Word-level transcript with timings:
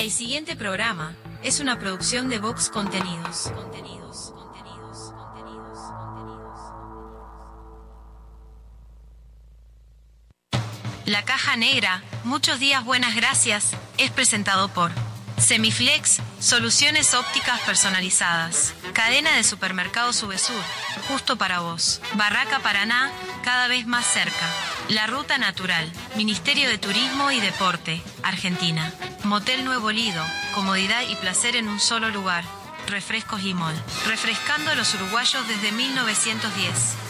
El 0.00 0.10
siguiente 0.10 0.56
programa 0.56 1.14
es 1.42 1.60
una 1.60 1.78
producción 1.78 2.30
de 2.30 2.38
Vox 2.38 2.70
Contenidos. 2.70 3.52
Contenidos, 3.54 4.32
contenidos, 4.34 5.12
contenidos. 5.12 5.78
La 11.04 11.22
caja 11.26 11.56
negra, 11.56 12.02
muchos 12.24 12.58
días 12.58 12.82
buenas 12.82 13.14
gracias, 13.14 13.72
es 13.98 14.10
presentado 14.10 14.68
por 14.68 14.90
Semiflex, 15.40 16.18
soluciones 16.38 17.14
ópticas 17.14 17.60
personalizadas. 17.62 18.74
Cadena 18.92 19.34
de 19.36 19.42
supermercados 19.42 20.16
Subesur, 20.16 20.62
justo 21.08 21.36
para 21.36 21.60
vos. 21.60 22.00
Barraca 22.14 22.60
Paraná, 22.60 23.10
cada 23.42 23.66
vez 23.66 23.86
más 23.86 24.06
cerca. 24.06 24.46
La 24.88 25.06
Ruta 25.06 25.38
Natural, 25.38 25.90
Ministerio 26.14 26.68
de 26.68 26.78
Turismo 26.78 27.30
y 27.30 27.40
Deporte, 27.40 28.02
Argentina. 28.22 28.92
Motel 29.24 29.64
Nuevo 29.64 29.90
Lido, 29.90 30.24
comodidad 30.54 31.02
y 31.08 31.16
placer 31.16 31.56
en 31.56 31.68
un 31.68 31.80
solo 31.80 32.10
lugar. 32.10 32.44
Refrescos 32.86 33.42
Mall, 33.54 33.74
refrescando 34.06 34.70
a 34.70 34.74
los 34.74 34.94
uruguayos 34.94 35.46
desde 35.48 35.72
1910. 35.72 37.09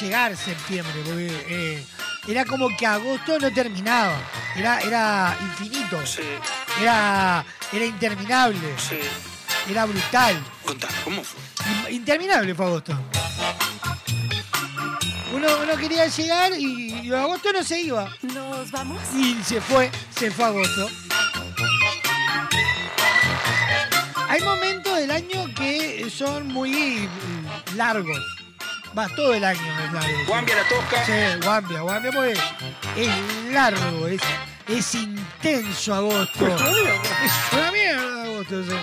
Llegar 0.00 0.36
septiembre, 0.36 0.94
porque 1.04 1.44
eh, 1.48 1.86
era 2.28 2.44
como 2.44 2.68
que 2.76 2.86
agosto 2.86 3.38
no 3.38 3.52
terminaba. 3.52 4.16
Era, 4.56 4.80
era 4.80 5.36
infinito. 5.40 6.00
Era, 6.80 7.44
era 7.72 7.84
interminable. 7.84 8.58
Era 9.68 9.84
brutal. 9.86 10.42
Contá, 10.64 10.88
¿cómo 11.04 11.22
fue? 11.24 11.40
In- 11.90 11.96
Interminable 11.96 12.54
fue 12.54 12.66
agosto. 12.66 12.98
Uno, 15.32 15.48
uno 15.62 15.76
quería 15.76 16.06
llegar 16.06 16.52
y, 16.56 17.00
y 17.08 17.12
agosto 17.12 17.52
no 17.52 17.64
se 17.64 17.80
iba. 17.80 18.08
¿Nos 18.22 18.70
vamos? 18.70 19.00
Y 19.16 19.36
se 19.42 19.60
fue, 19.60 19.90
se 20.16 20.30
fue 20.30 20.44
agosto. 20.44 20.88
Hay 24.28 24.40
momentos 24.42 24.96
del 24.96 25.10
año 25.10 25.46
que 25.54 26.08
son 26.10 26.48
muy 26.48 27.08
largos. 27.76 28.18
Va, 28.96 29.08
todo 29.08 29.34
el 29.34 29.44
año 29.44 29.60
es 29.84 29.92
largo. 29.92 30.18
Guambia 30.28 30.54
la 30.56 30.68
tosca. 30.68 31.04
Sí, 31.04 31.12
Guambia, 31.44 31.80
Guambia 31.80 32.12
porque 32.12 32.38
es 32.96 33.52
largo, 33.52 34.06
es, 34.06 34.20
es 34.68 34.94
intenso 34.94 35.94
agosto. 35.94 36.46
Es 36.46 37.52
una 37.52 37.72
mierda 37.72 38.22
agosto, 38.22 38.62
sí. 38.64 38.76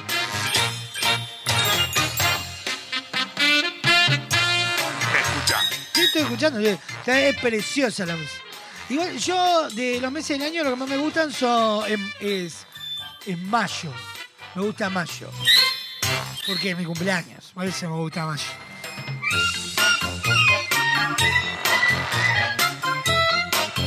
Escucha. 5.20 5.60
Estoy 6.04 6.22
escuchando, 6.24 6.60
es 6.60 7.36
preciosa 7.42 8.06
la 8.06 8.16
música. 8.16 8.42
Igual 8.90 9.18
yo, 9.18 9.70
de 9.70 10.00
los 10.02 10.12
meses 10.12 10.38
del 10.38 10.48
año, 10.48 10.64
lo 10.64 10.72
que 10.72 10.76
más 10.76 10.90
me 10.90 10.98
gustan 10.98 11.32
son 11.32 11.90
em- 11.90 12.12
es, 12.20 12.66
es 13.26 13.38
mayo. 13.38 13.94
Me 14.56 14.64
gusta 14.64 14.90
mayo. 14.90 15.30
Porque 16.46 16.72
es 16.72 16.78
mi 16.78 16.84
cumpleaños. 16.84 17.52
Por 17.54 17.66
eso 17.66 17.90
me 17.90 17.96
gusta 17.96 18.26
mayo. 18.26 18.44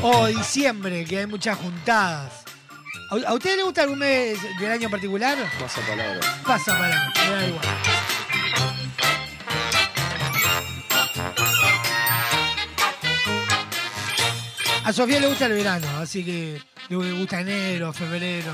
O 0.07 0.27
diciembre, 0.27 1.03
que 1.07 1.21
hay 1.21 1.27
muchas 1.27 1.57
juntadas. 1.57 2.45
¿A, 3.11 3.31
a 3.31 3.33
usted 3.33 3.57
le 3.57 3.63
gusta 3.63 3.85
algún 3.85 3.99
mes 4.01 4.37
del 4.61 4.71
año 4.71 4.85
en 4.85 4.91
particular? 4.91 5.39
Pasa 5.59 5.81
palabra. 5.81 6.21
Pasa 6.47 6.79
para 6.79 7.11
me 7.25 7.31
da 7.31 7.49
igual. 7.49 7.65
A 14.85 14.93
Sofía 14.93 15.21
le 15.21 15.27
gusta 15.27 15.47
el 15.47 15.55
verano, 15.55 15.87
así 15.99 16.23
que 16.23 16.61
le 16.91 17.13
gusta 17.13 17.41
enero, 17.41 17.91
febrero. 17.95 18.53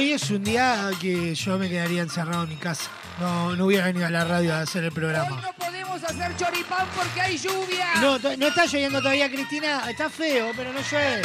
Hoy 0.00 0.12
es 0.12 0.30
un 0.30 0.42
día 0.42 0.90
que 0.98 1.34
yo 1.34 1.58
me 1.58 1.68
quedaría 1.68 2.00
encerrado 2.00 2.44
en 2.44 2.48
mi 2.48 2.56
casa. 2.56 2.90
No, 3.20 3.54
no 3.54 3.66
hubiera 3.66 3.84
venido 3.84 4.06
a 4.06 4.10
la 4.10 4.24
radio 4.24 4.54
a 4.54 4.62
hacer 4.62 4.82
el 4.84 4.92
programa. 4.92 5.42
no 5.42 5.52
podemos 5.52 6.02
hacer 6.02 6.34
choripán 6.38 6.86
porque 6.96 7.20
hay 7.20 7.36
lluvia. 7.36 7.86
No, 8.00 8.18
no 8.18 8.46
está 8.46 8.64
lloviendo 8.64 9.00
todavía, 9.00 9.30
Cristina. 9.30 9.90
Está 9.90 10.08
feo, 10.08 10.52
pero 10.56 10.72
no 10.72 10.80
llueve. 10.80 11.22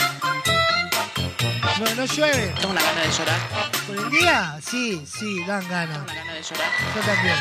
No, 1.79 1.95
no 1.95 2.05
llueve. 2.05 2.53
Tengo 2.59 2.71
una 2.71 2.81
gana 2.81 3.01
de 3.01 3.11
llorar. 3.11 3.39
¿Por 3.87 3.95
el 3.95 4.09
día? 4.09 4.59
Sí, 4.61 5.05
sí, 5.07 5.45
dan 5.45 5.65
ganas. 5.69 5.99
Una 5.99 6.13
gana 6.13 6.33
de 6.33 6.41
llorar. 6.41 6.69
Yo 6.95 7.01
también. 7.01 7.35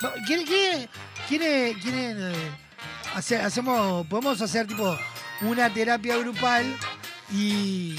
No, 0.00 0.26
¿Quiere, 0.26 0.44
quiere, 0.44 0.88
quiere, 1.28 1.74
quieren, 1.82 2.34
eh, 2.34 2.50
hacemos, 3.14 4.06
podemos 4.06 4.40
hacer 4.40 4.66
tipo 4.66 4.98
una 5.42 5.68
terapia 5.68 6.16
grupal 6.16 6.74
y, 7.30 7.96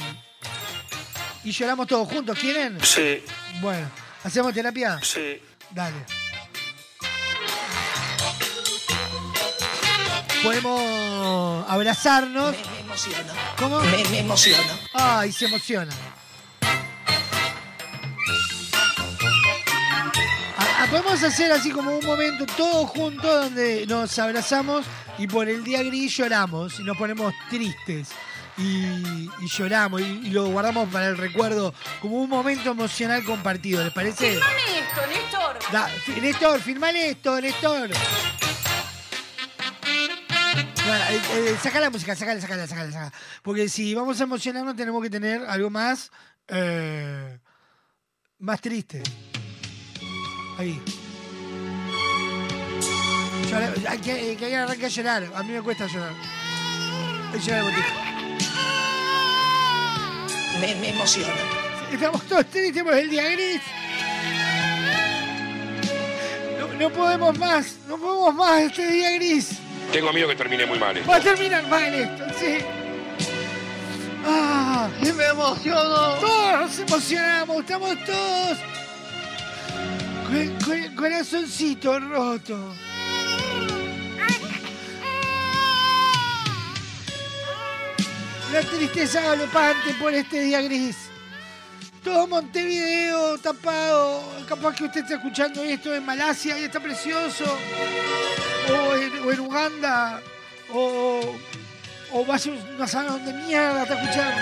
y 1.44 1.52
lloramos 1.52 1.88
todos 1.88 2.08
juntos? 2.08 2.38
¿Quieren? 2.38 2.78
Sí, 2.84 3.24
Bueno, 3.62 3.88
¿hacemos 4.24 4.54
terapia? 4.54 5.00
sí. 5.04 5.42
Dale. 5.72 5.96
Podemos 10.44 11.66
abrazarnos. 11.70 12.52
Me, 12.52 12.58
me 12.74 12.80
emociono. 12.82 13.34
¿Cómo? 13.58 13.80
Me, 13.82 14.04
me 14.06 14.20
emociono. 14.20 14.74
Ay, 14.94 15.32
se 15.32 15.46
emociona. 15.46 15.94
A- 20.58 20.84
a- 20.84 20.88
Podemos 20.90 21.22
hacer 21.24 21.52
así 21.52 21.72
como 21.72 21.92
un 21.98 22.06
momento 22.06 22.46
todos 22.58 22.90
juntos 22.90 23.24
donde 23.46 23.86
nos 23.88 24.18
abrazamos 24.20 24.86
y 25.18 25.28
por 25.28 25.48
el 25.48 25.64
día 25.64 25.84
gris 25.84 26.18
lloramos 26.18 26.80
y 26.80 26.84
nos 26.84 26.98
ponemos 26.98 27.34
tristes 27.50 28.10
y, 28.58 29.30
y 29.42 29.48
lloramos 29.48 30.02
y, 30.02 30.04
y 30.04 30.30
lo 30.32 30.48
guardamos 30.48 30.90
para 30.90 31.08
el 31.08 31.18
recuerdo 31.18 31.74
como 32.02 32.18
un 32.18 32.30
momento 32.30 32.72
emocional 32.72 33.24
compartido. 33.24 33.84
¿Les 33.84 33.94
parece? 33.94 34.32
Filmame 34.32 34.80
esto, 34.80 35.02
Néstor. 35.08 35.60
Da, 35.72 35.90
Néstor, 36.22 36.60
firmale 36.62 37.10
esto, 37.12 37.40
Néstor. 37.42 37.90
Bueno, 40.84 41.06
eh, 41.10 41.22
eh, 41.36 41.58
saca 41.62 41.80
la 41.80 41.90
música, 41.90 42.16
sacala, 42.16 42.42
sacala, 42.42 42.68
sacala, 42.68 42.92
sacala. 42.92 43.14
Porque 43.44 43.70
si 43.70 43.94
vamos 43.96 44.20
a 44.20 44.24
emocionarnos 44.24 44.76
tenemos 44.76 45.02
que 45.02 45.10
tener 45.10 45.46
algo 45.48 45.70
más 45.70 46.12
eh, 46.48 47.40
más 48.40 48.60
triste. 48.60 49.02
Ahí. 50.58 50.82
Llora- 53.50 53.74
hay 53.90 54.00
que, 54.00 54.36
que 54.38 54.46
alguien 54.46 54.62
arranque 54.62 54.86
a 54.86 54.90
llorar. 54.90 55.24
A 55.36 55.44
mí 55.44 55.52
me 55.54 55.62
cuesta 55.62 55.88
llorar. 55.88 56.14
Llorar. 57.46 58.11
Me, 60.60 60.76
me 60.76 60.90
emociono. 60.90 61.34
Estamos 61.92 62.24
todos 62.24 62.46
tristes 62.48 62.84
por 62.84 62.94
el 62.94 63.10
día 63.10 63.30
gris. 63.30 63.62
No, 66.60 66.68
no 66.80 66.90
podemos 66.94 67.38
más, 67.38 67.76
no 67.88 67.98
podemos 67.98 68.36
más 68.36 68.62
este 68.62 68.88
día 68.88 69.12
gris. 69.16 69.50
Tengo 69.92 70.14
miedo 70.14 70.28
que 70.30 70.36
termine 70.36 70.66
muy 70.66 70.80
mal. 70.80 70.96
Va 71.10 71.16
a 71.18 71.20
terminar 71.20 71.68
mal 71.68 71.94
esto, 71.94 72.24
sí. 72.40 72.58
Ah, 74.26 74.88
¡Y 75.02 75.12
me 75.12 75.26
emociono! 75.26 76.14
todos 76.20 76.60
nos 76.62 76.80
emocionamos, 76.80 77.58
estamos 77.62 77.98
todos. 78.06 78.58
Con, 80.28 80.60
con- 80.64 80.96
corazoncito 80.96 82.00
roto. 82.00 82.74
La 88.52 88.62
tristeza 88.62 89.22
galopante 89.22 89.94
por 89.94 90.14
este 90.14 90.42
día 90.42 90.62
gris. 90.62 90.98
Todo 92.04 92.28
Montevideo 92.28 93.38
tapado. 93.38 94.22
Capaz 94.48 94.76
que 94.76 94.84
usted 94.84 95.02
está 95.02 95.16
escuchando 95.16 95.64
esto 95.64 95.96
en 95.96 96.06
Malasia 96.06 96.60
y 96.60 96.64
está 96.66 96.82
precioso. 96.82 97.46
O 98.70 98.96
en, 98.96 99.20
o 99.24 99.32
en 99.32 99.40
Uganda. 99.40 100.22
O, 100.74 101.22
o 102.12 102.26
vaya 102.26 102.52
no 102.78 102.88
sabe 102.88 103.10
dónde 103.10 103.34
mierda 103.34 103.84
está 103.84 104.02
escuchando. 104.02 104.42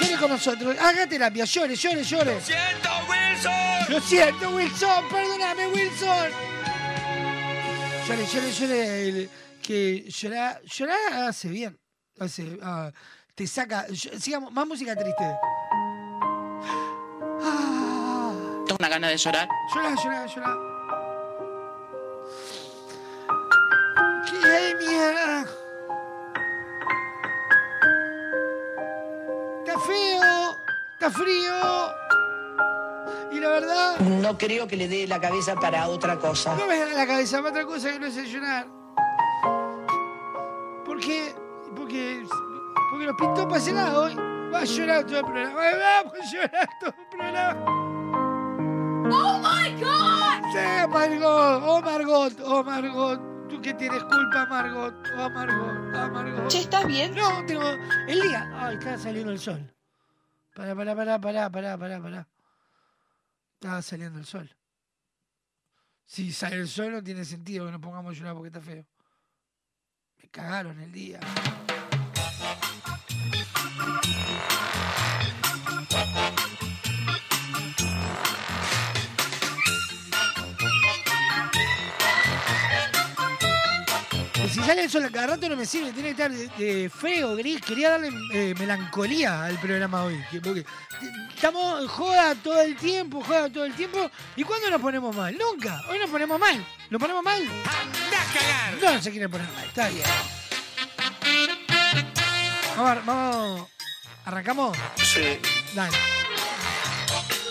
Llore 0.00 0.16
con 0.18 0.30
nosotros. 0.30 0.76
Haga 0.80 1.06
terapia. 1.06 1.44
Llore, 1.44 1.76
llore, 1.76 2.02
llore. 2.02 2.40
¡Siento, 2.40 2.90
Wilson! 3.08 3.52
Lo 3.88 4.00
siento, 4.00 4.50
Wilson. 4.50 5.08
Perdóname, 5.08 5.68
Wilson. 5.68 6.28
Llore, 8.08 8.26
llore, 8.26 8.52
llore. 8.52 9.28
Que 9.62 10.04
llorar, 10.10 10.60
llorar 10.64 10.98
hace 11.28 11.48
bien. 11.48 11.78
Hace, 12.18 12.58
ah, 12.62 12.90
te 13.34 13.46
saca. 13.46 13.86
Sigamos, 14.18 14.52
más 14.52 14.66
música 14.66 14.94
triste. 14.94 15.24
Ah, 17.44 18.32
Tengo 18.66 18.76
una 18.78 18.88
gana 18.88 19.08
de 19.08 19.16
llorar. 19.16 19.48
llora, 19.74 19.94
llora, 19.94 20.26
llora. 20.26 20.56
¡Qué 24.28 24.74
mierda! 24.78 25.46
Está 29.64 29.78
feo, 29.80 30.56
está 30.94 31.10
frío. 31.10 31.92
Y 33.32 33.40
la 33.40 33.48
verdad, 33.48 33.98
No 34.00 34.36
creo 34.36 34.66
que 34.68 34.76
le 34.76 34.88
dé 34.88 35.06
la 35.06 35.20
cabeza 35.20 35.54
para 35.54 35.88
otra 35.88 36.18
cosa. 36.18 36.54
no 36.56 36.66
me 36.66 36.78
da 36.78 36.86
la 36.92 37.06
cabeza 37.06 37.38
para 37.38 37.50
otra 37.50 37.64
cosa 37.64 37.92
que 37.92 37.98
no 37.98 38.06
es 38.06 38.16
llorar. 38.30 38.66
Qué? 41.00 41.34
Porque, 41.76 42.24
porque 42.90 43.06
nos 43.06 43.16
pintó 43.16 43.48
para 43.48 43.60
ese 43.60 43.72
lado. 43.72 44.08
Va 44.52 44.60
a 44.60 44.64
llorar 44.64 45.04
todo 45.06 45.18
el 45.18 45.24
programa. 45.24 45.60
Vamos 45.60 46.14
a 46.14 46.32
llorar 46.32 46.68
todo 46.80 46.94
el 46.98 47.08
programa. 47.08 47.92
¡Oh 49.14 49.38
my 49.38 49.80
god! 49.80 50.52
Sí, 50.52 50.88
Margot. 50.88 51.62
Oh, 51.64 51.80
Margot. 51.80 52.40
Oh, 52.44 52.62
Margot. 52.62 53.48
Tú 53.48 53.60
que 53.60 53.74
tienes 53.74 54.02
culpa, 54.04 54.46
Margot. 54.46 54.94
Oh, 55.16 55.30
Margot. 55.30 55.94
Oh, 55.94 56.10
Margot. 56.10 56.48
Che, 56.48 56.60
¿estás 56.60 56.86
bien? 56.86 57.14
No, 57.14 57.44
tengo. 57.46 57.68
El 58.08 58.20
día. 58.20 58.50
Ay, 58.54 58.76
está 58.76 58.98
saliendo 58.98 59.32
el 59.32 59.38
sol. 59.38 59.74
Pará, 60.54 60.74
pará, 60.74 60.94
pará, 60.94 61.20
pará, 61.20 61.50
pará, 61.50 61.78
pará, 61.78 62.02
pará. 62.02 62.28
Estaba 63.54 63.80
saliendo 63.80 64.18
el 64.18 64.26
sol. 64.26 64.54
Si 66.04 66.30
sale 66.32 66.56
el 66.56 66.68
sol 66.68 66.92
no 66.92 67.02
tiene 67.02 67.24
sentido 67.24 67.64
que 67.64 67.72
nos 67.72 67.80
pongamos 67.80 68.12
a 68.12 68.18
llorar 68.18 68.34
porque 68.34 68.48
está 68.48 68.60
feo. 68.60 68.84
Cagaron 70.32 70.80
el 70.80 70.90
día. 70.90 71.20
Sale 84.72 84.84
el 84.84 84.90
sol 84.90 85.04
a 85.04 85.10
cada 85.10 85.26
rato 85.26 85.46
no 85.50 85.56
me 85.56 85.66
sirve, 85.66 85.92
tiene 85.92 86.14
que 86.14 86.22
estar 86.22 86.30
de, 86.32 86.48
de 86.64 86.88
feo, 86.90 87.36
gris. 87.36 87.60
Quería 87.60 87.90
darle 87.90 88.08
eh, 88.32 88.54
melancolía 88.58 89.44
al 89.44 89.58
programa 89.58 90.04
hoy. 90.04 90.18
que- 90.30 90.40
Porque 90.40 90.64
estamos 91.34 91.90
joda 91.90 92.34
todo 92.36 92.58
el 92.62 92.74
tiempo, 92.76 93.22
joda 93.22 93.50
todo 93.50 93.66
el 93.66 93.74
tiempo. 93.74 94.10
¿Y 94.34 94.44
cuándo 94.44 94.70
nos 94.70 94.80
ponemos 94.80 95.14
mal? 95.14 95.36
Nunca. 95.36 95.78
Hoy 95.90 95.98
nos 95.98 96.08
ponemos 96.08 96.40
mal. 96.40 96.64
¿Nos 96.88 96.98
ponemos 97.00 97.22
mal? 97.22 97.42
¡Anda 97.42 98.22
a 98.22 98.32
cagar! 98.32 98.74
No, 98.82 98.94
no 98.94 99.02
se 99.02 99.10
quiere 99.10 99.28
poner 99.28 99.46
mal, 99.52 99.64
está 99.66 99.88
bien. 99.90 100.04
Vamos, 102.76 102.90
a- 102.90 103.02
vamos. 103.04 103.68
¿Arrancamos? 104.24 104.78
Sí. 105.04 105.38
Dale. 105.74 105.96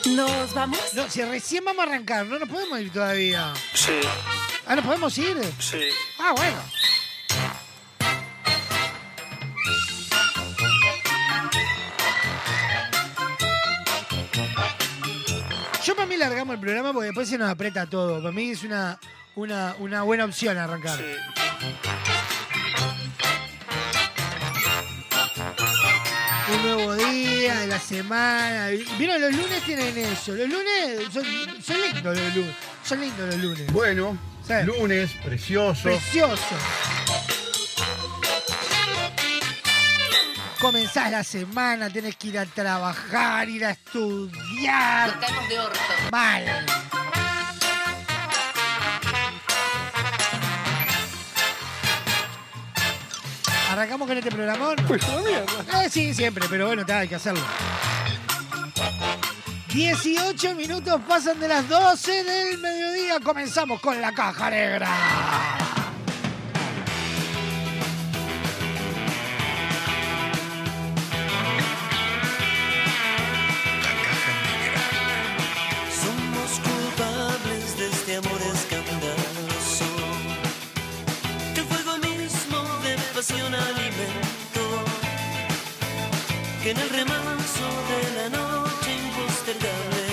¿Nos 0.06 0.54
vamos? 0.56 0.80
No, 0.96 1.08
si 1.08 1.22
recién 1.24 1.64
vamos 1.66 1.86
a 1.86 1.90
arrancar, 1.90 2.26
no 2.26 2.40
nos 2.40 2.50
podemos 2.50 2.80
ir 2.80 2.92
todavía. 2.92 3.54
Sí. 3.76 4.00
Ah, 4.66 4.76
¿nos 4.76 4.84
podemos 4.86 5.16
ir? 5.20 5.38
Sí. 5.60 5.78
Ah, 6.18 6.34
bueno. 6.36 6.58
Para 16.02 16.10
mí 16.10 16.18
largamos 16.18 16.56
el 16.56 16.60
programa 16.60 16.94
porque 16.94 17.06
después 17.08 17.30
se 17.30 17.38
nos 17.38 17.48
aprieta 17.48 17.86
todo. 17.86 18.18
Para 18.22 18.32
mí 18.32 18.50
es 18.50 18.64
una, 18.64 19.00
una, 19.36 19.76
una 19.78 20.02
buena 20.02 20.26
opción 20.26 20.58
arrancar. 20.58 20.98
Sí. 20.98 21.04
Un 26.54 26.64
nuevo 26.64 26.96
día 26.96 27.60
de 27.60 27.68
la 27.68 27.80
semana. 27.80 28.68
¿Vieron? 28.98 29.22
Los 29.22 29.32
lunes 29.34 29.62
tienen 29.64 29.98
eso. 29.98 30.34
Los 30.34 30.50
lunes 30.50 31.14
son, 31.14 31.24
son 31.64 31.82
lindos 31.82 32.18
los 32.18 32.36
lunes. 32.36 32.56
Son 32.84 33.00
lindos 33.00 33.28
los 33.28 33.38
lunes. 33.38 33.72
Bueno, 33.72 34.18
Sí. 34.48 34.54
lunes, 34.66 35.12
precioso. 35.24 35.84
Precioso. 35.84 36.56
Comenzás 40.62 41.10
la 41.10 41.24
semana, 41.24 41.90
tenés 41.90 42.16
que 42.18 42.28
ir 42.28 42.38
a 42.38 42.46
trabajar, 42.46 43.50
ir 43.50 43.66
a 43.66 43.72
estudiar. 43.72 45.20
caemos 45.20 45.50
de 45.50 45.60
orto. 45.60 45.80
Mal. 46.12 46.66
¿Arrancamos 53.72 54.08
con 54.08 54.18
este 54.18 54.30
programón? 54.30 54.76
Pues. 54.88 55.02
Eh, 55.04 55.90
sí, 55.90 56.14
siempre, 56.14 56.46
pero 56.48 56.68
bueno, 56.68 56.86
te 56.86 56.94
hay 56.94 57.08
que 57.08 57.16
hacerlo. 57.16 57.42
18 59.74 60.54
minutos 60.54 61.02
pasan 61.08 61.40
de 61.40 61.48
las 61.48 61.68
12 61.68 62.24
del 62.24 62.60
mediodía. 62.60 63.20
Comenzamos 63.20 63.82
con 63.82 64.00
la 64.00 64.14
caja 64.14 64.52
negra. 64.52 64.88
En 86.72 86.78
el 86.78 86.90
remanso 86.90 87.68
de 87.92 88.02
la 88.18 88.30
noche 88.30 88.90
impostergable 88.96 90.06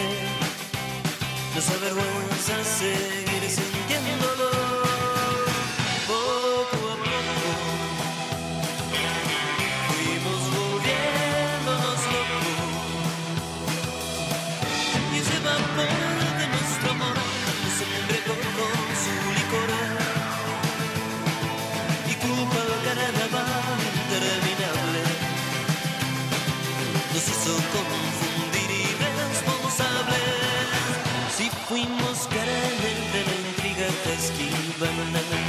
nos 1.55 1.71
avergüenza 1.71 2.65
seguir 2.65 3.28
la 33.89 34.13
intriga 34.15 35.48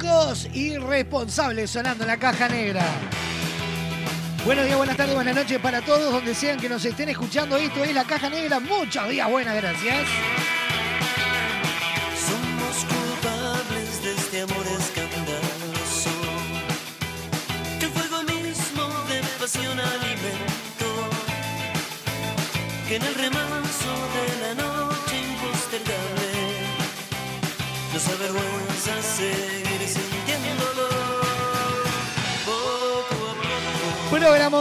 Babasónicos 0.00 0.48
irresponsables 0.54 1.70
sonando 1.70 2.06
la 2.06 2.16
caja 2.16 2.48
negra. 2.48 2.82
Buenos 4.44 4.64
días, 4.64 4.76
buenas 4.76 4.96
tardes, 4.96 5.14
buenas 5.14 5.34
noches 5.34 5.58
para 5.58 5.82
todos 5.82 6.12
donde 6.12 6.34
sean 6.34 6.58
que 6.58 6.68
nos 6.68 6.84
estén 6.84 7.08
escuchando. 7.08 7.56
Esto 7.56 7.84
es 7.84 7.94
la 7.94 8.04
caja 8.04 8.30
negra. 8.30 8.60
Muchos 8.60 9.08
días, 9.08 9.30
buenas 9.30 9.54
gracias. 9.56 10.06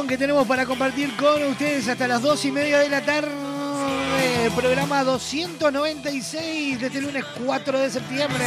Que 0.10 0.18
tenemos 0.18 0.48
para 0.48 0.66
compartir 0.66 1.16
con 1.18 1.44
ustedes 1.44 1.88
hasta 1.88 2.08
las 2.08 2.24
dos 2.24 2.44
y 2.44 2.52
media 2.52 2.80
de 2.80 2.90
la 2.90 3.06
tarde. 3.06 3.30
Programa 4.56 5.04
296 5.04 6.82
de 6.82 6.88
este 6.88 7.00
lunes 7.00 7.24
4 7.46 7.80
de 7.80 7.92
septiembre. 7.92 8.46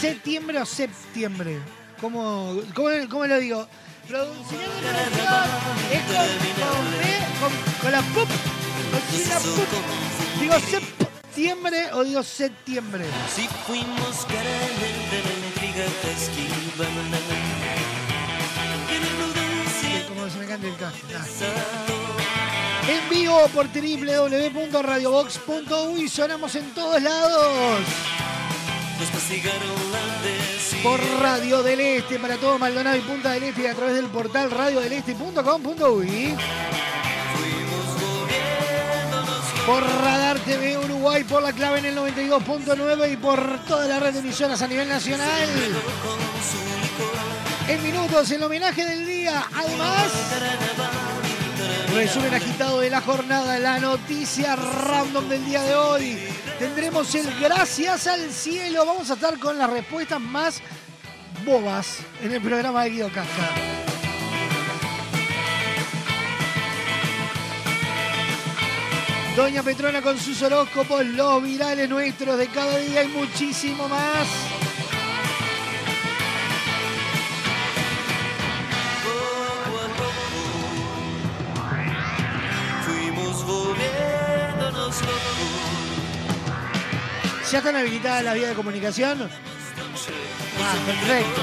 ¿Septiembre 0.00 0.60
o 0.60 0.64
septiembre? 0.66 1.58
¿Cómo, 2.00 2.60
cómo, 2.76 2.90
cómo 3.10 3.26
lo 3.26 3.40
digo? 3.40 3.66
Producción, 4.06 4.60
¿Es 5.90 6.02
con, 6.02 6.14
con? 6.60 6.78
¿Con, 7.40 7.50
con 7.82 7.90
la 7.90 8.02
pup? 8.02 8.28
¿O 8.30 9.16
sin 9.16 9.28
la 9.28 9.38
pup? 9.40 9.68
¿Digo 10.40 10.54
septiembre 10.60 11.92
o 11.92 12.04
digo 12.04 12.22
septiembre? 12.22 13.04
Si 13.34 13.48
fuimos 13.66 14.24
caramel 14.26 15.10
de 15.10 15.22
la 15.24 15.32
intriga 15.48 15.84
me 20.40 20.46
canta 20.46 20.66
el 20.66 20.76
caso. 20.76 20.96
En 22.88 23.08
vivo 23.10 23.46
por 23.52 23.68
www.radiobox.uy 23.68 26.08
sonamos 26.08 26.54
en 26.54 26.74
todos 26.74 27.02
lados. 27.02 27.80
Por 30.82 30.98
Radio 31.20 31.62
del 31.62 31.80
Este 31.80 32.18
para 32.18 32.36
todo 32.36 32.58
Maldonado 32.58 32.96
y 32.96 33.00
Punta 33.00 33.32
del 33.32 33.42
Este 33.44 33.62
y 33.62 33.66
a 33.66 33.74
través 33.74 33.94
del 33.94 34.06
portal 34.06 34.50
radiodeleste.com.uy. 34.50 36.34
Por 39.66 39.82
Radar 39.82 40.38
TV 40.40 40.78
Uruguay 40.78 41.22
por 41.24 41.42
la 41.42 41.52
clave 41.52 41.80
en 41.80 41.86
el 41.86 41.96
92.9 41.96 43.12
y 43.12 43.16
por 43.18 43.58
toda 43.68 43.86
la 43.86 44.00
red 44.00 44.14
de 44.14 44.20
emisoras 44.20 44.62
a 44.62 44.66
nivel 44.66 44.88
nacional. 44.88 45.50
En 47.70 47.80
minutos 47.84 48.28
el 48.32 48.42
homenaje 48.42 48.84
del 48.84 49.06
día. 49.06 49.44
Además, 49.54 50.10
resumen 51.94 52.34
agitado 52.34 52.80
de 52.80 52.90
la 52.90 53.00
jornada, 53.00 53.60
la 53.60 53.78
noticia 53.78 54.56
random 54.56 55.28
del 55.28 55.44
día 55.44 55.62
de 55.62 55.76
hoy. 55.76 56.18
Tendremos 56.58 57.14
el 57.14 57.32
gracias 57.38 58.08
al 58.08 58.28
cielo. 58.32 58.84
Vamos 58.84 59.08
a 59.08 59.14
estar 59.14 59.38
con 59.38 59.56
las 59.56 59.70
respuestas 59.70 60.20
más 60.20 60.60
bobas 61.44 61.98
en 62.20 62.32
el 62.32 62.42
programa 62.42 62.82
de 62.82 62.90
Guido 62.90 63.08
Casca. 63.10 63.50
Doña 69.36 69.62
Petrona 69.62 70.02
con 70.02 70.18
sus 70.18 70.42
horóscopos, 70.42 71.06
los 71.06 71.40
virales 71.40 71.88
nuestros 71.88 72.36
de 72.36 72.48
cada 72.48 72.78
día 72.78 73.04
y 73.04 73.08
muchísimo 73.08 73.86
más. 73.86 74.59
¿Ya 87.50 87.58
están 87.58 87.74
habilitadas 87.74 88.22
las 88.22 88.34
vías 88.36 88.50
de 88.50 88.54
comunicación? 88.54 89.28
Ah, 90.60 90.74
perfecto. 90.86 91.40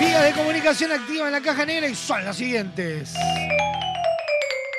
Vías 0.00 0.24
de 0.24 0.32
comunicación 0.32 0.90
activa 0.90 1.26
en 1.26 1.32
la 1.32 1.40
caja 1.40 1.64
negra 1.64 1.86
y 1.86 1.94
son 1.94 2.24
las 2.24 2.36
siguientes. 2.36 3.14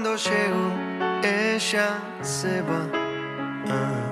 Cuando 0.00 0.14
llego, 0.14 0.70
ella 1.24 1.98
se 2.22 2.62
va. 2.62 2.86
Ah. 3.66 4.10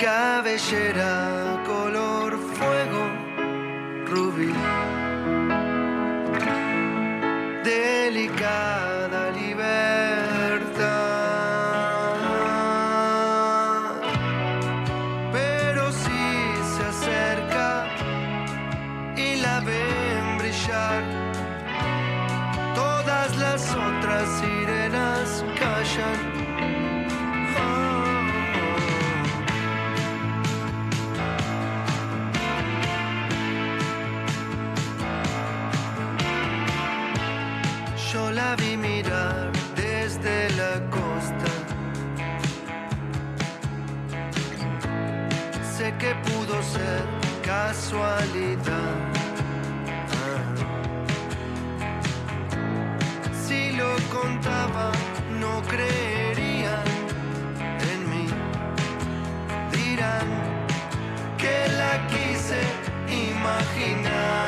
Cabellera 0.00 1.62
color 1.64 2.36
fuego, 2.36 3.06
rubí. 4.06 4.52
Casualidad. 47.42 48.94
Si 53.46 53.72
lo 53.72 53.94
contaba, 54.12 54.92
no 55.40 55.62
creerían 55.62 56.84
en 57.92 58.10
mí. 58.10 58.26
Dirán 59.72 60.28
que 61.38 61.56
la 61.76 62.06
quise 62.08 62.60
imaginar. 63.08 64.43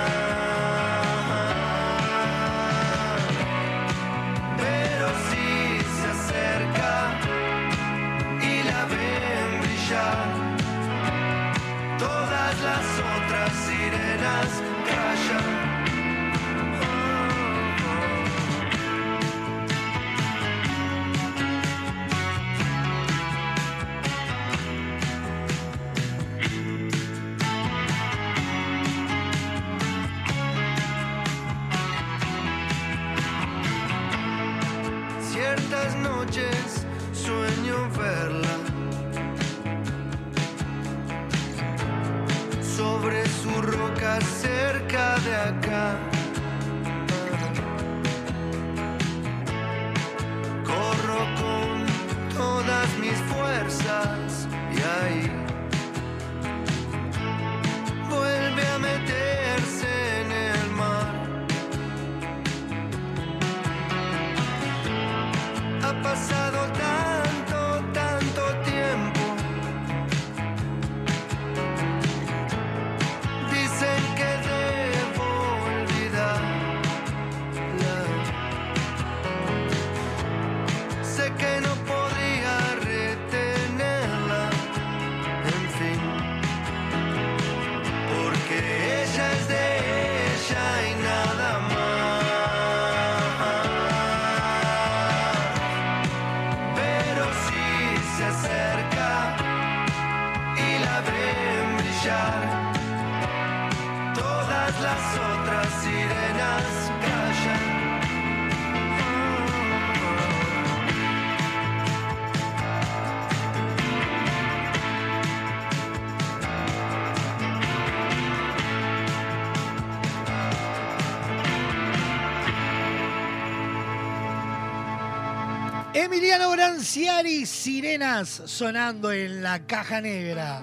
Emiliano 126.16 126.50
Branciari, 126.50 127.44
Sirenas 127.44 128.40
sonando 128.46 129.12
en 129.12 129.42
la 129.42 129.66
caja 129.66 130.00
negra. 130.00 130.62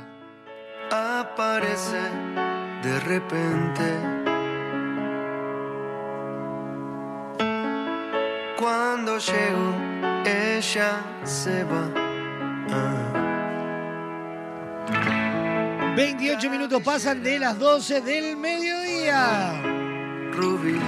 aparece 0.90 2.02
de 2.82 3.00
repente. 3.02 3.84
Cuando 8.58 9.20
llego, 9.20 9.76
ella 10.26 11.04
se 11.24 11.64
va. 11.66 11.88
Ah. 12.72 13.14
28 15.96 16.50
minutos 16.50 16.82
pasan 16.82 17.22
de 17.22 17.38
las 17.38 17.60
12 17.60 18.02
del 18.02 18.38
mediodía. 18.38 19.62
Rubí, 20.32 20.80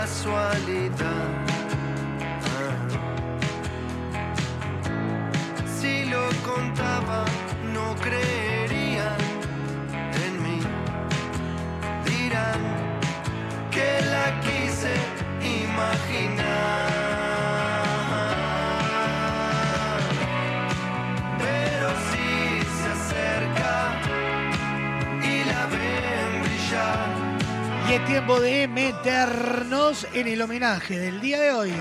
casualidad. 0.00 1.04
Ah. 1.04 1.49
Y 27.90 27.94
es 27.94 28.04
tiempo 28.04 28.38
de 28.38 28.68
meternos 28.68 30.06
en 30.14 30.28
el 30.28 30.40
homenaje 30.40 30.96
del 30.96 31.20
día 31.20 31.40
de 31.40 31.52
hoy. 31.52 31.72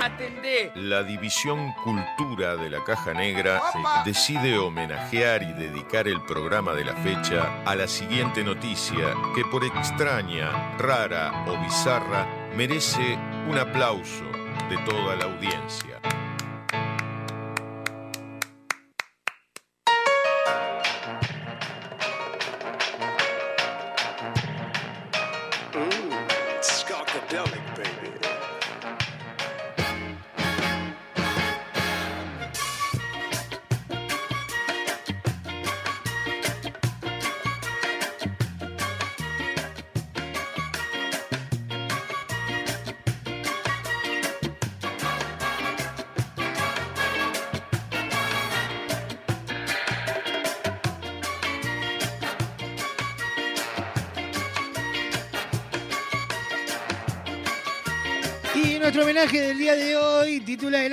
Atendé. 0.00 0.70
La 0.76 1.02
División 1.02 1.72
Cultura 1.82 2.54
de 2.54 2.70
la 2.70 2.84
Caja 2.84 3.12
Negra 3.14 3.60
decide 4.04 4.56
homenajear 4.58 5.42
y 5.42 5.52
dedicar 5.52 6.06
el 6.06 6.22
programa 6.22 6.72
de 6.74 6.84
la 6.84 6.94
fecha 6.94 7.64
a 7.64 7.74
la 7.74 7.88
siguiente 7.88 8.44
noticia 8.44 9.12
que 9.34 9.44
por 9.44 9.64
extraña, 9.64 10.76
rara 10.78 11.44
o 11.48 11.60
bizarra 11.64 12.28
merece 12.56 13.18
un 13.48 13.58
aplauso 13.58 14.26
de 14.68 14.78
toda 14.84 15.16
la 15.16 15.24
audiencia. 15.24 16.19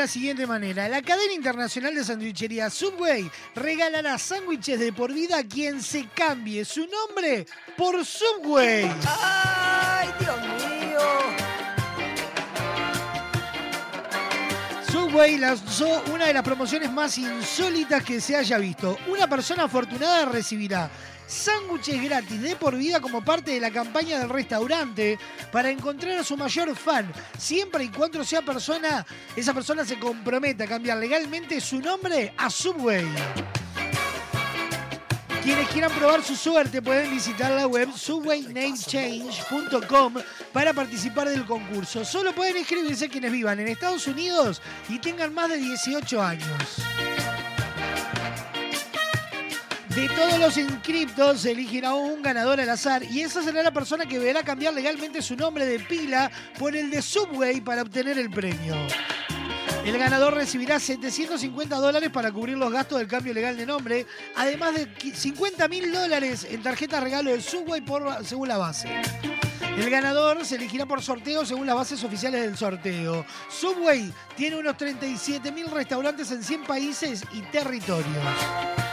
La 0.08 0.14
siguiente 0.14 0.48
manera. 0.48 0.88
La 0.88 1.02
cadena 1.02 1.34
internacional 1.34 1.94
de 1.94 2.02
sandwichería 2.02 2.70
Subway 2.70 3.30
regalará 3.56 4.18
sándwiches 4.18 4.80
de 4.80 4.94
por 4.94 5.14
vida 5.14 5.40
a 5.40 5.44
quien 5.44 5.82
se 5.82 6.08
cambie 6.16 6.64
su 6.64 6.88
nombre 6.88 7.46
por 7.76 8.06
Subway. 8.06 8.90
¡Ay, 9.06 9.57
Subway 15.18 15.40
lanzó 15.40 16.04
una 16.14 16.28
de 16.28 16.34
las 16.36 16.44
promociones 16.44 16.92
más 16.92 17.18
insólitas 17.18 18.04
que 18.04 18.22
se 18.22 18.36
haya 18.36 18.60
visto. 18.60 19.00
Una 19.08 19.28
persona 19.28 19.64
afortunada 19.64 20.26
recibirá 20.26 20.92
sándwiches 21.26 22.04
gratis 22.04 22.40
de 22.40 22.56
por 22.56 22.78
vida 22.78 23.00
como 23.00 23.26
parte 23.26 23.50
de 23.50 23.60
la 23.60 23.72
campaña 23.72 24.20
del 24.20 24.30
restaurante 24.30 25.18
para 25.52 25.72
encontrar 25.72 26.20
a 26.20 26.24
su 26.24 26.38
mayor 26.38 26.76
fan, 26.76 27.12
siempre 27.36 27.86
y 27.86 27.90
cuando 27.90 28.24
sea 28.24 28.44
persona, 28.44 29.04
esa 29.36 29.56
persona 29.56 29.84
se 29.84 29.98
comprometa 29.98 30.66
a 30.66 30.68
cambiar 30.68 31.00
legalmente 31.00 31.60
su 31.62 31.80
nombre 31.80 32.36
a 32.38 32.52
Subway. 32.52 33.08
Quienes 35.48 35.70
quieran 35.70 35.92
probar 35.94 36.22
su 36.26 36.36
suerte 36.36 36.82
pueden 36.82 37.10
visitar 37.10 37.54
la 37.54 37.68
web 37.68 37.88
subwaynamechange.com 37.96 40.16
para 40.52 40.74
participar 40.74 41.30
del 41.30 41.46
concurso. 41.46 42.04
Solo 42.04 42.36
pueden 42.36 42.58
inscribirse 42.58 43.08
quienes 43.08 43.32
vivan 43.32 43.58
en 43.62 43.70
Estados 43.70 44.08
Unidos 44.08 44.62
y 44.90 45.00
tengan 45.00 45.34
más 45.34 45.50
de 45.50 45.56
18 45.56 46.22
años. 46.22 46.82
De 49.96 50.10
todos 50.10 50.38
los 50.38 50.58
inscriptos 50.58 51.40
se 51.40 51.54
elegirá 51.54 51.94
un 51.94 52.22
ganador 52.22 52.60
al 52.60 52.70
azar 52.70 53.06
y 53.06 53.22
esa 53.22 53.42
será 53.42 53.64
la 53.64 53.72
persona 53.72 54.06
que 54.06 54.20
deberá 54.20 54.44
cambiar 54.44 54.74
legalmente 54.74 55.22
su 55.22 55.38
nombre 55.38 55.66
de 55.66 55.80
pila 55.80 56.30
por 56.60 56.76
el 56.76 56.90
de 56.90 57.02
Subway 57.02 57.62
para 57.62 57.84
obtener 57.84 58.20
el 58.20 58.30
premio. 58.30 58.76
El 59.86 59.98
ganador 59.98 60.34
recibirá 60.34 60.80
750 60.80 61.76
dólares 61.78 62.10
para 62.10 62.32
cubrir 62.32 62.58
los 62.58 62.72
gastos 62.72 63.00
del 63.00 63.08
cambio 63.08 63.34
legal 63.34 63.56
de 63.56 63.66
nombre, 63.66 64.06
además 64.36 64.76
de 64.76 64.88
50 65.14 65.68
mil 65.68 65.92
dólares 65.92 66.46
en 66.50 66.62
tarjeta 66.62 67.00
regalo 67.00 67.32
de 67.32 67.42
Subway 67.42 67.82
por, 67.82 68.26
según 68.26 68.50
la 68.50 68.58
base. 68.58 68.90
El 69.78 69.90
ganador 69.92 70.44
se 70.44 70.56
elegirá 70.56 70.88
por 70.88 71.04
sorteo 71.04 71.46
según 71.46 71.68
las 71.68 71.76
bases 71.76 72.04
oficiales 72.04 72.42
del 72.42 72.58
sorteo. 72.58 73.26
Subway 73.48 74.12
tiene 74.36 74.58
unos 74.58 74.76
37.000 74.76 75.70
restaurantes 75.70 76.32
en 76.32 76.44
100 76.44 76.64
países 76.64 77.24
y 77.32 77.42
territorios. 77.44 78.87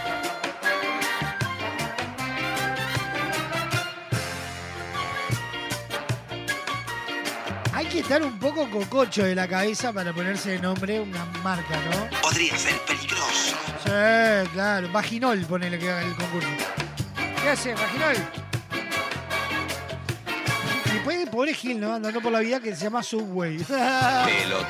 Que 7.94 8.00
estar 8.00 8.22
un 8.22 8.38
poco 8.40 8.68
cococho 8.70 9.22
de 9.24 9.34
la 9.36 9.46
cabeza 9.46 9.92
para 9.92 10.12
ponerse 10.12 10.50
de 10.52 10.58
nombre 10.58 10.98
una 11.00 11.24
marca, 11.44 11.76
¿no? 11.90 12.20
Podría 12.20 12.56
ser 12.58 12.76
peligroso. 12.80 13.56
Sí, 13.84 14.48
claro. 14.52 14.88
Vaginol, 14.90 15.40
ponele 15.46 15.78
que 15.78 15.90
haga 15.90 16.02
el 16.02 16.14
concurso. 16.16 16.48
¿Qué 17.42 17.48
hace, 17.50 17.72
Vaginol? 17.74 18.16
Y 20.92 20.98
puede, 21.04 21.26
pobre 21.28 21.54
Gil, 21.54 21.78
¿no? 21.80 21.94
Andando 21.94 22.20
por 22.20 22.32
la 22.32 22.40
vida 22.40 22.58
que 22.58 22.74
se 22.74 22.84
llama 22.84 23.02
Subway. 23.02 23.58
Pelotudo. 23.64 24.64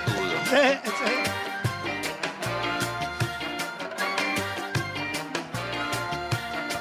Sí, 0.51 0.79
sí. 0.85 1.15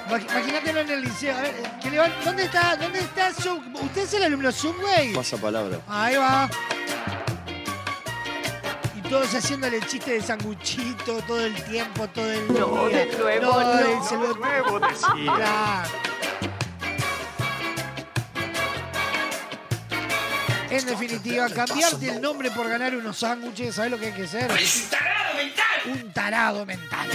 Imag- 0.07 0.29
Imagínatelo 0.31 0.79
en 0.81 0.89
el 0.91 1.01
liceo. 1.03 1.35
A 1.37 1.41
ver, 1.41 1.53
que 1.93 1.99
le 1.99 1.99
van- 1.99 2.25
¿dónde 2.25 2.43
está? 2.45 2.75
¿Dónde 2.75 2.99
está 2.99 3.33
Sub? 3.33 3.61
¿Usted 3.81 4.01
es 4.03 4.13
el 4.15 4.23
alumno 4.23 4.51
Subway? 4.51 5.13
Pasa 5.13 5.37
palabra. 5.37 5.79
Ahí 5.87 6.15
va. 6.15 6.49
Y 8.95 9.01
todos 9.09 9.33
haciéndole 9.33 9.77
el 9.77 9.85
chiste 9.87 10.11
de 10.13 10.21
sanguchito 10.21 11.17
todo 11.27 11.39
el 11.45 11.53
tiempo, 11.65 12.07
todo 12.07 12.31
el 12.31 12.47
No, 12.51 12.87
día. 12.87 13.05
de 13.05 13.17
nuevo, 13.17 13.45
no. 13.61 13.77
de- 13.77 14.01
se 14.07 14.15
lo- 14.15 14.33
Nuevo, 14.35 14.79
decía. 14.79 15.33
Claro. 15.35 15.89
En 20.71 20.85
definitiva, 20.87 21.47
cambiarte 21.49 22.09
el 22.09 22.19
nombre 22.19 22.49
por 22.49 22.67
ganar 22.67 22.95
unos 22.95 23.19
sándwiches, 23.19 23.75
¿sabes 23.75 23.91
lo 23.91 23.99
que 23.99 24.07
hay 24.07 24.13
que 24.13 24.27
ser? 24.27 24.49
¡Un 24.51 24.89
tarado 24.89 25.35
mental! 25.37 25.91
Un 25.93 26.11
tarado 26.13 26.65
mental. 26.65 27.09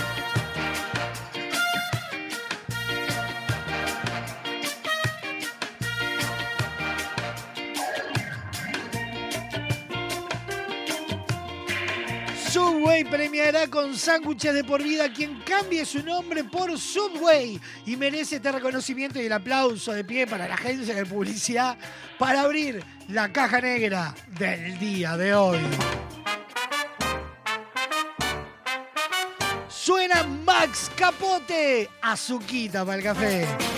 Subway 12.79 13.03
premiará 13.03 13.67
con 13.67 13.97
sándwiches 13.97 14.55
de 14.55 14.63
por 14.63 14.81
vida 14.81 15.07
a 15.07 15.13
quien 15.13 15.41
cambie 15.41 15.85
su 15.85 16.01
nombre 16.01 16.45
por 16.45 16.79
Subway 16.79 17.61
y 17.85 17.97
merece 17.97 18.37
este 18.37 18.53
reconocimiento 18.53 19.21
y 19.21 19.27
el 19.27 19.33
aplauso 19.33 19.93
de 19.93 20.05
pie 20.05 20.29
para 20.29 20.47
la 20.47 20.55
agencia 20.55 20.95
de 20.95 21.05
publicidad 21.05 21.77
para 22.21 22.43
abrir 22.43 22.85
la 23.09 23.33
caja 23.33 23.61
negra 23.61 24.15
del 24.39 24.79
día 24.79 25.17
de 25.17 25.35
hoy. 25.35 25.59
Suena 29.69 30.23
Max 30.23 30.89
Capote, 30.95 31.91
azuquita 32.01 32.85
para 32.85 32.99
el 32.99 33.03
café. 33.03 33.78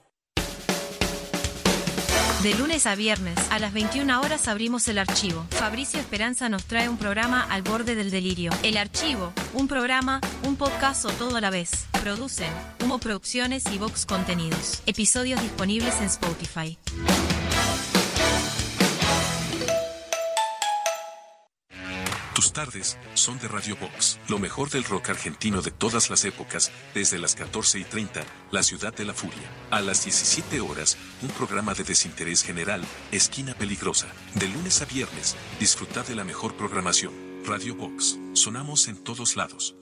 De 2.43 2.55
lunes 2.55 2.87
a 2.87 2.95
viernes, 2.95 3.37
a 3.51 3.59
las 3.59 3.71
21 3.71 4.19
horas 4.19 4.47
abrimos 4.47 4.87
el 4.87 4.97
archivo. 4.97 5.45
Fabricio 5.51 5.99
Esperanza 5.99 6.49
nos 6.49 6.65
trae 6.65 6.89
un 6.89 6.97
programa 6.97 7.43
al 7.43 7.61
borde 7.61 7.93
del 7.93 8.09
delirio. 8.09 8.51
El 8.63 8.77
archivo, 8.77 9.31
un 9.53 9.67
programa, 9.67 10.19
un 10.43 10.55
podcast 10.55 11.05
o 11.05 11.09
todo 11.09 11.35
a 11.35 11.41
la 11.41 11.51
vez. 11.51 11.85
Producen 12.01 12.51
Humo 12.83 12.97
Producciones 12.97 13.65
y 13.71 13.77
Vox 13.77 14.07
Contenidos. 14.07 14.81
Episodios 14.87 15.39
disponibles 15.39 15.99
en 15.99 16.05
Spotify. 16.07 16.79
Tus 22.41 22.53
tardes 22.53 22.97
son 23.13 23.37
de 23.37 23.47
Radio 23.47 23.77
Box, 23.79 24.19
lo 24.27 24.39
mejor 24.39 24.71
del 24.71 24.83
rock 24.83 25.11
argentino 25.11 25.61
de 25.61 25.69
todas 25.69 26.09
las 26.09 26.25
épocas, 26.25 26.71
desde 26.95 27.19
las 27.19 27.35
14 27.35 27.77
y 27.77 27.83
30, 27.83 28.21
La 28.49 28.63
Ciudad 28.63 28.91
de 28.91 29.05
la 29.05 29.13
Furia. 29.13 29.47
A 29.69 29.79
las 29.79 30.05
17 30.05 30.59
horas, 30.59 30.97
un 31.21 31.29
programa 31.29 31.75
de 31.75 31.83
desinterés 31.83 32.41
general, 32.41 32.81
Esquina 33.11 33.53
Peligrosa. 33.53 34.07
De 34.33 34.47
lunes 34.47 34.81
a 34.81 34.85
viernes, 34.85 35.35
disfruta 35.59 36.01
de 36.01 36.15
la 36.15 36.23
mejor 36.23 36.55
programación. 36.55 37.13
Radio 37.45 37.75
Box, 37.75 38.17
sonamos 38.33 38.87
en 38.87 38.97
todos 39.03 39.35
lados. 39.35 39.75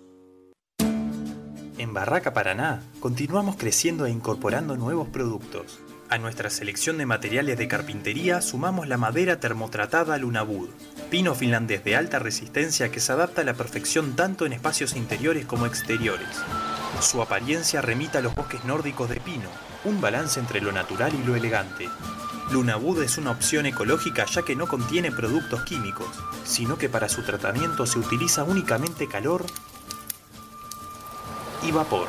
En 1.77 1.93
Barraca 1.93 2.33
Paraná, 2.33 2.83
continuamos 2.99 3.55
creciendo 3.55 4.05
e 4.05 4.11
incorporando 4.11 4.75
nuevos 4.75 5.07
productos. 5.07 5.79
A 6.09 6.17
nuestra 6.17 6.49
selección 6.49 6.97
de 6.97 7.05
materiales 7.05 7.57
de 7.57 7.69
carpintería 7.69 8.41
sumamos 8.41 8.89
la 8.89 8.97
madera 8.97 9.39
termotratada 9.39 10.17
Lunabud, 10.17 10.67
pino 11.09 11.33
finlandés 11.33 11.83
de 11.83 11.95
alta 11.95 12.19
resistencia 12.19 12.91
que 12.91 12.99
se 12.99 13.11
adapta 13.11 13.41
a 13.41 13.43
la 13.43 13.55
perfección 13.55 14.15
tanto 14.15 14.45
en 14.45 14.53
espacios 14.53 14.95
interiores 14.95 15.45
como 15.45 15.65
exteriores. 15.65 16.29
Su 17.01 17.21
apariencia 17.21 17.81
remita 17.81 18.19
a 18.19 18.21
los 18.21 18.35
bosques 18.35 18.63
nórdicos 18.63 19.09
de 19.09 19.19
pino, 19.19 19.49
un 19.85 20.01
balance 20.01 20.39
entre 20.39 20.61
lo 20.61 20.71
natural 20.71 21.11
y 21.15 21.25
lo 21.25 21.35
elegante. 21.35 21.89
Lunabud 22.51 23.01
es 23.01 23.17
una 23.17 23.31
opción 23.31 23.65
ecológica 23.65 24.25
ya 24.25 24.43
que 24.43 24.55
no 24.55 24.67
contiene 24.67 25.11
productos 25.11 25.63
químicos, 25.63 26.07
sino 26.43 26.77
que 26.77 26.89
para 26.89 27.09
su 27.09 27.23
tratamiento 27.23 27.85
se 27.85 27.99
utiliza 27.99 28.43
únicamente 28.43 29.07
calor 29.07 29.45
y 31.63 31.71
vapor. 31.71 32.07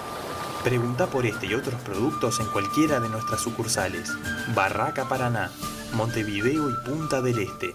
Pregunta 0.62 1.06
por 1.06 1.24
este 1.24 1.46
y 1.46 1.54
otros 1.54 1.80
productos 1.80 2.38
en 2.40 2.46
cualquiera 2.46 3.00
de 3.00 3.08
nuestras 3.08 3.40
sucursales. 3.40 4.12
Barraca 4.54 5.08
Paraná, 5.08 5.50
Montevideo 5.94 6.68
y 6.68 6.74
Punta 6.84 7.22
del 7.22 7.38
Este. 7.38 7.74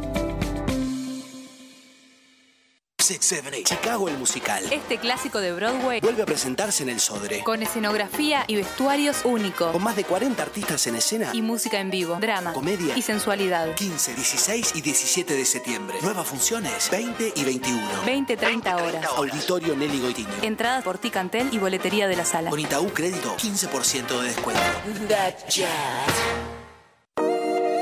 Chicago 3.19 4.07
el 4.09 4.17
musical. 4.17 4.63
Este 4.71 4.97
clásico 4.97 5.39
de 5.39 5.53
Broadway 5.53 5.99
vuelve 6.01 6.23
a 6.23 6.25
presentarse 6.25 6.83
en 6.83 6.89
el 6.89 6.99
Sodre. 6.99 7.43
Con 7.43 7.61
escenografía 7.61 8.43
y 8.47 8.55
vestuarios 8.55 9.21
únicos. 9.23 9.71
Con 9.71 9.83
más 9.83 9.95
de 9.95 10.03
40 10.03 10.41
artistas 10.41 10.85
en 10.87 10.95
escena. 10.95 11.31
Y 11.33 11.41
música 11.41 11.79
en 11.79 11.89
vivo, 11.89 12.17
drama, 12.19 12.53
comedia 12.53 12.97
y 12.97 13.01
sensualidad. 13.01 13.75
15, 13.75 14.15
16 14.15 14.71
y 14.75 14.81
17 14.81 15.33
de 15.33 15.45
septiembre. 15.45 15.97
Nuevas 16.01 16.27
funciones 16.27 16.89
20 16.89 17.33
y 17.35 17.43
21. 17.43 17.81
20, 18.05 18.37
30 18.37 18.77
horas. 18.77 19.05
Auditorio 19.17 19.75
Nelly 19.75 19.99
Goitiño. 19.99 20.29
Entradas 20.41 20.83
por 20.83 20.97
Ticantel 20.97 21.49
y 21.51 21.57
boletería 21.57 22.07
de 22.07 22.15
la 22.15 22.25
sala. 22.25 22.49
Con 22.49 22.59
Itaú 22.59 22.89
Crédito, 22.93 23.35
15% 23.37 24.21
de 24.21 24.27
descuento. 24.27 24.61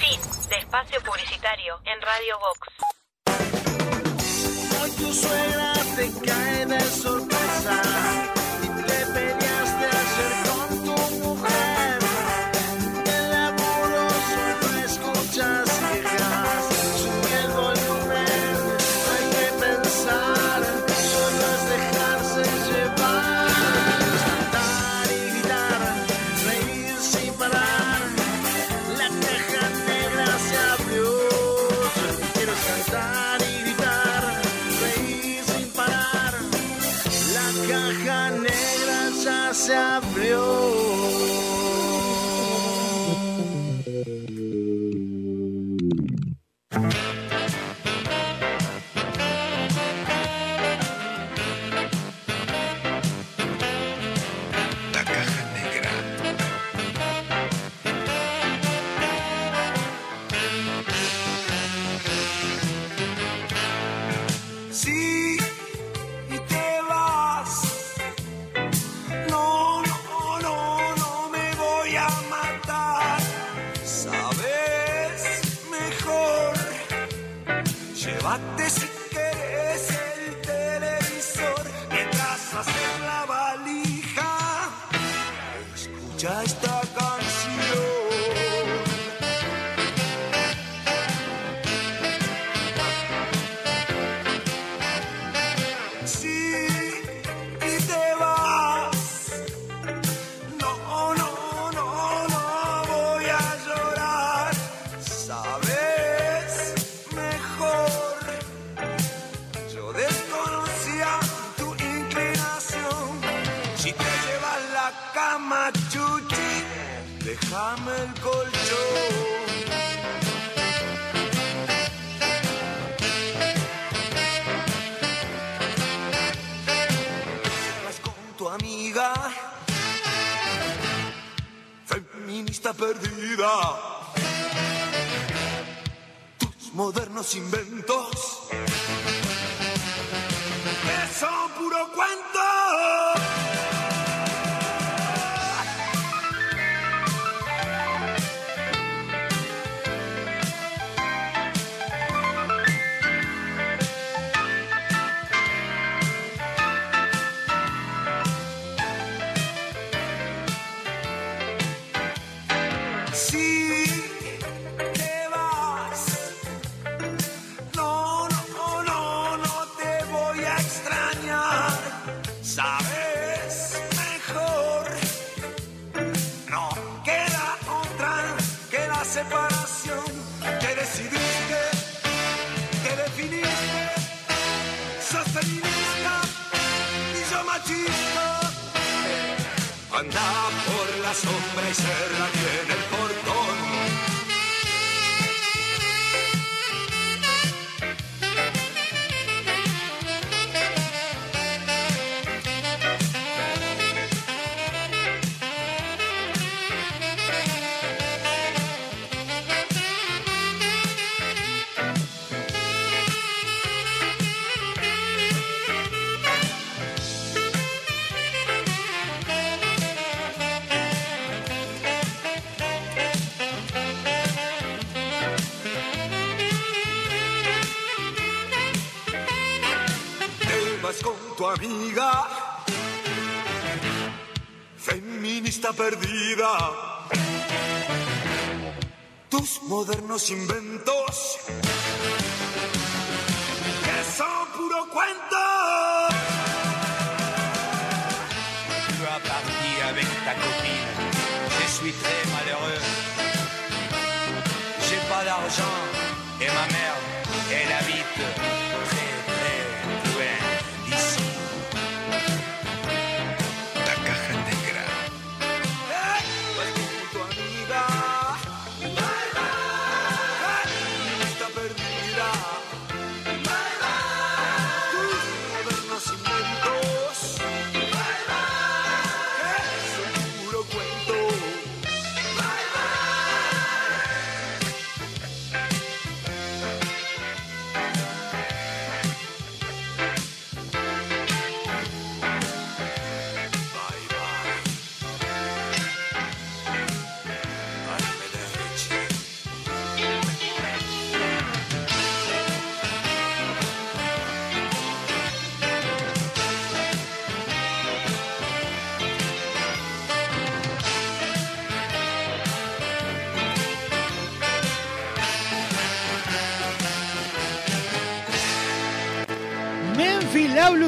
Fin 0.00 0.18
de 0.48 0.56
espacio 0.56 0.98
publicitario 1.02 1.78
en 1.84 2.00
Radio 2.00 2.38
Vox. 2.38 2.90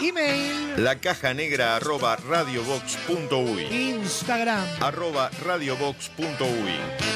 email, 0.00 0.82
La 0.82 0.96
caja 0.96 1.34
negra 1.34 1.76
arroba 1.76 2.16
radiobox.uy. 2.16 3.62
Instagram. 3.70 4.64
Arroba 4.80 5.30
radiobox.uy. 5.44 7.09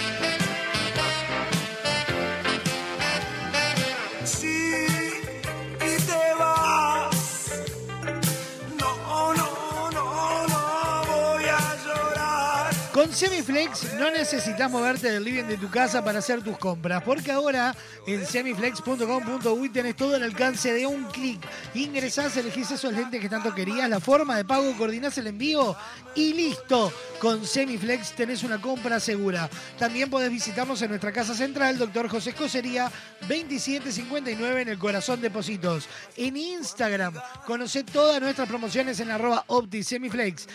Semiflex 13.14 13.94
no 13.94 14.10
necesitas 14.10 14.68
moverte 14.68 15.08
del 15.08 15.22
living 15.22 15.44
de 15.44 15.56
tu 15.56 15.70
casa 15.70 16.04
para 16.04 16.18
hacer 16.18 16.42
tus 16.42 16.58
compras, 16.58 17.00
porque 17.04 17.30
ahora 17.30 17.72
en 18.08 18.26
semiflex.com.uy 18.26 19.68
tenés 19.68 19.94
todo 19.94 20.16
al 20.16 20.24
alcance 20.24 20.72
de 20.72 20.84
un 20.84 21.04
clic. 21.04 21.40
Ingresás, 21.74 22.36
elegís 22.36 22.72
esos 22.72 22.92
lentes 22.92 23.20
que 23.20 23.28
tanto 23.28 23.54
querías, 23.54 23.88
la 23.88 24.00
forma 24.00 24.36
de 24.36 24.44
pago, 24.44 24.76
coordinás 24.76 25.16
el 25.18 25.28
envío 25.28 25.76
y 26.16 26.34
listo. 26.34 26.92
Con 27.20 27.46
Semiflex 27.46 28.12
tenés 28.12 28.42
una 28.42 28.60
compra 28.60 28.98
segura. 28.98 29.48
También 29.78 30.10
podés 30.10 30.30
visitarnos 30.30 30.82
en 30.82 30.90
nuestra 30.90 31.12
casa 31.12 31.34
central, 31.34 31.78
Doctor 31.78 32.08
José 32.08 32.30
Escocería, 32.30 32.90
2759 33.28 34.62
en 34.62 34.68
el 34.68 34.78
corazón 34.78 35.20
de 35.20 35.30
Positos. 35.30 35.88
En 36.16 36.36
Instagram, 36.36 37.14
conocé 37.46 37.84
todas 37.84 38.20
nuestras 38.20 38.48
promociones 38.48 38.98
en 38.98 39.12
arroba 39.12 39.44
Opti 39.46 39.84
Semiflex. 39.84 40.48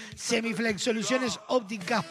Soluciones 0.78 1.40
ópticas 1.48 2.04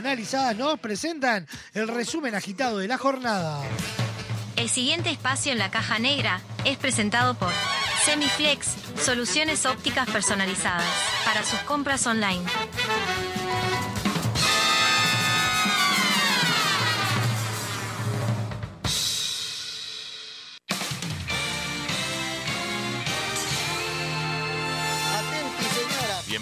nos 0.00 0.78
presentan 0.80 1.46
el 1.74 1.88
resumen 1.88 2.34
agitado 2.34 2.78
de 2.78 2.88
la 2.88 2.98
jornada. 2.98 3.62
El 4.56 4.68
siguiente 4.68 5.10
espacio 5.10 5.52
en 5.52 5.58
la 5.58 5.70
caja 5.70 5.98
negra 5.98 6.40
es 6.64 6.76
presentado 6.76 7.34
por 7.34 7.52
Semiflex, 8.04 8.74
soluciones 9.02 9.66
ópticas 9.66 10.08
personalizadas 10.08 10.84
para 11.24 11.42
sus 11.44 11.58
compras 11.60 12.06
online. 12.06 12.44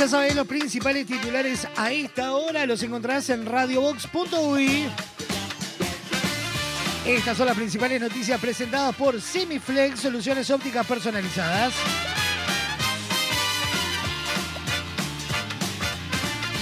Ya 0.00 0.08
sabéis, 0.08 0.34
los 0.34 0.46
principales 0.46 1.06
titulares 1.06 1.68
a 1.76 1.92
esta 1.92 2.32
hora 2.32 2.64
los 2.64 2.82
encontrarás 2.82 3.28
en 3.28 3.44
radiobox.uy. 3.44 4.88
Estas 7.04 7.36
son 7.36 7.46
las 7.46 7.54
principales 7.54 8.00
noticias 8.00 8.40
presentadas 8.40 8.96
por 8.96 9.20
Semiflex, 9.20 10.00
soluciones 10.00 10.50
ópticas 10.50 10.86
personalizadas. 10.86 11.74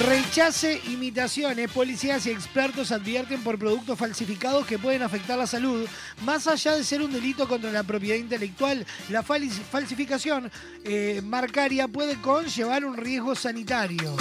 Rechace 0.01 0.81
imitaciones. 0.87 1.71
Policías 1.73 2.25
y 2.27 2.31
expertos 2.31 2.93
advierten 2.93 3.43
por 3.43 3.59
productos 3.59 3.99
falsificados 3.99 4.65
que 4.65 4.79
pueden 4.79 5.03
afectar 5.03 5.37
la 5.37 5.47
salud. 5.47 5.87
Más 6.25 6.47
allá 6.47 6.77
de 6.77 6.85
ser 6.85 7.03
un 7.03 7.13
delito 7.13 7.49
contra 7.49 7.73
la 7.73 7.83
propiedad 7.83 8.17
intelectual, 8.17 8.87
la 9.09 9.25
fal- 9.25 9.49
falsificación 9.51 10.51
eh, 10.85 11.21
marcaria 11.25 11.89
puede 11.89 12.21
conllevar 12.21 12.85
un 12.85 12.97
riesgo 12.97 13.35
sanitario. 13.35 14.17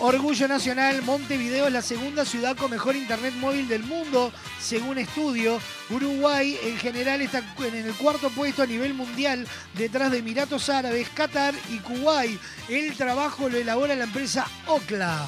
Orgullo 0.00 0.46
Nacional, 0.46 1.02
Montevideo 1.02 1.66
es 1.66 1.72
la 1.72 1.82
segunda 1.82 2.24
ciudad 2.24 2.56
con 2.56 2.70
mejor 2.70 2.94
internet 2.94 3.34
móvil 3.34 3.66
del 3.66 3.82
mundo, 3.82 4.32
según 4.60 4.96
estudio. 4.98 5.60
Uruguay 5.90 6.56
en 6.62 6.76
general 6.78 7.20
está 7.20 7.42
en 7.58 7.74
el 7.74 7.92
cuarto 7.94 8.30
puesto 8.30 8.62
a 8.62 8.66
nivel 8.66 8.94
mundial, 8.94 9.46
detrás 9.74 10.12
de 10.12 10.18
Emiratos 10.18 10.68
Árabes, 10.68 11.08
Qatar 11.08 11.52
y 11.70 11.78
Kuwait. 11.78 12.40
El 12.68 12.96
trabajo 12.96 13.48
lo 13.48 13.58
elabora 13.58 13.96
la 13.96 14.04
empresa 14.04 14.46
Ocla. 14.66 15.26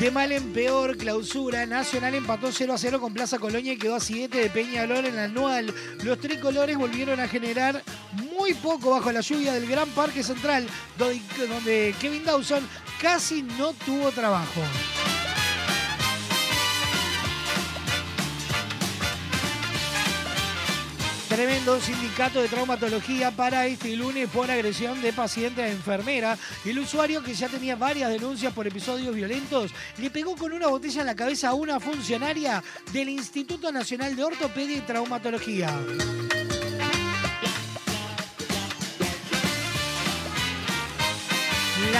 De 0.00 0.10
mal 0.10 0.32
en 0.32 0.54
peor, 0.54 0.96
clausura. 0.96 1.66
Nacional 1.66 2.14
empató 2.14 2.50
0 2.50 2.72
a 2.72 2.78
0 2.78 3.00
con 3.02 3.12
Plaza 3.12 3.38
Colonia 3.38 3.74
y 3.74 3.76
quedó 3.76 3.96
a 3.96 4.00
7 4.00 4.34
de 4.34 4.48
Peñalol 4.48 5.04
en 5.04 5.18
anual. 5.18 5.74
Los 6.02 6.18
tricolores 6.18 6.78
volvieron 6.78 7.20
a 7.20 7.28
generar 7.28 7.82
muy 8.32 8.54
poco 8.54 8.92
bajo 8.92 9.12
la 9.12 9.20
lluvia 9.20 9.52
del 9.52 9.68
Gran 9.68 9.90
Parque 9.90 10.22
Central, 10.22 10.66
donde 10.96 11.94
Kevin 12.00 12.24
Dawson 12.24 12.66
casi 12.98 13.42
no 13.42 13.74
tuvo 13.74 14.10
trabajo. 14.10 14.62
Tremendo 21.40 21.80
sindicato 21.80 22.42
de 22.42 22.48
traumatología 22.48 23.30
para 23.30 23.66
este 23.66 23.96
lunes 23.96 24.28
por 24.28 24.50
agresión 24.50 25.00
de 25.00 25.10
paciente 25.10 25.62
a 25.62 25.70
enfermera. 25.70 26.36
El 26.66 26.78
usuario 26.78 27.22
que 27.22 27.32
ya 27.32 27.48
tenía 27.48 27.76
varias 27.76 28.10
denuncias 28.10 28.52
por 28.52 28.66
episodios 28.66 29.14
violentos 29.14 29.72
le 29.96 30.10
pegó 30.10 30.36
con 30.36 30.52
una 30.52 30.66
botella 30.66 31.00
en 31.00 31.06
la 31.06 31.16
cabeza 31.16 31.48
a 31.48 31.54
una 31.54 31.80
funcionaria 31.80 32.62
del 32.92 33.08
Instituto 33.08 33.72
Nacional 33.72 34.14
de 34.16 34.24
Ortopedia 34.24 34.76
y 34.76 34.80
Traumatología. 34.82 35.74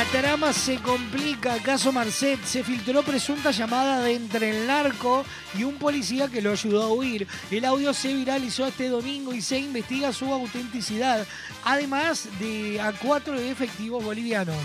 La 0.01 0.07
trama 0.07 0.55
se 0.55 0.78
complica. 0.78 1.59
Caso 1.59 1.92
Marcet 1.92 2.42
se 2.46 2.64
filtró 2.64 3.03
presunta 3.03 3.51
llamada 3.51 4.01
de 4.01 4.14
entre 4.14 4.48
el 4.48 4.66
narco 4.66 5.26
y 5.55 5.64
un 5.64 5.76
policía 5.76 6.26
que 6.28 6.40
lo 6.40 6.53
ayudó 6.53 6.84
a 6.84 6.88
huir. 6.88 7.28
El 7.51 7.66
audio 7.66 7.92
se 7.92 8.14
viralizó 8.14 8.66
este 8.66 8.88
domingo 8.88 9.34
y 9.34 9.42
se 9.42 9.59
investiga 9.59 10.11
su 10.14 10.32
autenticidad, 10.32 11.26
además 11.64 12.30
de 12.38 12.80
a 12.80 12.92
cuatro 12.92 13.38
efectivos 13.38 14.03
bolivianos. 14.03 14.57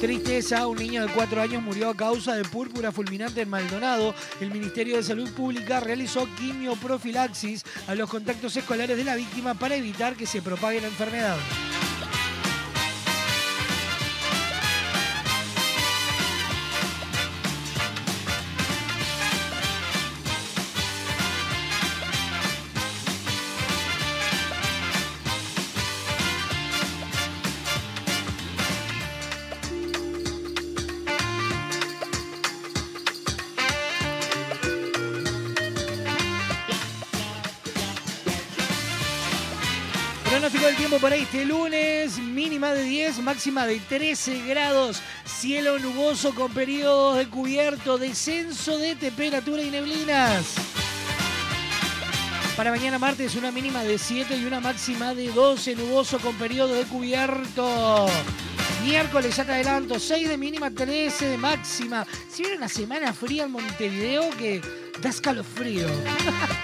Tristeza, 0.00 0.66
un 0.66 0.76
niño 0.76 1.06
de 1.06 1.12
cuatro 1.12 1.40
años 1.40 1.62
murió 1.62 1.88
a 1.88 1.96
causa 1.96 2.34
de 2.34 2.44
púrpura 2.44 2.92
fulminante 2.92 3.40
en 3.40 3.48
Maldonado. 3.48 4.14
El 4.40 4.50
Ministerio 4.50 4.96
de 4.96 5.02
Salud 5.02 5.30
Pública 5.30 5.80
realizó 5.80 6.28
quimioprofilaxis 6.36 7.64
a 7.88 7.94
los 7.94 8.10
contactos 8.10 8.54
escolares 8.56 8.96
de 8.96 9.04
la 9.04 9.16
víctima 9.16 9.54
para 9.54 9.76
evitar 9.76 10.14
que 10.14 10.26
se 10.26 10.42
propague 10.42 10.82
la 10.82 10.88
enfermedad. 10.88 11.36
Mínima 42.56 42.72
de 42.72 42.84
10, 42.84 43.18
máxima 43.18 43.66
de 43.66 43.78
13 43.80 44.46
grados, 44.46 45.02
cielo 45.26 45.78
nuboso 45.78 46.34
con 46.34 46.50
periodos 46.54 47.18
de 47.18 47.28
cubierto, 47.28 47.98
descenso 47.98 48.78
de 48.78 48.94
temperatura 48.94 49.60
y 49.60 49.68
neblinas. 49.68 50.54
Para 52.56 52.70
mañana 52.70 52.98
martes 52.98 53.34
una 53.34 53.50
mínima 53.52 53.82
de 53.84 53.98
7 53.98 54.38
y 54.38 54.46
una 54.46 54.60
máxima 54.60 55.12
de 55.12 55.28
12, 55.28 55.76
nuboso 55.76 56.18
con 56.18 56.34
periodo 56.36 56.72
de 56.72 56.84
cubierto. 56.84 58.06
Miércoles, 58.82 59.36
ya 59.36 59.44
te 59.44 59.52
adelanto, 59.52 60.00
6 60.00 60.26
de 60.26 60.38
mínima, 60.38 60.70
13 60.70 61.26
de 61.26 61.36
máxima. 61.36 62.06
Si 62.30 62.40
viene 62.40 62.56
una 62.56 62.70
semana 62.70 63.12
fría 63.12 63.44
en 63.44 63.50
Montevideo 63.50 64.30
que 64.30 64.62
da 65.02 65.10
escalofrío. 65.10 65.88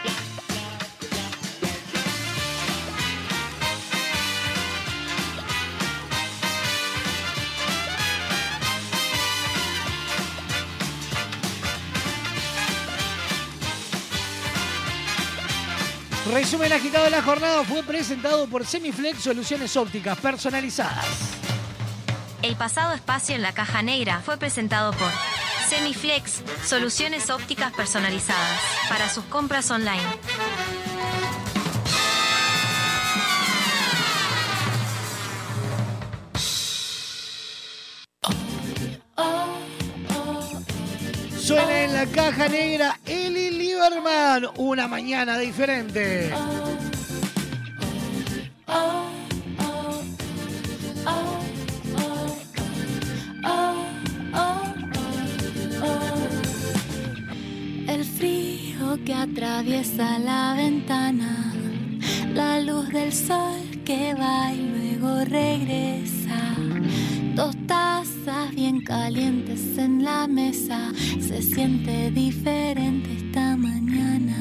Resumen 16.33 16.73
agitado 16.73 17.05
de 17.05 17.11
la 17.11 17.21
jornada 17.21 17.63
fue 17.63 17.83
presentado 17.83 18.47
por 18.47 18.65
Semiflex 18.65 19.19
Soluciones 19.23 19.77
Ópticas 19.77 20.19
Personalizadas. 20.19 21.05
El 22.41 22.57
pasado 22.57 22.95
espacio 22.95 23.35
en 23.35 23.43
la 23.43 23.53
caja 23.53 23.83
negra 23.83 24.23
fue 24.25 24.39
presentado 24.39 24.93
por 24.93 25.11
Semiflex, 25.69 26.43
soluciones 26.65 27.29
ópticas 27.29 27.73
personalizadas 27.75 28.59
para 28.89 29.11
sus 29.11 29.25
compras 29.25 29.71
online. 29.71 30.01
Suena 41.39 41.83
en 41.83 41.93
la 41.93 42.07
caja 42.07 42.49
negra 42.49 42.99
Eli 43.05 43.52
Lieberman, 43.73 44.49
una 44.59 44.87
mañana 44.87 45.39
diferente. 45.39 46.31
El 57.89 58.05
frío 58.05 58.99
que 59.07 59.15
atraviesa 59.15 60.19
la 60.19 60.55
ventana, 60.55 61.55
la 62.35 62.61
luz 62.61 62.91
del 62.91 63.11
sol 63.11 63.63
que 63.87 64.13
va 64.15 64.53
y 64.53 64.99
luego 64.99 65.25
regresa. 65.25 66.57
Dos 67.35 67.57
tazas 67.67 68.55
bien 68.55 68.83
calientes 68.83 69.79
en 69.79 70.05
la 70.05 70.27
mesa, 70.29 70.93
se 71.19 71.41
siente 71.41 72.11
diferente 72.11 73.11
esta 73.15 73.57
mañana. 73.57 74.37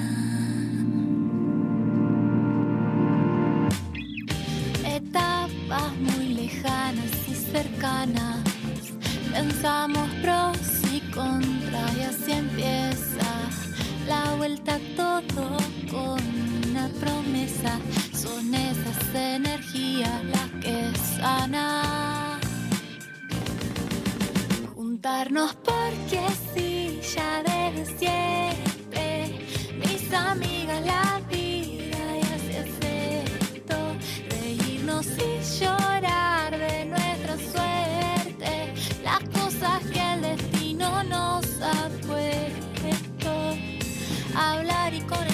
Etapas 4.84 5.94
muy 6.00 6.34
lejanas 6.34 7.12
y 7.30 7.34
cercanas, 7.34 8.40
pensamos 9.32 10.10
pros 10.22 10.58
y 10.94 11.00
contras 11.12 11.98
y 11.98 12.02
así 12.02 12.32
empieza 12.34 13.32
la 14.06 14.36
vuelta 14.36 14.78
todo 14.98 15.58
con 15.90 16.20
una 16.70 16.90
promesa. 17.00 17.80
Son 18.14 18.54
esas 18.54 19.16
energías 19.16 20.24
las 20.26 20.50
que 20.62 20.92
sanan. 21.18 22.31
Juntarnos 25.04 25.56
porque 25.64 26.22
sí, 26.54 27.02
ya 27.16 27.42
desde 27.42 27.98
siempre. 27.98 29.40
Mis 29.74 30.14
amigas, 30.14 30.86
la 30.86 31.20
vida 31.28 32.18
y 32.18 32.22
así 32.36 32.52
es 32.62 32.70
esto. 33.56 33.78
Reírnos 34.30 35.08
y 35.18 35.60
llorar 35.60 36.52
de 36.56 36.86
nuestra 36.86 37.36
suerte. 37.36 38.76
Las 39.04 39.22
cosas 39.30 39.84
que 39.92 40.14
el 40.14 40.22
destino 40.22 41.04
nos 41.06 41.46
ha 41.64 41.90
puesto. 42.06 43.56
Hablar 44.36 44.94
y 44.94 45.02
conectar 45.02 45.31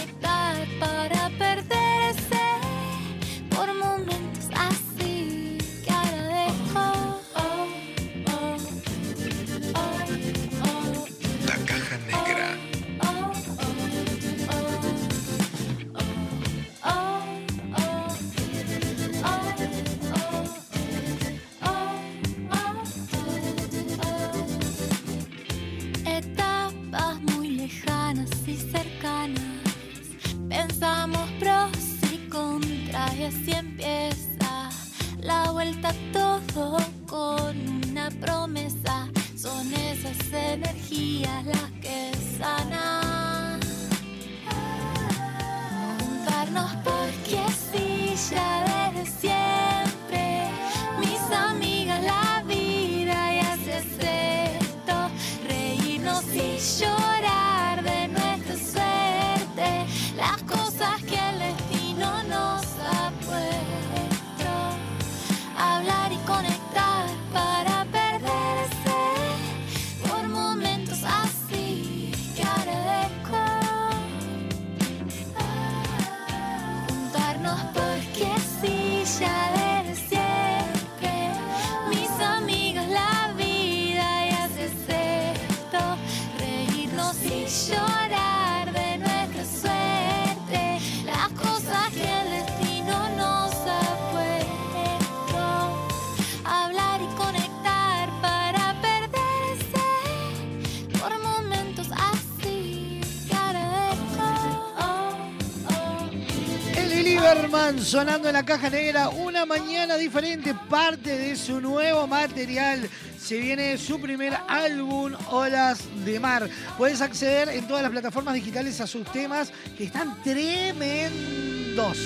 Sonando 107.75 108.29
en 108.29 108.33
la 108.33 108.45
caja 108.45 108.69
negra, 108.69 109.09
una 109.09 109.45
mañana 109.45 109.97
diferente, 109.97 110.55
parte 110.69 111.17
de 111.17 111.35
su 111.35 111.59
nuevo 111.59 112.07
material. 112.07 112.89
Se 113.19 113.41
viene 113.41 113.77
su 113.77 113.99
primer 113.99 114.37
álbum, 114.47 115.11
Olas 115.29 115.79
de 116.05 116.17
Mar. 116.17 116.49
Puedes 116.77 117.01
acceder 117.01 117.49
en 117.49 117.67
todas 117.67 117.83
las 117.83 117.91
plataformas 117.91 118.35
digitales 118.35 118.79
a 118.79 118.87
sus 118.87 119.05
temas 119.11 119.51
que 119.77 119.83
están 119.83 120.15
tremendos. 120.23 121.97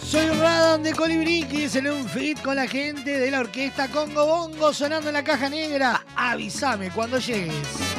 Soy 0.00 0.28
Radon 0.28 0.84
de 0.84 0.92
Colibriquis 0.92 1.74
en 1.74 1.88
un 1.88 2.08
fit 2.08 2.40
con 2.40 2.54
la 2.54 2.68
gente 2.68 3.18
de 3.18 3.32
la 3.32 3.40
orquesta 3.40 3.88
Congo 3.88 4.26
Bongo 4.26 4.72
sonando 4.72 5.08
en 5.08 5.14
la 5.14 5.24
caja 5.24 5.48
negra. 5.48 6.04
Avísame 6.14 6.92
cuando 6.92 7.18
llegues. 7.18 7.91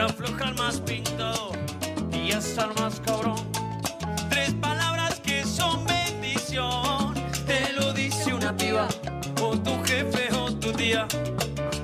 Que 0.00 0.06
afloja 0.06 0.48
al 0.48 0.54
más 0.54 0.80
pintado 0.80 1.52
y 2.10 2.32
hasta 2.32 2.68
más 2.80 3.00
cabrón. 3.00 3.36
Tres 4.30 4.54
palabras 4.54 5.20
que 5.20 5.44
son 5.44 5.84
bendición. 5.84 7.12
Te 7.46 7.72
lo 7.74 7.92
dice 7.92 8.32
una 8.32 8.56
piba, 8.56 8.88
o 9.42 9.58
tu 9.58 9.74
jefe 9.84 10.34
o 10.34 10.50
tu 10.54 10.72
tía, 10.72 11.06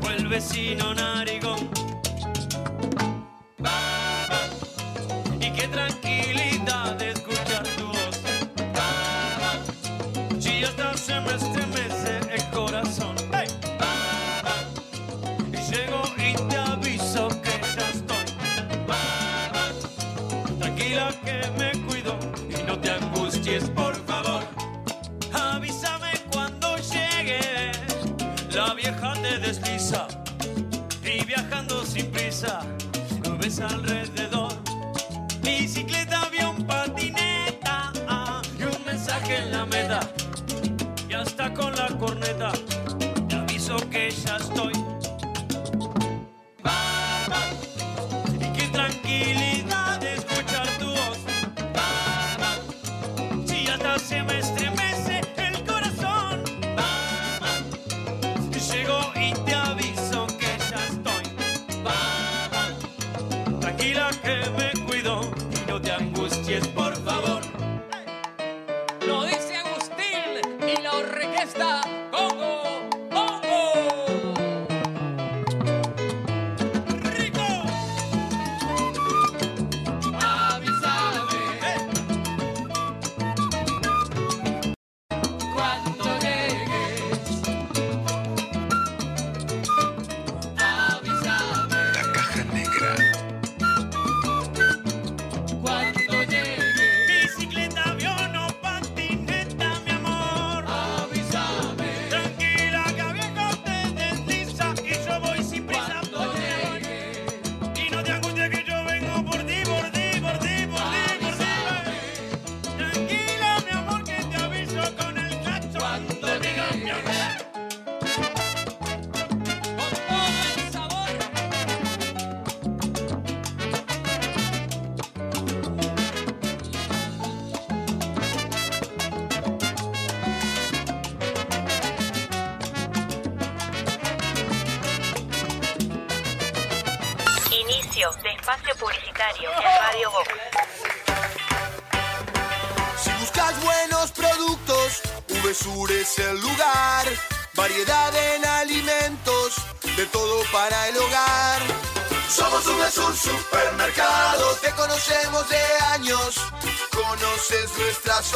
o 0.02 0.10
el 0.10 0.28
vecino 0.28 0.94
narigón. 0.94 1.35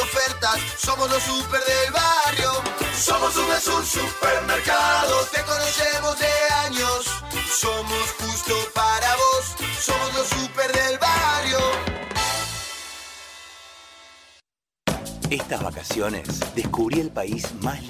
Ofertas, 0.00 0.58
somos 0.78 1.10
los 1.10 1.22
super 1.22 1.60
del 1.64 1.92
barrio. 1.92 2.52
Somos 2.96 3.34
VSUR 3.34 3.84
Supermercado, 3.84 5.24
te 5.32 5.42
conocemos 5.42 6.18
de 6.18 6.54
años. 6.66 7.06
Somos 7.60 8.10
justo 8.18 8.54
para 8.74 9.16
vos, 9.16 9.54
somos 9.80 10.14
los 10.14 10.28
super 10.28 10.72
del 10.72 10.98
barrio. 10.98 11.58
Estas 15.30 15.62
vacaciones 15.62 16.26
descubrí 16.56 17.00
el 17.00 17.10
país 17.10 17.54
más 17.62 17.80
lindo 17.82 17.89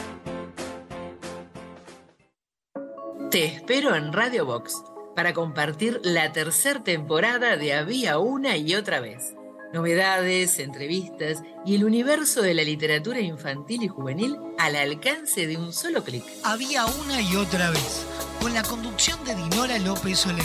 Te 3.31 3.45
espero 3.45 3.95
en 3.95 4.11
Radio 4.11 4.45
Box 4.45 4.83
para 5.15 5.33
compartir 5.33 6.01
la 6.03 6.33
tercera 6.33 6.83
temporada 6.83 7.55
de 7.55 7.73
Había 7.73 8.17
una 8.19 8.57
y 8.57 8.75
otra 8.75 8.99
vez. 8.99 9.35
Novedades, 9.71 10.59
entrevistas 10.59 11.41
y 11.65 11.75
el 11.75 11.85
universo 11.85 12.41
de 12.41 12.53
la 12.53 12.63
literatura 12.63 13.21
infantil 13.21 13.83
y 13.83 13.87
juvenil 13.87 14.37
al 14.59 14.75
alcance 14.75 15.47
de 15.47 15.55
un 15.55 15.71
solo 15.71 16.03
clic. 16.03 16.25
Había 16.43 16.85
una 16.85 17.21
y 17.21 17.37
otra 17.37 17.69
vez, 17.69 18.05
con 18.41 18.53
la 18.53 18.63
conducción 18.63 19.23
de 19.23 19.33
Dinora 19.33 19.79
López 19.79 20.19
Soler. 20.19 20.43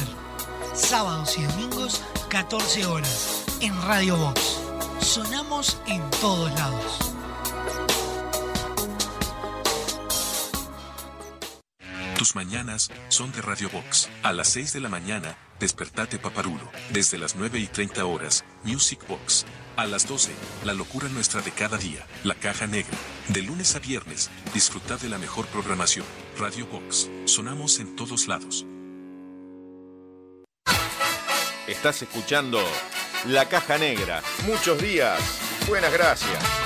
Sábados 0.72 1.36
y 1.38 1.42
domingos, 1.42 2.04
14 2.28 2.86
horas, 2.86 3.44
en 3.62 3.74
Radio 3.82 4.16
Box. 4.16 4.60
Sonamos 5.00 5.76
en 5.88 6.08
todos 6.20 6.54
lados. 6.54 7.15
Tus 12.16 12.34
mañanas 12.34 12.90
son 13.08 13.30
de 13.32 13.42
Radio 13.42 13.68
Box. 13.68 14.08
A 14.22 14.32
las 14.32 14.48
6 14.48 14.72
de 14.72 14.80
la 14.80 14.88
mañana, 14.88 15.36
despertate 15.60 16.18
paparulo. 16.18 16.70
Desde 16.90 17.18
las 17.18 17.36
9 17.36 17.58
y 17.58 17.66
30 17.66 18.06
horas, 18.06 18.42
Music 18.64 19.06
Box. 19.06 19.44
A 19.76 19.84
las 19.84 20.08
12, 20.08 20.32
la 20.64 20.72
locura 20.72 21.10
nuestra 21.10 21.42
de 21.42 21.50
cada 21.50 21.76
día, 21.76 22.06
la 22.24 22.34
caja 22.34 22.66
negra. 22.66 22.96
De 23.28 23.42
lunes 23.42 23.76
a 23.76 23.80
viernes, 23.80 24.30
disfruta 24.54 24.96
de 24.96 25.10
la 25.10 25.18
mejor 25.18 25.46
programación. 25.48 26.06
Radio 26.38 26.66
Box. 26.66 27.10
Sonamos 27.26 27.80
en 27.80 27.94
todos 27.96 28.28
lados. 28.28 28.64
Estás 31.66 32.00
escuchando 32.00 32.60
La 33.26 33.46
Caja 33.48 33.76
Negra. 33.76 34.22
Muchos 34.46 34.80
días. 34.80 35.20
Buenas 35.68 35.92
gracias. 35.92 36.65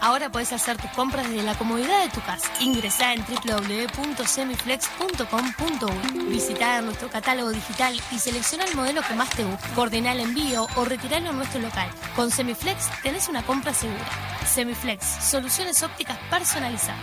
Ahora 0.00 0.30
puedes 0.30 0.52
hacer 0.52 0.76
tus 0.78 0.90
compras 0.92 1.28
desde 1.28 1.42
la 1.42 1.58
comodidad 1.58 2.02
de 2.02 2.08
tu 2.10 2.22
casa. 2.22 2.48
Ingresá 2.60 3.12
en 3.12 3.22
www.semiflex.com.uy. 3.24 6.24
Visitá 6.28 6.80
nuestro 6.80 7.10
catálogo 7.10 7.50
digital 7.50 8.00
y 8.10 8.18
selecciona 8.18 8.64
el 8.64 8.74
modelo 8.74 9.02
que 9.02 9.12
más 9.14 9.28
te 9.30 9.44
guste. 9.44 9.68
Coordina 9.74 10.12
el 10.12 10.20
envío 10.20 10.66
o 10.76 10.84
retiralo 10.86 11.28
en 11.30 11.36
nuestro 11.36 11.60
local. 11.60 11.90
Con 12.16 12.30
Semiflex 12.30 12.88
tenés 13.02 13.28
una 13.28 13.44
compra 13.44 13.74
segura. 13.74 14.08
Semiflex, 14.46 15.04
soluciones 15.04 15.82
ópticas 15.82 16.16
personalizadas. 16.30 16.96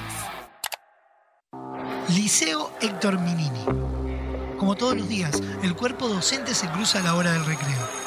Liceo 2.09 2.71
Héctor 2.81 3.19
Minini. 3.19 3.63
Como 4.57 4.75
todos 4.75 4.97
los 4.97 5.07
días, 5.07 5.39
el 5.61 5.75
cuerpo 5.75 6.07
docente 6.07 6.55
se 6.55 6.67
cruza 6.69 6.97
a 6.99 7.03
la 7.03 7.13
hora 7.13 7.33
del 7.33 7.45
recreo. 7.45 8.06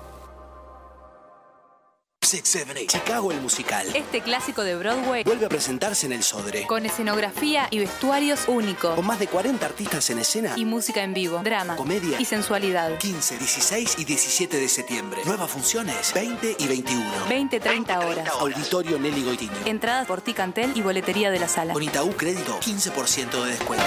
Chicago 2.87 3.31
el 3.33 3.41
musical. 3.41 3.85
Este 3.93 4.21
clásico 4.21 4.63
de 4.63 4.75
Broadway 4.75 5.25
Vuelve 5.25 5.45
a 5.47 5.49
presentarse 5.49 6.05
en 6.05 6.13
el 6.13 6.23
Sodre. 6.23 6.65
con 6.65 6.85
escenografía 6.85 7.67
y 7.71 7.79
vestuarios 7.79 8.47
únicos. 8.47 8.95
Con 8.95 9.05
más 9.05 9.19
de 9.19 9.27
40 9.27 9.65
artistas 9.65 10.09
en 10.11 10.19
escena. 10.19 10.53
Y 10.55 10.63
música 10.63 11.03
en 11.03 11.13
vivo, 11.13 11.39
drama, 11.43 11.75
Comedia. 11.75 12.21
y 12.21 12.25
sensualidad. 12.25 12.97
15, 12.99 13.37
16 13.37 13.95
y 13.99 14.05
17 14.05 14.57
de 14.57 14.67
septiembre. 14.69 15.21
Nuevas 15.25 15.51
funciones 15.51 16.13
20 16.13 16.55
y 16.57 16.67
21. 16.67 17.11
20-30 17.27 18.05
horas. 18.05 18.29
Auditorio 18.39 18.97
Nelly 18.97 19.23
Goitiño. 19.25 19.51
Entradas 19.65 20.07
por 20.07 20.21
Ticantel 20.21 20.71
y 20.75 20.81
boletería 20.81 21.31
de 21.31 21.39
la 21.39 21.49
sala. 21.49 21.73
Con 21.73 21.83
Itaú 21.83 22.15
Crédito, 22.15 22.57
15% 22.61 23.43
de 23.43 23.51
descuento. 23.51 23.85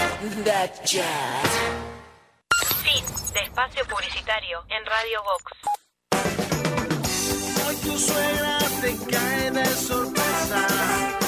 Fin 2.83 3.05
de 3.33 3.41
espacio 3.41 3.85
publicitario 3.87 4.65
en 4.69 4.85
Radio 4.85 5.23
Vox. 5.23 5.84
Hoy 7.67 7.77
tu 7.77 7.99
suegra 7.99 8.59
te 8.81 8.97
cae 9.11 9.51
de 9.51 9.65
sorpresa 9.65 11.24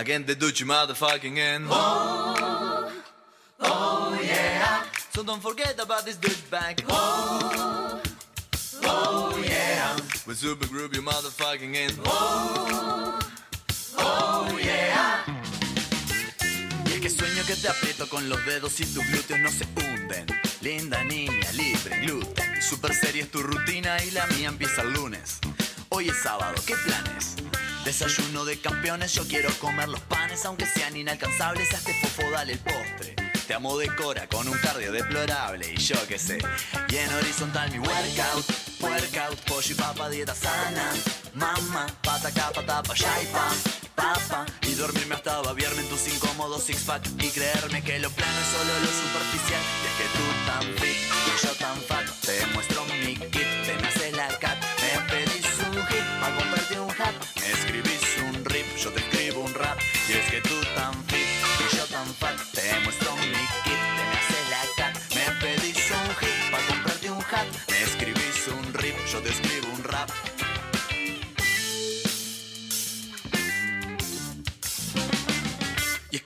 Again 0.00 0.24
the 0.24 0.34
Dutch 0.34 0.64
motherfucking 0.64 1.36
end. 1.36 1.66
Oh, 1.68 2.90
oh 3.60 4.18
yeah. 4.24 4.82
So 5.12 5.22
don't 5.22 5.42
forget 5.42 5.78
about 5.78 6.06
this 6.06 6.16
douchebag. 6.16 6.84
Oh, 6.88 8.00
oh 8.84 9.44
yeah. 9.44 9.94
With 10.26 10.38
super 10.38 10.66
groove 10.68 10.96
you 10.96 11.02
motherfucking 11.02 11.76
end. 11.76 11.98
Oh, 12.06 13.18
oh 13.98 14.58
yeah. 14.64 15.22
Y 16.86 16.92
es 16.94 17.00
que 17.02 17.10
sueño 17.10 17.44
que 17.46 17.56
te 17.56 17.68
aprieto 17.68 18.08
con 18.08 18.26
los 18.30 18.42
dedos 18.46 18.80
y 18.80 18.86
tus 18.86 19.06
glúteos 19.06 19.40
no 19.40 19.50
se 19.50 19.66
hunden. 19.76 20.24
Linda 20.62 21.04
niña, 21.04 21.52
libre, 21.52 22.00
gluten. 22.00 22.62
Super 22.62 22.94
seria 22.94 23.24
es 23.24 23.30
tu 23.30 23.42
rutina 23.42 24.02
y 24.02 24.12
la 24.12 24.26
mía 24.28 24.48
empieza 24.48 24.80
el 24.80 24.94
lunes. 24.94 25.40
Hoy 25.90 26.08
es 26.08 26.16
sábado, 26.22 26.54
¿qué 26.66 26.74
planes? 26.86 27.36
Desayuno 27.84 28.44
de 28.44 28.60
campeones, 28.60 29.14
yo 29.14 29.26
quiero 29.26 29.50
comer 29.58 29.88
los 29.88 30.00
panes, 30.02 30.44
aunque 30.44 30.66
sean 30.66 30.96
inalcanzables, 30.96 31.72
este 31.72 31.94
fofo 31.94 32.30
dale 32.30 32.52
el 32.52 32.58
postre. 32.58 33.16
Te 33.46 33.54
amo 33.54 33.76
de 33.78 33.88
cora 33.96 34.28
con 34.28 34.46
un 34.46 34.56
cardio 34.58 34.92
deplorable 34.92 35.72
y 35.72 35.76
yo 35.78 35.96
qué 36.06 36.18
sé. 36.18 36.38
Y 36.88 36.96
en 36.96 37.12
horizontal 37.12 37.70
mi 37.72 37.78
workout, 37.78 38.44
workout, 38.80 39.40
pollo 39.40 39.72
y 39.72 39.74
papa, 39.74 40.08
dieta 40.08 40.34
sana. 40.34 40.92
Mamá, 41.34 41.86
pata 42.02 42.28
acá, 42.28 42.52
pata 42.54 42.82
pa' 42.82 42.94
y 42.94 43.26
pa, 43.26 43.48
papa. 43.96 44.46
Y 44.62 44.74
dormirme 44.74 45.16
hasta 45.16 45.40
babiarme 45.40 45.80
en 45.80 45.88
tus 45.88 46.06
incómodos 46.08 46.62
six 46.62 46.82
pack 46.82 47.04
y 47.18 47.28
creerme 47.30 47.82
que 47.82 47.98
lo 47.98 48.10
plano 48.10 48.38
es 48.40 48.48
solo 48.56 48.72
lo 48.78 48.92
superficial. 49.02 49.62
Y 49.82 49.86
es 49.88 49.94
que 49.98 50.06
tú 50.16 50.24
tan 50.46 50.62
fit 50.78 50.96
y 51.26 51.46
yo 51.46 51.52
tan 51.54 51.80
fat, 51.82 52.06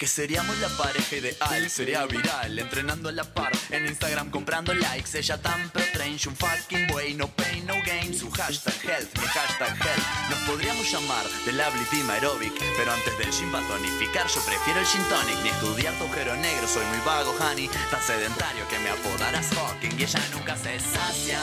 que 0.04 0.08
seríamos 0.08 0.58
la 0.58 0.68
pareja 0.68 1.16
ideal, 1.16 1.70
sería 1.70 2.04
viral, 2.04 2.58
entrenando 2.58 3.08
a 3.08 3.12
la 3.12 3.24
par, 3.24 3.52
en 3.70 3.86
Instagram 3.86 4.30
comprando 4.30 4.74
likes, 4.74 5.16
ella 5.18 5.38
tan 5.40 5.70
pro 5.70 5.82
trench, 5.94 6.26
un 6.26 6.36
fucking 6.36 6.92
way, 6.92 7.14
no 7.14 7.26
pain, 7.28 7.64
no 7.64 7.72
gain, 7.86 8.12
su 8.12 8.30
hashtag 8.30 8.74
health, 8.84 9.18
mi 9.18 9.26
hashtag 9.26 9.74
health, 9.82 10.28
nos 10.28 10.38
podríamos 10.40 10.92
llamar 10.92 11.24
del 11.46 11.56
Lovely 11.56 11.84
Team 11.86 12.10
Aerobic, 12.10 12.52
pero 12.76 12.92
antes 12.92 13.16
del 13.16 13.30
gym 13.30 13.50
para 13.50 13.66
tonificar, 13.66 14.26
yo 14.26 14.42
prefiero 14.44 14.80
el 14.80 14.86
gin 14.86 15.02
tonic, 15.04 15.38
ni 15.42 15.48
estudiar 15.48 15.94
tu 15.94 16.04
agujero 16.04 16.36
negro, 16.36 16.68
soy 16.68 16.84
muy 16.84 17.00
vago, 17.06 17.34
honey, 17.40 17.70
tan 17.90 18.02
sedentario 18.02 18.68
que 18.68 18.78
me 18.80 18.90
apodarás 18.90 19.46
fucking, 19.54 19.98
y 19.98 20.02
ella 20.02 20.20
nunca 20.34 20.54
se 20.54 20.78
sacia, 20.80 21.40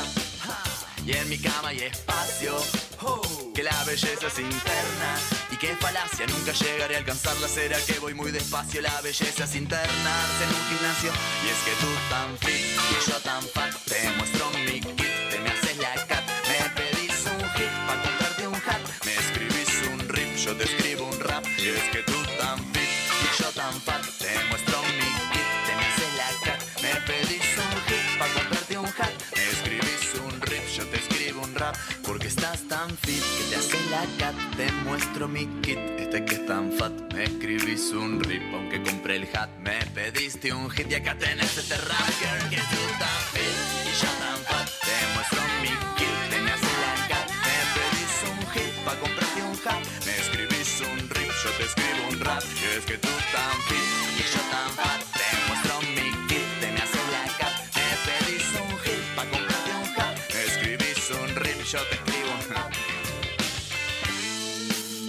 y 1.03 1.13
en 1.13 1.27
mi 1.29 1.39
cama 1.39 1.69
hay 1.69 1.79
espacio, 1.79 2.61
que 3.55 3.63
la 3.63 3.83
belleza 3.85 4.27
es 4.27 4.37
interna 4.37 5.17
es 5.67 5.77
falacia, 5.77 6.25
nunca 6.25 6.53
llegaré 6.53 6.95
a 6.95 6.99
alcanzarla, 6.99 7.47
será 7.47 7.77
que 7.85 7.99
voy 7.99 8.15
muy 8.15 8.31
despacio, 8.31 8.81
la 8.81 8.99
belleza 9.01 9.43
es 9.43 9.55
internarse 9.55 10.43
en 10.43 10.49
un 10.49 10.65
gimnasio. 10.69 11.11
Y 11.45 11.49
es 11.49 11.59
que 11.65 11.71
tú 11.81 11.87
tan 12.09 12.37
fit 12.39 12.65
y 12.65 13.09
yo 13.09 13.17
tan 13.19 13.43
fat, 13.43 13.71
te 13.85 14.09
muestro 14.17 14.49
mi 14.65 14.79
kit, 14.81 15.29
te 15.29 15.39
me 15.39 15.49
haces 15.49 15.77
la 15.77 15.93
cat, 16.07 16.23
me 16.49 16.69
pedís 16.75 17.25
un 17.27 17.47
hit 17.53 17.71
para 17.85 18.01
comprarte 18.01 18.47
un 18.47 18.55
hat, 18.55 18.81
me 19.05 19.13
escribís 19.13 19.87
un 19.93 20.09
rip, 20.09 20.35
yo 20.35 20.55
te 20.57 20.63
escribo 20.63 21.05
un 21.05 21.19
rap. 21.19 21.45
Y 21.59 21.67
es 21.69 21.83
que 21.91 22.03
tú 22.03 22.17
tan 22.39 22.57
fit 22.73 22.89
y 23.21 23.41
yo 23.41 23.49
tan 23.51 23.79
fat, 23.81 24.01
te 24.17 24.33
muestro 24.49 24.81
mi 24.81 25.11
kit, 25.31 25.49
te 25.67 25.75
me 25.75 25.85
haces 25.85 26.13
la 26.17 26.29
cat, 26.43 26.59
me 26.81 26.93
pedís 27.05 27.57
un 27.57 27.75
hit 27.85 28.17
para 28.17 28.33
comprarte 28.33 28.77
un 28.79 28.87
hat, 28.87 29.13
me 29.35 29.49
escribís 29.51 30.21
un 30.25 30.41
rip, 30.41 30.65
yo 30.75 30.87
te 30.87 30.97
escribo 30.97 31.41
un 31.43 31.53
rap, 31.53 31.75
cat, 34.17 34.35
te 34.57 34.71
muestro 34.83 35.27
mi 35.27 35.45
kit, 35.61 35.77
este 35.99 36.25
que 36.25 36.35
es 36.35 36.45
tan 36.45 36.71
fat, 36.71 36.91
me 37.13 37.23
escribís 37.23 37.91
un 37.91 38.19
rip, 38.23 38.41
aunque 38.53 38.81
compré 38.81 39.17
el 39.17 39.27
hat, 39.33 39.49
me 39.59 39.79
pediste 39.93 40.53
un 40.53 40.69
hit 40.69 40.91
y 40.91 40.95
acá 40.95 41.15
tenés 41.17 41.57
este 41.57 41.77
rap, 41.77 42.09
girl, 42.19 42.49
que 42.49 42.57
tú 42.57 42.81
tan 42.99 43.21
fit 43.33 43.59
y 43.85 43.93
yo 44.01 44.09
tan 44.23 44.39
fat, 44.49 44.67
te 44.85 44.95
muestro 45.13 45.41
mi 45.61 45.73
kit, 45.97 46.29
te 46.29 46.41
me 46.41 46.51
haces 46.51 46.77
la 46.83 47.07
cat, 47.07 47.27
me 47.45 47.57
pedís 47.75 48.15
un 48.31 48.39
hit 48.53 48.73
pa' 48.85 48.95
comprarte 48.95 49.41
un 49.43 49.57
hat, 49.65 49.83
me 50.05 50.13
escribís 50.23 50.81
un 50.81 51.09
rip, 51.09 51.31
yo 51.43 51.49
te 51.57 51.63
escribo 51.63 52.09
un 52.11 52.19
rap, 52.19 52.43
y 52.43 52.77
es 52.77 52.85
que 52.85 52.97
tú 52.97 53.09
tan 53.33 53.61
fit 53.67 54.20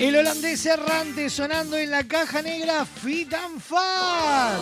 El 0.02 0.16
holandés 0.16 0.66
errante 0.66 1.30
sonando 1.30 1.76
en 1.76 1.88
la 1.88 2.02
caja 2.02 2.42
negra 2.42 2.84
Fit 2.84 3.32
and 3.34 3.60
Fat. 3.60 4.58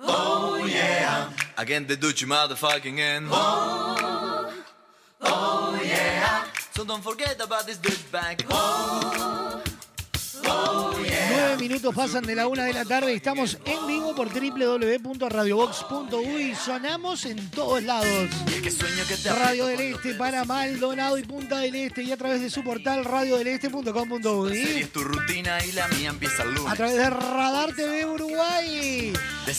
Oh 0.00 0.66
yeah, 0.66 1.28
again 1.58 1.86
the 1.86 1.96
Dutch 1.96 2.24
motherfucking 2.24 2.98
end. 2.98 3.28
Oh, 3.30 4.50
oh 5.20 5.78
yeah, 5.84 6.44
so 6.74 6.82
don't 6.84 7.04
forget 7.04 7.38
about 7.42 7.66
this 7.66 7.76
douchebag. 7.76 8.46
Oh, 8.48 9.12
oh 9.16 9.45
yeah. 11.36 11.46
Nueve 11.46 11.62
minutos 11.62 11.94
pasan 11.94 12.24
de 12.24 12.34
la 12.34 12.48
una 12.48 12.64
de 12.64 12.72
la 12.72 12.84
tarde 12.84 13.12
y 13.12 13.16
estamos 13.16 13.58
en 13.64 13.86
vivo 13.86 14.12
por 14.14 14.28
www.radiobox.uy. 14.28 16.54
Sonamos 16.54 17.26
en 17.26 17.50
todos 17.50 17.82
lados. 17.82 18.30
Radio 19.24 19.66
del 19.66 19.80
Este 19.80 20.14
para 20.14 20.44
Maldonado 20.44 21.18
y 21.18 21.22
Punta 21.22 21.58
del 21.58 21.74
Este 21.74 22.02
y 22.02 22.12
a 22.12 22.16
través 22.16 22.40
de 22.40 22.48
su 22.50 22.64
portal 22.64 23.04
radiodeleste.com.uy. 23.04 24.80
Es 24.80 24.92
tu 24.92 25.04
rutina 25.04 25.62
y 25.64 25.72
la 25.72 25.88
mía 25.88 26.08
empieza. 26.10 26.44
A 26.68 26.74
través 26.74 26.96
de 26.96 27.10
Radar 27.10 27.74
TV 27.74 28.06
Uruguay. 28.06 29.12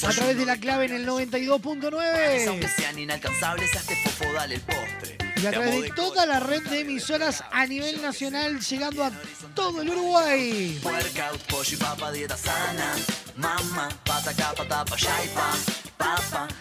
A 0.04 0.10
través 0.10 0.38
de 0.38 0.46
la 0.46 0.58
clave 0.58 0.86
en 0.86 0.94
el 0.94 1.08
Aunque 1.08 1.38
92.9. 1.38 2.76
sean 2.76 3.00
inalcanzables, 3.00 3.74
hazte 3.76 3.96
fofo, 3.96 4.26
dale 4.34 4.56
el 4.56 4.62
postre. 4.62 5.27
Y 5.42 5.46
a 5.46 5.52
través 5.52 5.82
de 5.82 5.90
toda 5.92 6.26
la 6.26 6.40
red 6.40 6.64
de 6.68 6.82
emisoras 6.82 7.44
a 7.52 7.66
nivel 7.66 8.02
nacional, 8.02 8.60
llegando 8.60 9.04
a 9.04 9.12
todo 9.54 9.82
el 9.82 9.90
Uruguay. 9.90 10.80
Workout, 10.84 11.42
pollo 11.44 11.74
y 11.74 11.78
papa, 11.78 12.12
y. 12.16 12.26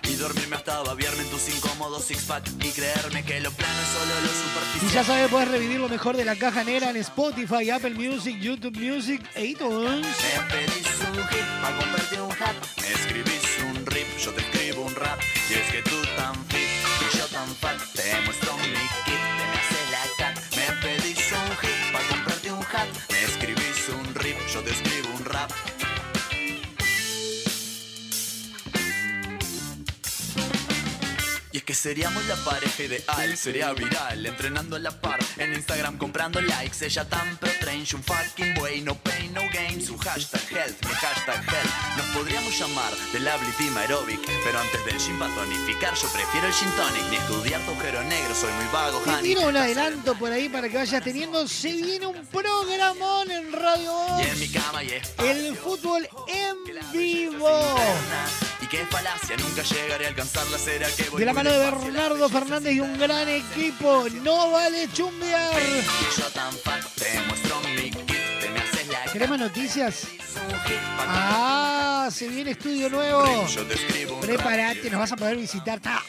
Y 0.03 0.15
dormirme 0.17 0.57
hasta 0.57 0.83
babiarme 0.83 1.23
en 1.23 1.29
tus 1.31 1.49
incómodos 1.49 2.05
six 2.05 2.25
pack. 2.25 2.49
Y 2.63 2.71
creerme 2.71 3.25
que 3.25 3.41
lo 3.41 3.51
plano 3.53 3.75
es 3.81 3.89
solo 3.89 4.21
lo 4.21 4.27
Y 4.27 4.35
superficial. 4.35 4.93
ya 4.93 5.05
sabes, 5.05 5.31
puedes 5.31 5.49
revivir 5.49 5.81
lo 5.81 5.89
mejor 5.89 6.17
de 6.17 6.25
la 6.25 6.37
caja 6.37 6.65
negra 6.65 6.91
en 6.91 6.97
Spotify, 6.97 7.71
Apple 7.71 7.95
Music, 7.95 8.39
YouTube 8.41 8.77
Music 8.79 9.23
e 9.35 9.47
iTunes. 9.47 10.07
Me 10.07 10.43
pedís 10.53 10.87
un 11.09 11.17
hit 11.29 11.47
pa' 11.63 11.77
comprarte 11.77 12.21
un 12.21 12.33
hat. 12.33 12.57
Me 12.81 12.93
escribís 12.93 13.43
un 13.69 13.87
rip, 13.87 14.07
yo 14.19 14.33
te 14.33 14.41
escribo 14.41 14.83
un 14.83 14.95
rap. 14.95 15.21
Y 15.51 15.55
es 15.55 15.71
que 15.73 15.83
seríamos 31.77 32.25
la 32.27 32.37
pareja 32.37 32.83
ideal, 32.83 33.37
sería 33.37 33.73
viral, 33.73 34.25
entrenando 34.25 34.77
a 34.77 34.79
la 34.79 34.91
par, 35.01 35.19
en 35.37 35.53
Instagram 35.53 35.99
comprando 35.99 36.41
likes, 36.41 36.85
ella 36.85 37.09
tan 37.09 37.39
un 37.95 38.03
fucking 38.03 38.59
way, 38.59 38.81
no 38.81 38.95
pain, 38.95 39.33
no 39.35 39.43
gain, 39.53 39.85
su 39.85 39.97
hashtag 39.99 40.41
health, 40.51 40.85
mi 40.87 40.93
hashtag 40.95 41.37
health, 41.37 41.97
nos 41.97 42.07
podríamos 42.07 42.59
llamar 42.59 42.93
The 43.13 43.21
Lovely 43.21 43.53
Team 43.59 43.77
Aerobic, 43.77 44.21
pero 44.45 44.59
antes 44.59 44.85
del 44.87 44.99
gym 44.99 45.19
para 45.19 45.35
tonificar, 45.35 45.95
yo 45.95 46.09
prefiero 46.09 46.47
el 46.47 46.53
gin 46.55 46.71
tonic, 46.71 47.11
ni 47.11 47.17
estudiar 47.17 47.61
tu 47.61 47.73
agujero 47.73 48.03
negro, 48.05 48.35
soy 48.35 48.53
muy 48.55 48.67
vago, 48.73 48.99
Te 49.01 49.23
tiro 49.23 49.43
un 49.43 49.57
adelanto 49.57 50.15
por 50.15 50.33
ahí 50.33 50.49
para 50.49 50.69
que 50.69 50.79
vayas 50.79 51.05
teniendo. 51.05 51.47
Se 51.47 51.73
viene 51.73 52.07
un 52.07 52.27
programón 52.27 53.31
en 53.31 53.53
Radio 53.53 53.93
Y 54.19 54.27
en 54.27 54.41
mi 54.41 54.49
cama 54.49 54.83
y 54.83 54.89
es 54.89 55.13
El 55.19 55.57
fútbol 55.57 56.09
en 56.29 56.57
vivo. 56.93 57.77
Y 58.61 58.67
que 58.67 58.87
falacia, 58.87 59.37
nunca 59.37 59.63
llegaré 59.63 60.07
a 60.07 60.09
alcanzar 60.09 60.47
la 60.49 60.59
cera 60.59 60.89
que 60.97 61.09
voy 61.11 61.21
De 61.21 61.27
la 61.27 61.33
mano 61.33 61.51
de 61.51 61.59
Bernardo 61.59 62.29
Fernández 62.29 62.75
y 62.75 62.81
un 62.81 62.99
gran 62.99 63.29
equipo. 63.29 64.07
No 64.23 64.51
vale 64.51 64.89
chumbear. 64.93 65.53
Y 65.61 66.21
yo 66.21 66.27
tan 66.31 66.53
fat, 66.53 66.85
te 66.95 67.21
muestro 67.27 67.61
mi 67.61 67.91
kit, 67.91 68.41
te 68.41 68.51
me 68.51 68.61
haces 68.61 68.89
la 68.89 69.13
¿Querés 69.13 69.29
más 69.29 69.39
noticias? 69.39 70.07
Ah, 70.99 72.09
se 72.11 72.29
viene 72.29 72.53
estudio 72.53 72.89
nuevo. 72.91 73.25
Prepárate, 74.21 74.91
nos 74.91 75.01
vas 75.01 75.13
a 75.13 75.17
poder 75.17 75.37
visitar. 75.37 75.77
Está 75.77 76.03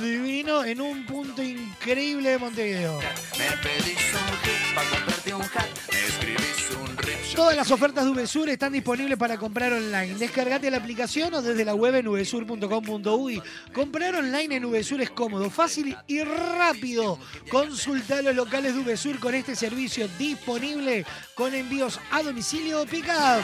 divino 0.00 0.64
en 0.64 0.80
un 0.80 1.06
punto 1.06 1.42
increíble 1.42 2.30
de 2.30 2.38
Montevideo. 2.38 3.00
Me 3.38 3.56
pedís 3.58 3.98
un 4.12 4.38
hit 4.42 4.74
para 4.74 4.90
comprarte 4.90 5.34
un 5.34 5.42
hat. 5.42 5.68
Me 5.90 6.06
escribís 6.06 6.61
Todas 7.34 7.56
las 7.56 7.70
ofertas 7.70 8.04
de 8.04 8.10
VSUR 8.10 8.50
están 8.50 8.72
disponibles 8.72 9.16
para 9.16 9.38
comprar 9.38 9.72
online. 9.72 10.14
Descargate 10.14 10.70
la 10.70 10.76
aplicación 10.76 11.32
o 11.32 11.40
desde 11.40 11.64
la 11.64 11.74
web 11.74 11.94
en 11.94 12.10
vsur.com.uy. 12.10 13.42
Comprar 13.72 14.14
online 14.16 14.56
en 14.56 14.70
VSUR 14.70 15.00
es 15.00 15.10
cómodo, 15.10 15.48
fácil 15.48 15.96
y 16.06 16.22
rápido. 16.22 17.18
Consulta 17.50 18.20
los 18.20 18.34
locales 18.34 18.74
de 18.74 18.82
VSUR 18.82 19.18
con 19.18 19.34
este 19.34 19.56
servicio 19.56 20.08
disponible 20.18 21.06
con 21.34 21.54
envíos 21.54 21.98
a 22.10 22.22
domicilio 22.22 22.82
o 22.82 22.86
pick-up. 22.86 23.42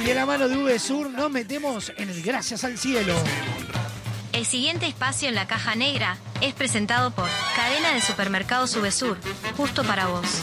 Y 0.00 0.04
de 0.04 0.14
la 0.14 0.24
mano 0.24 0.48
de 0.48 0.56
VSUR 0.56 1.10
nos 1.10 1.30
metemos 1.30 1.92
en 1.96 2.08
el 2.08 2.22
Gracias 2.22 2.64
al 2.64 2.78
Cielo. 2.78 3.14
El 4.32 4.46
siguiente 4.46 4.86
espacio 4.86 5.28
en 5.28 5.34
la 5.34 5.46
caja 5.46 5.74
negra 5.74 6.16
es 6.40 6.54
presentado 6.54 7.10
por 7.10 7.28
Cadena 7.54 7.92
de 7.92 8.00
Supermercados 8.00 8.70
Subesur, 8.70 9.18
justo 9.56 9.84
para 9.84 10.06
vos. 10.06 10.42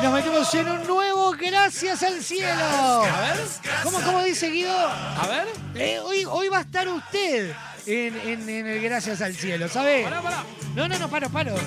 Y 0.00 0.02
nos 0.02 0.12
metemos 0.12 0.54
en 0.54 0.68
un 0.68 0.86
nuevo 0.86 1.32
Gracias 1.32 2.02
al 2.02 2.22
Cielo. 2.22 3.04
A 3.04 3.20
ver. 3.20 3.40
¿Cómo, 3.82 4.00
cómo 4.00 4.22
dice 4.22 4.48
Guido? 4.50 4.76
A 4.88 5.26
ver. 5.28 5.46
Eh, 5.74 5.98
hoy, 6.00 6.24
hoy 6.28 6.48
va 6.48 6.58
a 6.58 6.60
estar 6.62 6.88
usted 6.88 7.52
en, 7.86 8.16
en- 8.20 8.48
en 8.48 8.66
el 8.66 8.82
Gracias 8.82 9.20
al 9.20 9.34
Cielo, 9.34 9.68
¿sabe? 9.68 10.02
Pará, 10.04 10.20
pará. 10.22 10.44
No, 10.74 10.88
no, 10.88 10.98
no, 10.98 11.08
paro, 11.08 11.28
paro. 11.30 11.56
Eh, 11.56 11.60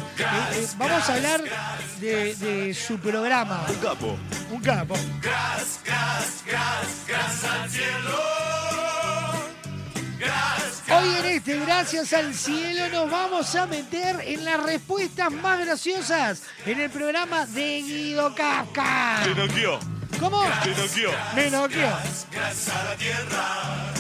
eh, 0.54 0.68
vamos 0.78 1.10
a 1.10 1.14
hablar 1.16 1.42
de, 2.00 2.36
de 2.36 2.74
su 2.74 2.98
programa. 3.00 3.66
Un 3.70 3.76
capo. 3.76 4.18
Un 4.52 4.62
capo. 4.62 4.96
Gras, 5.22 5.80
gras, 5.86 6.44
gras, 6.46 6.88
gras 7.08 7.44
al 7.44 7.70
cielo. 7.70 8.43
Hoy 11.04 11.16
en 11.20 11.26
este 11.26 11.60
Gracias 11.60 12.14
al 12.14 12.34
Cielo 12.34 12.88
nos 12.88 13.12
vamos 13.12 13.54
a 13.56 13.66
meter 13.66 14.22
en 14.26 14.46
las 14.46 14.64
respuestas 14.64 15.30
más 15.32 15.60
graciosas 15.60 16.44
en 16.66 16.80
el 16.80 16.90
programa 16.90 17.46
de 17.46 17.82
Guido 17.82 18.34
Kafka. 18.34 19.22
Pinocchio. 19.26 19.80
¿Cómo? 20.18 20.42
Pinocchio. 20.64 21.12
Menocchio. 21.36 21.92
gras 22.32 22.70
a 22.70 22.84
la 22.86 22.96
tierra. 22.96 23.94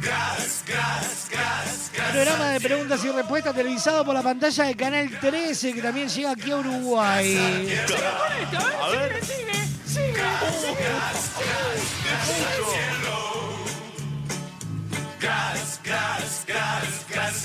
Gras, 0.00 0.64
gras, 0.66 1.28
gras, 1.30 1.90
gras. 1.94 2.10
Programa 2.12 2.48
de 2.48 2.60
preguntas 2.60 3.04
y 3.04 3.10
respuestas 3.10 3.54
televisado 3.54 4.04
por 4.04 4.14
la 4.14 4.22
pantalla 4.22 4.64
de 4.64 4.74
Canal 4.74 5.20
13 5.20 5.72
que 5.72 5.82
también 5.82 6.08
llega 6.08 6.32
aquí 6.32 6.50
a 6.50 6.56
Uruguay. 6.56 7.76
A 8.82 8.88
ver, 8.88 9.24
sigue, 9.24 9.68
sigue, 9.86 10.20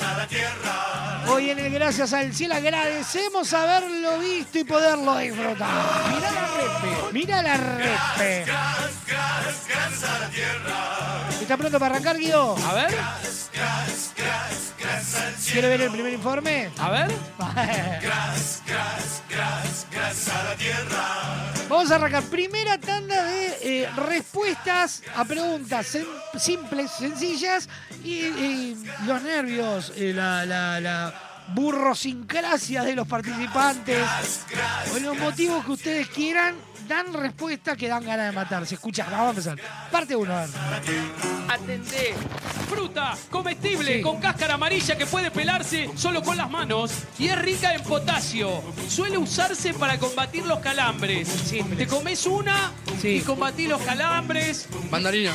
A 0.01 0.17
la 0.17 0.27
tierra. 0.27 1.23
Hoy 1.29 1.49
en 1.49 1.59
el 1.59 1.71
Gracias 1.71 2.11
al 2.13 2.33
Cielo 2.33 2.55
agradecemos 2.55 3.53
haberlo 3.53 4.19
visto 4.19 4.59
y 4.59 4.63
poderlo 4.65 5.17
disfrutar. 5.17 5.69
Mirá 6.13 6.31
la 6.31 6.47
repe, 6.47 7.13
mirá 7.13 7.41
la 7.41 7.57
repe. 7.57 8.51
A 8.51 8.81
la 10.19 10.29
tierra. 10.29 11.29
¿Está 11.41 11.57
pronto 11.57 11.79
para 11.79 11.95
arrancar, 11.95 12.17
Guido? 12.17 12.55
A 12.67 12.73
ver. 12.73 12.93
¿Quiere 15.51 15.67
ver 15.69 15.81
el 15.81 15.91
primer 15.91 16.13
informe? 16.13 16.69
a 16.77 16.89
ver. 16.89 17.11
Gras, 18.01 18.61
gras, 18.67 19.21
gras, 19.29 19.87
gras 19.91 20.27
a 20.29 20.43
la 20.43 20.55
tierra. 20.55 21.51
Vamos 21.67 21.91
a 21.91 21.95
arrancar. 21.95 22.23
Primera 22.23 22.77
tanda 22.79 23.23
de 23.25 23.83
eh, 23.83 23.89
respuestas 23.95 25.03
a 25.15 25.25
preguntas 25.25 25.95
sen- 25.95 26.07
simples, 26.39 26.91
sencillas 26.91 27.67
y, 28.03 28.75
los 29.05 29.21
nervios, 29.21 29.91
eh, 29.95 30.13
la, 30.15 30.45
la, 30.45 30.79
la 30.79 31.13
burrosincrasia 31.53 32.83
de 32.83 32.95
los 32.95 33.07
participantes 33.07 34.05
o 34.95 34.99
los 34.99 35.17
motivos 35.17 35.65
que 35.65 35.71
ustedes 35.71 36.07
quieran. 36.09 36.55
Dan 36.89 37.13
respuestas 37.13 37.77
que 37.77 37.87
dan 37.87 38.03
ganas 38.03 38.25
de 38.25 38.31
matarse. 38.31 38.73
Escucha, 38.73 39.05
vamos 39.11 39.27
a 39.27 39.29
empezar. 39.51 39.57
Parte 39.91 40.15
uno. 40.15 40.33
a 40.35 40.41
ver. 40.41 40.49
Atendé. 41.47 42.15
Fruta 42.67 43.15
comestible 43.29 43.97
Sí. 43.97 44.01
con 44.01 44.19
cáscara 44.19 44.55
amarilla 44.55 44.97
que 44.97 45.05
puede 45.05 45.29
pelarse 45.29 45.87
solo 45.95 46.23
con 46.23 46.35
las 46.35 46.49
manos 46.49 46.91
y 47.19 47.27
es 47.27 47.37
rica 47.39 47.75
en 47.75 47.83
potasio. 47.83 48.63
Suele 48.87 49.19
usarse 49.19 49.75
para 49.75 49.99
combatir 49.99 50.47
los 50.47 50.57
calambres. 50.59 51.27
Te 51.77 51.85
comes 51.85 52.25
una 52.25 52.71
Sí. 52.99 53.17
y 53.17 53.21
combatís 53.21 53.69
los 53.69 53.81
calambres. 53.83 54.67
Mandarina. 54.89 55.33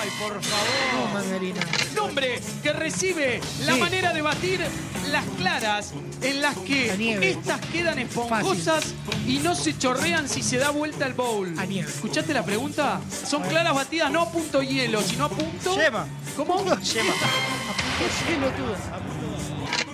Ay, 0.00 0.10
por 0.20 0.34
No, 0.34 0.40
favor. 0.42 1.12
mandarina. 1.14 1.60
Nombre 1.96 2.40
que 2.62 2.72
recibe 2.72 3.40
la 3.64 3.74
Sí. 3.74 3.80
manera 3.80 4.12
de 4.12 4.22
batir 4.22 4.60
las 5.10 5.24
claras 5.38 5.92
en 6.22 6.42
las 6.42 6.56
La 6.56 6.62
que 6.64 7.30
estas 7.30 7.60
quedan 7.72 7.98
esponjosas 7.98 8.84
y 9.26 9.38
no 9.38 9.54
se 9.54 9.76
chorrean 9.76 10.28
si 10.28 10.42
se 10.42 10.58
da 10.58 10.70
vuelta 10.70 11.06
el 11.06 11.14
bowl. 11.14 11.58
A 11.58 11.64
nieve. 11.64 11.88
¿Escuchaste 11.90 12.32
la 12.34 12.44
pregunta? 12.44 13.00
Son 13.28 13.42
claras 13.42 13.74
batidas 13.74 14.10
no 14.12 14.22
a 14.22 14.30
punto 14.32 14.62
hielo, 14.62 15.02
sino 15.02 15.24
a 15.24 15.28
punto. 15.30 15.74
Yema. 15.76 16.06
¿Cómo? 16.36 16.58
Yema. 16.80 17.12
Qué 17.98 18.34
pelotudo. 18.34 18.76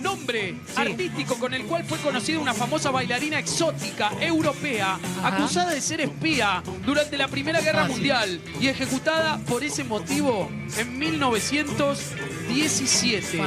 Nombre 0.04 0.54
artístico 0.76 1.36
con 1.38 1.54
el 1.54 1.64
cual 1.64 1.82
fue 1.84 1.96
conocida 1.98 2.38
una 2.38 2.52
famosa 2.52 2.90
bailarina 2.90 3.38
exótica 3.38 4.12
europea, 4.20 4.98
Ajá. 5.22 5.28
acusada 5.28 5.70
de 5.72 5.80
ser 5.80 6.02
espía 6.02 6.62
durante 6.84 7.16
la 7.16 7.26
Primera 7.26 7.62
Guerra 7.62 7.84
Fácil. 7.84 7.96
Mundial 7.96 8.38
y 8.60 8.68
ejecutada 8.68 9.38
por 9.38 9.64
ese 9.64 9.82
motivo 9.82 10.50
en 10.76 10.98
1917. 10.98 13.42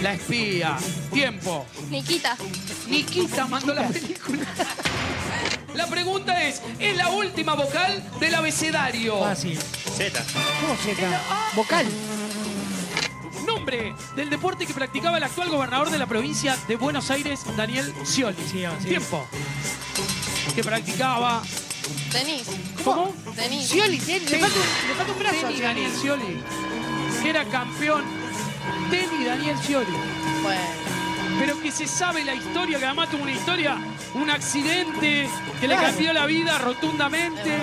La 0.00 0.12
espía. 0.14 0.76
Tiempo. 1.12 1.66
Nikita. 1.90 2.36
Nikita 2.88 3.48
mandó 3.48 3.74
la 3.74 3.88
película. 3.88 4.44
La 5.74 5.88
pregunta 5.88 6.40
es, 6.44 6.62
¿es 6.78 6.96
la 6.96 7.08
última 7.08 7.54
vocal 7.54 8.00
del 8.20 8.32
abecedario? 8.36 9.18
Fácil. 9.18 9.58
Z. 9.58 10.24
¿Cómo 10.60 10.76
se 10.76 10.94
llama? 10.94 11.20
Vocal. 11.56 11.84
Nombre 13.64 13.94
del 14.14 14.28
deporte 14.28 14.66
que 14.66 14.74
practicaba 14.74 15.16
el 15.16 15.22
actual 15.22 15.48
gobernador 15.48 15.88
de 15.88 15.96
la 15.96 16.04
provincia 16.04 16.54
de 16.68 16.76
Buenos 16.76 17.10
Aires, 17.10 17.46
Daniel 17.56 17.94
Scioli. 18.04 18.36
Sí, 18.36 18.62
sí. 18.82 18.88
Tiempo. 18.88 19.26
Que 20.54 20.62
practicaba. 20.62 21.42
Denis. 22.12 22.46
¿Cómo? 22.84 23.14
Denis. 23.34 23.66
Scioli, 23.66 23.98
tenis. 24.00 24.30
Le 24.30 24.38
falta 24.38 24.56
un, 24.60 24.88
le 24.88 24.94
falta 24.94 25.12
un 25.14 25.18
brazo. 25.18 25.36
Tenis 25.46 25.60
a 25.60 25.64
Daniel 25.64 25.90
Scioli. 25.92 26.22
Scioli. 26.24 27.22
Que 27.22 27.30
era 27.30 27.44
campeón. 27.46 28.04
Tenis 28.90 29.24
Daniel 29.24 29.56
Scioli. 29.56 29.96
Bueno. 30.42 30.93
Pero 31.38 31.60
que 31.60 31.70
se 31.70 31.86
sabe 31.86 32.24
la 32.24 32.34
historia, 32.34 32.78
que 32.78 32.86
además 32.86 33.10
tuvo 33.10 33.22
una 33.22 33.32
historia, 33.32 33.76
un 34.14 34.30
accidente 34.30 35.28
que 35.60 35.68
le 35.68 35.76
cambió 35.76 36.12
la 36.12 36.26
vida 36.26 36.58
rotundamente. 36.58 37.58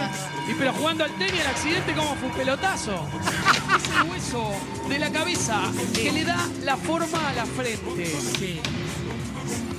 Y 0.50 0.54
pero 0.54 0.74
jugando 0.74 1.04
al 1.04 1.12
tenis, 1.12 1.42
el 1.42 1.48
accidente 1.48 1.94
como 1.94 2.16
fue 2.16 2.30
un 2.30 2.36
pelotazo. 2.36 3.08
es 3.78 4.02
el 4.02 4.10
hueso 4.10 4.52
de 4.90 5.00
la 5.00 5.12
cabeza 5.12 5.62
que 5.94 6.12
le 6.12 6.26
da 6.26 6.48
la 6.64 6.78
forma 6.78 7.30
a 7.30 7.34
la 7.34 7.46
frente. 7.46 8.12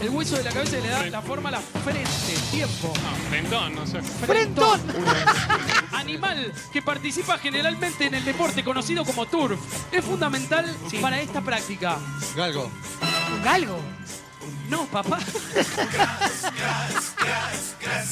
El 0.02 0.10
hueso 0.10 0.36
de 0.36 0.42
la 0.42 0.50
cabeza 0.50 0.76
que 0.76 0.82
le 0.82 0.88
da 0.88 1.06
la 1.06 1.22
forma 1.22 1.48
a 1.48 1.52
la 1.52 1.60
frente. 1.60 2.10
Tiempo. 2.50 2.92
Frentón, 3.28 3.76
no 3.76 3.86
sé. 3.86 4.02
Frentón. 4.02 4.80
Animal 5.92 6.52
que 6.72 6.82
participa 6.82 7.38
generalmente 7.38 8.06
en 8.06 8.14
el 8.14 8.24
deporte 8.24 8.64
conocido 8.64 9.04
como 9.04 9.26
turf. 9.26 9.60
Es 9.92 10.04
fundamental 10.04 10.66
para 11.00 11.20
esta 11.20 11.40
práctica. 11.40 11.98
Galgo. 12.34 12.68
Un 13.32 13.42
galgo. 13.44 13.78
No, 14.68 14.86
papá. 14.86 15.20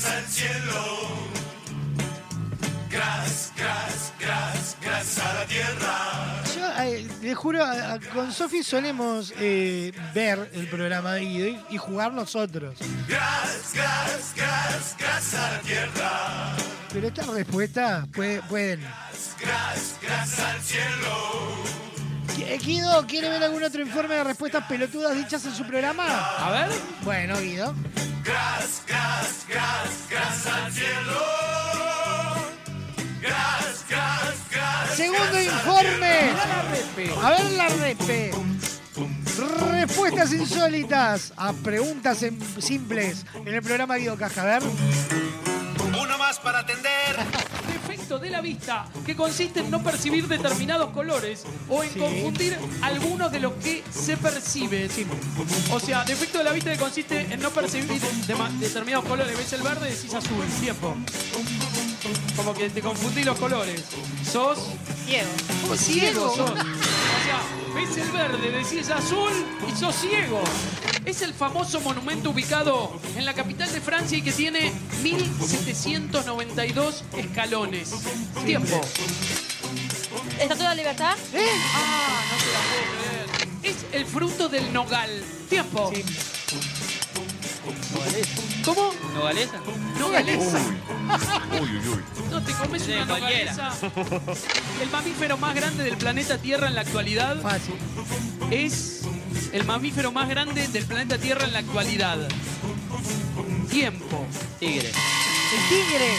Al 0.06 0.26
cielo. 0.28 1.49
Gras, 2.90 3.52
gras, 3.56 4.12
gras, 4.18 4.76
gras 4.82 5.18
a 5.18 5.34
la 5.34 5.46
tierra. 5.46 6.42
Yo 6.56 6.82
eh, 6.82 7.06
le 7.22 7.34
juro, 7.34 7.64
a- 7.64 7.92
a- 7.92 8.00
con 8.12 8.32
Sofi 8.32 8.62
solemos 8.64 9.32
eh, 9.38 9.92
ver 10.12 10.50
el 10.54 10.66
programa 10.66 11.12
de 11.14 11.20
Guido 11.20 11.46
y, 11.48 11.74
y 11.74 11.78
jugar 11.78 12.12
nosotros. 12.12 12.78
Gras, 13.08 13.70
gras, 13.74 14.32
gras, 14.34 14.96
gras 14.98 15.34
a 15.34 15.52
la 15.52 15.60
tierra. 15.60 16.56
Pero 16.92 17.06
estas 17.06 17.26
respuestas 17.28 18.08
puede- 18.08 18.42
pueden. 18.42 18.80
Gras, 19.40 19.96
gras 20.02 20.38
al 20.40 20.60
cielo. 20.60 21.54
Eh, 22.38 22.58
Guido, 22.58 23.06
¿quiere 23.06 23.28
ver 23.28 23.44
algún 23.44 23.62
otro 23.62 23.80
informe 23.82 24.16
de 24.16 24.24
respuestas 24.24 24.64
pelotudas 24.66 25.14
dichas 25.14 25.44
en 25.44 25.54
su 25.54 25.64
programa? 25.64 26.04
A 26.38 26.50
ver. 26.50 26.68
Bueno, 27.02 27.38
Guido. 27.38 27.72
Gras, 28.24 28.82
gras, 28.88 29.44
gras, 29.48 30.06
gras 30.10 30.46
al 30.46 30.72
cielo. 30.72 31.69
Gras, 33.20 33.84
gras, 33.88 34.34
gras. 34.50 34.96
Segundo 34.96 35.40
informe. 35.40 36.30
A 37.22 37.30
ver 37.30 37.50
la 37.52 37.68
repe. 37.68 38.30
Respuestas 39.70 40.32
insólitas 40.32 41.32
a 41.36 41.52
preguntas 41.52 42.22
em- 42.22 42.38
simples 42.60 43.24
en 43.34 43.54
el 43.54 43.62
programa 43.62 43.96
Guido 43.96 44.16
Caja. 44.16 44.42
A 44.42 44.44
ver. 44.44 44.62
Uno 46.00 46.18
más 46.18 46.38
para 46.40 46.60
atender. 46.60 47.16
Defecto 48.10 48.24
de 48.26 48.30
la 48.30 48.40
vista 48.40 48.86
que 49.06 49.14
consiste 49.14 49.60
en 49.60 49.70
no 49.70 49.84
percibir 49.84 50.26
determinados 50.26 50.90
colores 50.90 51.44
o 51.68 51.84
en 51.84 51.92
Sí. 51.92 51.98
confundir 52.00 52.58
algunos 52.82 53.30
de 53.30 53.38
los 53.38 53.52
que 53.62 53.84
se 53.88 54.16
perciben. 54.16 54.88
O 55.70 55.78
sea, 55.78 56.02
defecto 56.02 56.38
de 56.38 56.44
la 56.44 56.50
vista 56.50 56.72
que 56.72 56.78
consiste 56.78 57.20
en 57.32 57.38
no 57.40 57.50
percibir 57.50 58.00
determinados 58.58 59.04
colores. 59.04 59.38
¿Ves 59.38 59.52
el 59.52 59.62
verde? 59.62 59.92
Decís 59.92 60.12
azul. 60.12 60.44
Tiempo. 60.60 60.96
Como 62.34 62.52
que 62.52 62.68
te 62.70 62.80
confundí 62.80 63.22
los 63.22 63.38
colores. 63.38 63.80
Sos 64.28 64.58
Ciego. 65.06 65.28
un 65.70 65.78
ciego. 65.78 66.34
Sos. 66.34 66.50
O 66.50 66.54
sea, 66.56 67.40
ves 67.76 67.96
el 67.96 68.10
verde, 68.10 68.50
decís 68.50 68.90
azul 68.90 69.30
y 69.72 69.78
sos 69.78 69.94
ciego. 69.94 70.42
Es 71.04 71.22
el 71.22 71.32
famoso 71.32 71.80
monumento 71.80 72.30
ubicado 72.30 73.00
en 73.16 73.24
la 73.24 73.32
capital 73.34 73.72
de 73.72 73.80
Francia 73.80 74.18
y 74.18 74.22
que 74.22 74.32
tiene 74.32 74.72
1792 75.02 77.04
escalones. 77.16 77.92
Tiempo. 78.44 78.80
¿Estatua 80.38 80.56
de 80.56 80.64
la 80.64 80.74
libertad? 80.74 81.16
Ah, 81.74 82.22
no 82.30 82.36
te 82.36 82.52
la 82.52 82.60
puedo 82.68 82.82
creer. 82.98 83.26
Es 83.62 83.86
el 83.92 84.04
fruto 84.06 84.48
del 84.48 84.72
nogal. 84.72 85.10
Tiempo. 85.48 85.92
¿Cómo? 88.64 88.92
¿Nogalesa? 89.14 89.60
Nogalesa. 89.98 90.58
Uy, 91.60 91.60
uy, 91.60 91.88
uy. 91.88 92.00
No 92.30 92.42
te 92.42 92.52
comes 92.52 92.86
una 92.88 93.04
nogalesa. 93.04 93.72
El 94.82 94.90
mamífero 94.90 95.36
más 95.38 95.54
grande 95.54 95.84
del 95.84 95.96
planeta 95.96 96.38
Tierra 96.38 96.66
en 96.68 96.74
la 96.74 96.80
actualidad 96.82 97.36
es 98.50 99.02
el 99.52 99.64
mamífero 99.64 100.12
más 100.12 100.28
grande 100.28 100.68
del 100.68 100.84
planeta 100.84 101.18
Tierra 101.18 101.44
en 101.44 101.52
la 101.52 101.58
actualidad. 101.60 102.18
Tiempo. 103.68 104.26
Tigre. 104.58 104.88
El 104.88 105.68
tigre. 105.68 106.12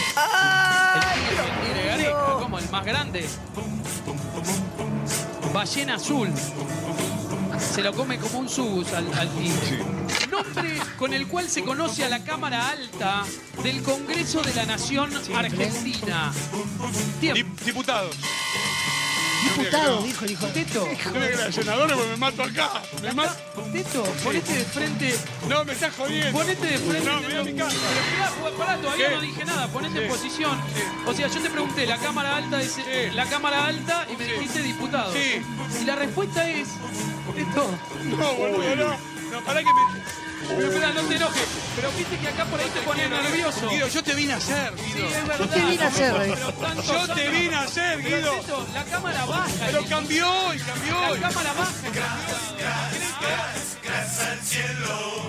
El 0.94 1.66
tigre 1.66 1.86
Gareca, 1.86 2.36
¿cómo? 2.40 2.58
El 2.58 2.68
más 2.70 2.84
grande. 2.84 3.26
Ballena 5.52 5.94
azul. 5.94 6.30
Se 7.58 7.82
lo 7.82 7.92
come 7.92 8.18
como 8.18 8.40
un 8.40 8.48
sus 8.48 8.92
al, 8.92 9.06
al 9.14 9.28
tigre. 9.30 9.84
Nombre 10.30 10.80
con 10.98 11.14
el 11.14 11.26
cual 11.28 11.48
se 11.48 11.62
conoce 11.62 12.04
a 12.04 12.08
la 12.08 12.24
Cámara 12.24 12.70
Alta 12.70 13.24
del 13.62 13.82
Congreso 13.82 14.42
de 14.42 14.54
la 14.54 14.66
Nación 14.66 15.10
Argentina. 15.34 16.32
Tiempo. 17.20 17.64
Diputados. 17.64 18.16
Diputado, 19.42 20.02
dijo 20.02 20.24
el 20.24 20.30
hijo. 20.30 20.46
Teto. 20.48 20.88
Yo 21.04 21.10
me 21.12 21.26
era 21.26 21.52
senador 21.52 21.92
porque 21.92 22.10
me 22.10 22.16
mato 22.16 22.42
acá. 22.42 22.82
Me 23.02 23.12
mato. 23.12 23.34
Teto, 23.72 24.02
ponete 24.24 24.52
de 24.52 24.64
frente. 24.64 25.18
No, 25.48 25.64
me 25.64 25.72
estás 25.72 25.94
jodiendo. 25.94 26.38
Ponete 26.38 26.66
de 26.66 26.78
frente. 26.78 27.10
No, 27.10 27.20
mira 27.20 27.42
mi 27.42 27.54
casa. 27.54 27.76
Pero 27.76 28.00
esperá, 28.00 28.32
pues, 28.40 28.54
pará, 28.54 28.76
todavía 28.78 29.10
no 29.10 29.20
dije 29.20 29.44
nada. 29.44 29.68
Ponete 29.68 30.04
en 30.04 30.10
posición. 30.10 30.60
O 31.06 31.12
sea, 31.12 31.28
yo 31.28 31.40
te 31.40 31.50
pregunté, 31.50 31.86
la 31.86 31.98
Cámara 31.98 32.36
Alta 32.36 32.60
es 32.60 32.78
la 33.14 33.26
Cámara 33.26 33.66
Alta 33.66 34.06
y 34.12 34.16
me 34.16 34.24
dijiste 34.24 34.62
diputado. 34.62 35.12
Sí. 35.12 35.42
Y 35.80 35.84
la 35.84 35.96
respuesta 35.96 36.48
es. 36.48 36.68
Teto. 37.34 37.70
No, 38.04 38.34
boludo, 38.34 38.76
no. 38.76 39.12
No, 39.32 39.40
pará 39.44 39.60
que 39.60 39.66
me. 39.66 40.31
Pero 40.56 40.68
espera, 40.68 40.92
no 40.92 41.02
te 41.02 41.16
enojes. 41.16 41.42
Pero 41.76 41.90
viste 41.92 42.18
que 42.18 42.28
acá 42.28 42.44
por 42.44 42.60
ahí 42.60 42.68
te 42.68 42.80
pones 42.82 43.10
nervioso. 43.10 43.68
Guido, 43.68 43.88
yo 43.88 44.02
te 44.02 44.14
vine 44.14 44.32
a 44.32 44.36
hacer, 44.36 44.72
Sí, 44.76 44.92
Guido. 44.92 45.08
es 45.08 45.26
verdad. 45.26 45.38
Yo 45.38 45.48
te 45.48 45.60
vine 45.60 45.84
a 45.84 45.88
hacer, 45.88 46.38
Yo 46.86 47.14
te 47.14 47.28
vine 47.28 47.54
a 47.56 47.60
hacer, 47.62 48.02
Guido. 48.02 48.32
La 48.74 48.84
cámara 48.84 49.24
baja. 49.24 49.48
Pero 49.66 49.84
cambió 49.86 50.54
y 50.54 50.58
cambió. 50.58 51.16
La 51.16 51.28
cámara 51.28 51.52
baja. 51.52 51.72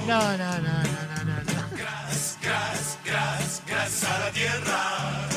No, 0.08 0.20
no, 0.20 0.38
no, 0.38 0.62
no, 0.62 0.62
no, 0.62 1.24
no. 1.24 1.36
no. 1.36 1.78
Gras, 1.78 2.98
gras, 3.04 3.62
gras 3.66 4.04
a 4.04 4.20
la 4.20 4.32
tierra. 4.32 5.33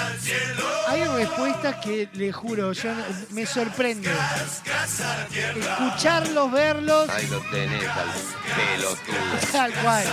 Al 0.00 0.18
cielo. 0.20 0.64
Hay 0.88 1.04
respuestas 1.04 1.76
que 1.84 2.08
le 2.14 2.32
juro, 2.32 2.72
yo 2.72 2.92
me 3.30 3.46
sorprende. 3.46 4.10
Escucharlos, 5.56 6.52
verlos, 6.52 7.08
Ahí 7.10 7.26
lo 7.26 7.40
tenés 7.50 7.88
al 7.88 8.12
pelotudo. 8.56 9.16
tal 9.52 9.72
cual. 9.74 10.06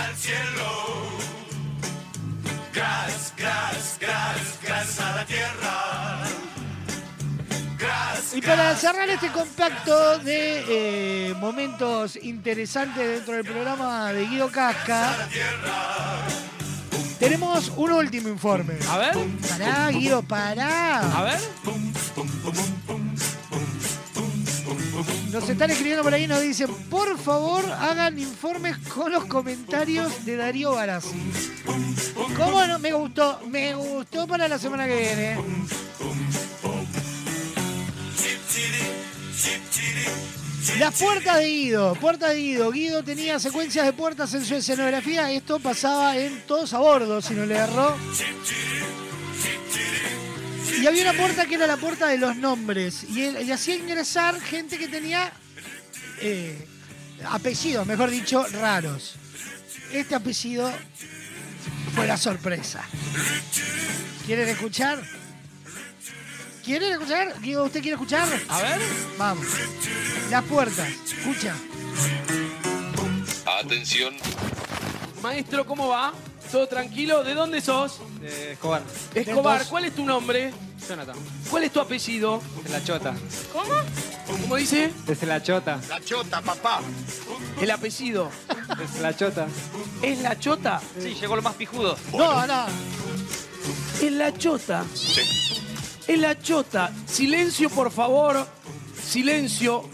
A 4.98 5.16
la 5.16 5.24
tierra. 5.24 6.22
Y 8.34 8.40
para 8.40 8.74
cerrar 8.76 9.08
este 9.10 9.28
compacto 9.28 10.18
de 10.18 10.64
eh, 11.28 11.34
momentos 11.34 12.16
interesantes 12.16 13.06
dentro 13.06 13.34
del 13.34 13.44
programa 13.44 14.12
de 14.12 14.26
Guido 14.26 14.50
Casca, 14.50 15.28
tenemos 17.22 17.72
un 17.76 17.92
último 17.92 18.28
informe. 18.28 18.74
A 18.88 18.98
ver. 18.98 19.14
Pará, 19.48 19.90
Guido, 19.90 20.22
pará. 20.22 21.18
A 21.18 21.22
ver. 21.22 21.38
Nos 25.30 25.48
están 25.48 25.70
escribiendo 25.70 26.02
por 26.02 26.12
ahí 26.12 26.24
y 26.24 26.26
nos 26.26 26.40
dicen, 26.40 26.74
por 26.90 27.16
favor, 27.16 27.64
hagan 27.78 28.18
informes 28.18 28.76
con 28.88 29.12
los 29.12 29.24
comentarios 29.26 30.24
de 30.26 30.36
Darío 30.36 30.72
Barassi. 30.72 31.32
¿Cómo 32.36 32.66
no? 32.66 32.80
Me 32.80 32.92
gustó, 32.92 33.38
me 33.48 33.76
gustó 33.76 34.26
para 34.26 34.48
la 34.48 34.58
semana 34.58 34.86
que 34.86 34.96
viene. 34.96 35.36
Las 40.78 40.94
puertas 40.94 41.38
de 41.38 41.46
Guido, 41.48 41.94
puertas 41.96 42.30
de 42.30 42.36
Guido. 42.36 42.70
Guido 42.70 43.02
tenía 43.02 43.38
secuencias 43.40 43.84
de 43.84 43.92
puertas 43.92 44.32
en 44.34 44.44
su 44.44 44.54
escenografía. 44.54 45.30
Esto 45.32 45.58
pasaba 45.58 46.16
en 46.16 46.42
Todos 46.46 46.72
a 46.72 46.78
Bordo, 46.78 47.20
si 47.20 47.34
no 47.34 47.44
le 47.44 47.56
erró. 47.56 47.96
Y 50.80 50.86
había 50.86 51.02
una 51.02 51.14
puerta 51.14 51.46
que 51.46 51.56
era 51.56 51.66
la 51.66 51.76
puerta 51.76 52.06
de 52.06 52.18
los 52.18 52.36
nombres. 52.36 53.04
Y, 53.10 53.22
él, 53.22 53.52
hacía 53.52 53.74
ingresar 53.74 54.40
gente 54.40 54.78
que 54.78 54.86
tenía 54.86 55.32
eh, 56.20 56.66
apellidos, 57.28 57.84
mejor 57.84 58.10
dicho, 58.10 58.46
raros. 58.52 59.16
Este 59.92 60.14
apellido 60.14 60.72
fue 61.94 62.06
la 62.06 62.16
sorpresa. 62.16 62.84
¿Quieren 64.26 64.48
escuchar? 64.48 65.02
¿Quieren 66.64 66.92
escuchar? 66.92 67.34
¿usted 67.38 67.80
quiere 67.80 67.94
escuchar? 67.94 68.28
A 68.48 68.62
ver. 68.62 68.80
Vamos. 69.18 69.46
Las 70.30 70.44
puertas. 70.44 70.88
Escucha. 70.88 71.54
Atención. 73.60 74.14
Maestro, 75.22 75.66
¿cómo 75.66 75.88
va? 75.88 76.12
¿Todo 76.50 76.66
tranquilo? 76.68 77.24
¿De 77.24 77.34
dónde 77.34 77.60
sos? 77.60 78.00
De 78.20 78.52
Escobar. 78.52 78.82
Escobar, 79.14 79.66
¿cuál 79.66 79.86
es 79.86 79.94
tu 79.94 80.04
nombre? 80.04 80.52
Jonathan. 80.88 81.16
¿Cuál 81.50 81.64
es 81.64 81.72
tu 81.72 81.80
apellido? 81.80 82.42
De 82.62 82.70
la 82.70 82.84
Chota. 82.84 83.14
¿Cómo? 83.52 83.74
¿Cómo 84.42 84.56
dice? 84.56 84.92
Desde 85.06 85.26
la 85.26 85.42
Chota. 85.42 85.80
La 85.88 86.00
chota, 86.00 86.40
papá. 86.42 86.80
El 87.60 87.70
apellido. 87.70 88.30
Desde 88.78 89.00
la 89.00 89.16
Chota. 89.16 89.46
¿Es 90.02 90.18
la 90.20 90.38
chota? 90.38 90.80
Sí, 91.00 91.14
llegó 91.14 91.36
lo 91.36 91.42
más 91.42 91.54
pijudo. 91.54 91.96
No, 92.12 92.46
no. 92.46 92.66
Es 94.00 94.12
la 94.12 94.36
chota. 94.36 94.84
Es 96.06 96.18
la 96.18 96.38
chota. 96.40 96.90
Silencio, 97.06 97.70
por 97.70 97.90
favor. 97.90 98.46
Silencio. 99.02 99.88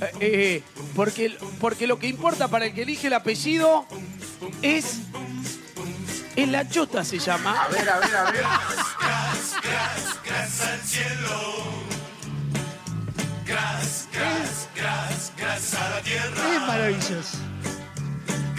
Eh, 0.00 0.12
eh, 0.20 0.62
porque, 0.96 1.36
porque 1.60 1.86
lo 1.86 1.98
que 1.98 2.08
importa 2.08 2.48
para 2.48 2.66
el 2.66 2.74
que 2.74 2.82
elige 2.82 3.06
el 3.06 3.14
apellido 3.14 3.86
es. 4.62 4.98
Es 6.34 6.48
la 6.48 6.68
chota 6.68 7.04
se 7.04 7.18
llama. 7.18 7.62
A 7.62 7.68
ver, 7.68 7.88
a 7.88 7.98
ver, 7.98 8.16
a 8.16 8.30
ver. 8.30 8.42
gras, 8.42 9.56
gras, 9.62 10.22
gras 10.24 10.60
al 10.62 10.80
cielo. 10.80 11.64
Gras, 13.44 14.08
gras, 14.12 14.68
gras, 14.74 15.32
gras 15.36 15.74
a 15.74 15.90
la 15.90 16.00
tierra. 16.00 16.54
Es 16.54 16.60
maravilloso. 16.62 17.51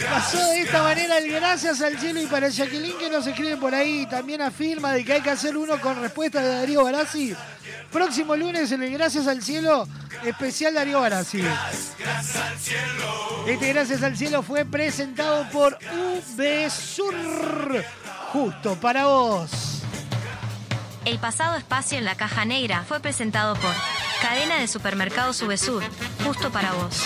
Pasó 0.10 0.50
de 0.50 0.62
esta 0.62 0.84
manera 0.84 1.18
el 1.18 1.32
gracias 1.32 1.82
al 1.82 2.00
cielo 2.00 2.22
y 2.22 2.28
para 2.28 2.50
Jacqueline 2.50 2.98
que 2.98 3.10
nos 3.10 3.26
escribe 3.28 3.58
por 3.58 3.74
ahí 3.74 4.06
también 4.08 4.42
afirma 4.42 4.92
de 4.92 5.04
que 5.04 5.14
hay 5.14 5.22
que 5.22 5.30
hacer 5.30 5.58
uno 5.58 5.80
con 5.80 6.00
respuesta 6.02 6.42
de 6.42 6.50
Darío 6.50 6.84
Barassi. 6.84 7.36
Próximo 7.92 8.36
lunes 8.36 8.72
en 8.72 8.84
el 8.84 8.92
Gracias 8.92 9.28
al 9.28 9.42
Cielo, 9.44 9.88
especial 10.24 10.74
Darío 10.74 11.00
Barassi. 11.00 11.42
Gras 11.42 12.36
al 12.36 12.60
cielo. 12.60 13.46
Este 13.48 13.74
Gracias 13.74 14.04
al 14.04 14.18
Cielo 14.18 14.44
fue 14.44 14.66
presentado 14.66 15.48
por 15.52 15.78
VSUR. 16.36 17.86
Justo 18.32 18.76
para 18.76 19.06
vos. 19.06 19.52
El 21.06 21.20
pasado 21.20 21.58
espacio 21.58 21.98
en 21.98 22.06
la 22.06 22.16
caja 22.16 22.46
negra 22.46 22.84
fue 22.88 23.00
presentado 23.00 23.56
por 23.56 23.74
Cadena 24.22 24.60
de 24.60 24.68
Supermercados 24.68 25.38
Subesur, 25.38 25.84
justo 26.24 26.50
para 26.50 26.72
vos. 26.72 27.04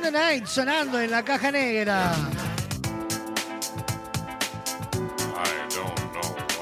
The 0.00 0.10
Night, 0.10 0.46
sonando 0.46 1.00
en 1.00 1.10
la 1.10 1.24
caja 1.24 1.50
negra. 1.50 2.14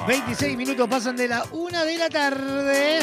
26 0.07 0.57
minutos 0.57 0.89
pasan 0.89 1.17
de 1.17 1.29
la 1.29 1.45
una 1.53 1.85
de 1.85 1.99
la 1.99 2.11
tarde. 2.11 3.01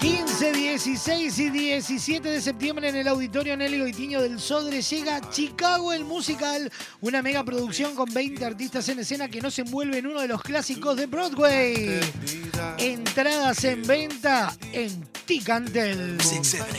15, 0.00 0.52
16 0.52 1.38
y 1.38 1.50
17 1.50 2.26
de 2.26 2.40
septiembre 2.40 2.88
en 2.88 2.96
el 2.96 3.08
Auditorio 3.08 3.54
Nelly 3.54 3.80
Goitiño 3.80 4.22
del 4.22 4.40
Sodre 4.40 4.80
llega 4.80 5.20
Chicago 5.30 5.92
el 5.92 6.06
Musical, 6.06 6.72
una 7.02 7.20
mega 7.20 7.44
producción 7.44 7.94
con 7.94 8.12
20 8.12 8.44
artistas 8.46 8.88
en 8.88 9.00
escena 9.00 9.28
que 9.28 9.42
nos 9.42 9.58
envuelve 9.58 9.98
en 9.98 10.06
uno 10.06 10.22
de 10.22 10.28
los 10.28 10.42
clásicos 10.42 10.96
de 10.96 11.04
Broadway. 11.04 12.00
Entradas 12.78 13.62
en 13.64 13.86
venta 13.86 14.49
en 15.30 15.38
Ticantel. 15.38 16.18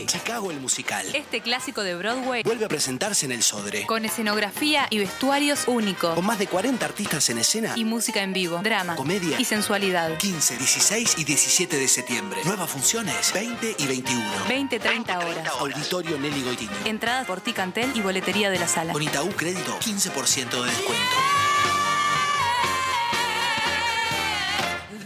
Chicago 0.06 0.52
el 0.52 0.60
musical. 0.60 1.06
Este 1.14 1.42
clásico 1.42 1.84
de 1.84 1.96
Broadway 1.96 2.44
Vuelve 2.44 2.66
a 2.66 2.68
presentarse 2.68 3.26
en 3.26 3.32
el 3.32 3.44
Sodre. 3.44 3.86
con 3.86 4.04
escenografía 4.04 4.88
y 4.90 5.00
vestuarios 5.00 5.68
únicos. 5.68 6.16
Con 6.16 6.26
más 6.26 6.38
de 6.38 6.48
40 6.48 6.86
artistas 6.86 7.30
en 7.30 7.38
escena. 7.38 7.74
Y 7.78 7.86
música 7.86 8.22
en 8.22 8.34
vivo, 8.34 8.60
drama, 8.62 8.96
Comedia. 8.96 9.40
y 9.40 9.46
sensualidad. 9.46 10.18
15, 10.18 10.58
16 10.58 11.16
y 11.18 11.24
17 11.24 11.78
de 11.78 11.88
septiembre. 11.88 12.42
Nuevas 12.46 12.70
funciones 12.70 13.32
20 13.34 13.76
y 13.78 13.88
21. 13.88 14.30
20-30 14.48 15.18
horas. 15.18 15.48
Auditorio 15.60 16.18
Nelly 16.20 16.44
Goitiño. 16.44 16.72
Entradas 16.86 17.26
por 17.28 17.42
Ticantel 17.42 17.92
y 17.96 18.02
boletería 18.02 18.50
de 18.50 18.60
la 18.60 18.68
sala. 18.68 18.94
Con 18.94 19.02
Itaú 19.02 19.30
Crédito, 19.30 19.80
15% 19.80 20.62
de 20.62 20.66
descuento. 20.66 21.16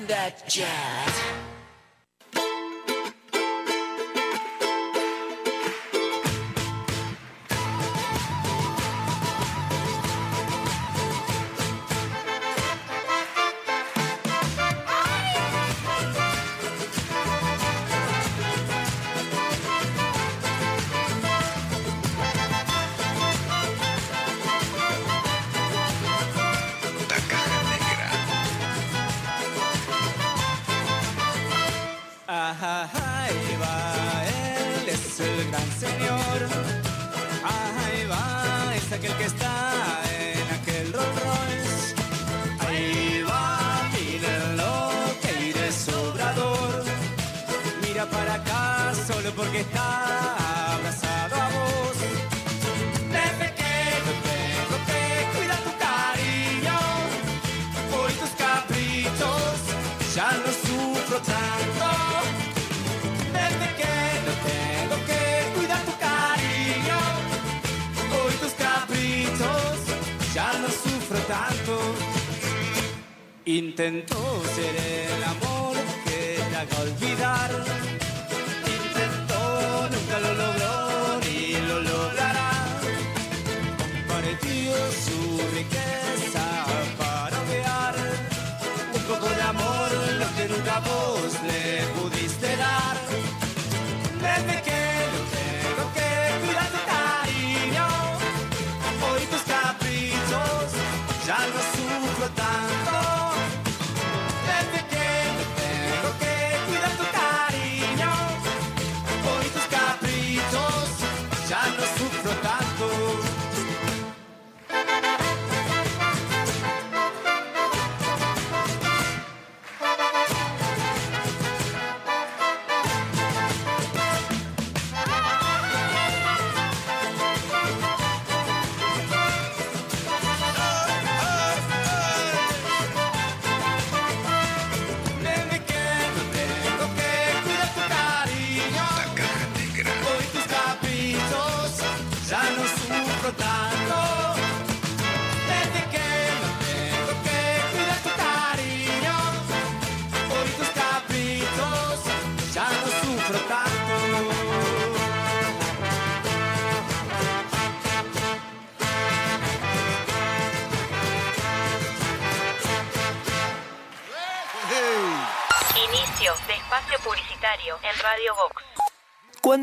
La 0.08 0.36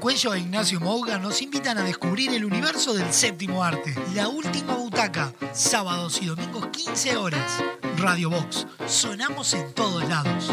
Cuello 0.00 0.34
e 0.34 0.40
Ignacio 0.40 0.80
Mouga 0.80 1.18
nos 1.18 1.42
invitan 1.42 1.78
a 1.78 1.82
descubrir 1.82 2.32
el 2.34 2.44
universo 2.44 2.94
del 2.94 3.12
séptimo 3.12 3.62
arte. 3.62 3.94
La 4.14 4.28
última 4.28 4.74
butaca, 4.74 5.32
sábados 5.52 6.20
y 6.22 6.26
domingos 6.26 6.66
15 6.68 7.16
horas. 7.16 7.62
Radio 7.96 8.30
Box, 8.30 8.66
sonamos 8.86 9.54
en 9.54 9.72
todos 9.72 10.08
lados. 10.08 10.52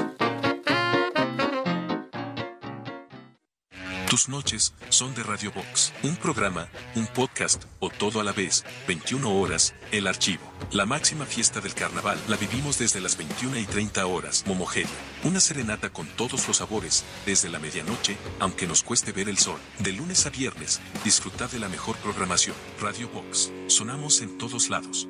Tus 4.10 4.28
noches 4.28 4.74
son 4.90 5.14
de 5.14 5.22
Radio 5.22 5.52
Box, 5.52 5.94
un 6.02 6.16
programa, 6.16 6.68
un 6.96 7.06
podcast 7.06 7.66
o 7.78 7.92
todo 7.92 8.20
a 8.20 8.24
la 8.24 8.32
vez, 8.32 8.66
21 8.88 9.40
horas, 9.40 9.76
el 9.92 10.08
archivo. 10.08 10.42
La 10.72 10.88
máxima 10.88 11.28
fiesta 11.28 11.62
del 11.62 11.76
carnaval 11.76 12.18
la 12.28 12.36
vivimos 12.36 12.80
desde 12.80 13.02
las 13.02 13.18
21 13.18 13.60
y 13.60 13.66
30 13.66 14.08
horas, 14.08 14.46
Momogeria. 14.48 14.90
Una 15.24 15.40
serenata 15.40 15.92
con 15.92 16.08
todos 16.08 16.48
los 16.48 16.58
sabores, 16.58 17.06
desde 17.28 17.50
la 17.50 17.60
medianoche, 17.60 18.18
aunque 18.40 18.66
nos 18.66 18.82
cueste 18.82 19.12
ver 19.12 19.30
el 19.30 19.38
sol. 19.38 19.60
De 19.78 19.92
lunes 19.92 20.26
a 20.26 20.32
viernes, 20.32 20.82
disfrutar 21.04 21.48
de 21.52 21.60
la 21.60 21.70
mejor 21.70 21.96
programación. 21.98 22.56
Radio 22.82 23.10
Box, 23.10 23.52
sonamos 23.68 24.22
en 24.22 24.40
todos 24.40 24.72
lados. 24.72 25.08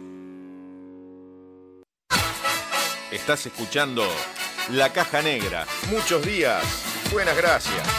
Estás 3.12 3.46
escuchando 3.46 4.04
La 4.72 4.92
Caja 4.92 5.22
Negra. 5.22 5.66
Muchos 5.90 6.26
días. 6.26 6.66
Buenas 7.14 7.38
gracias. 7.38 7.99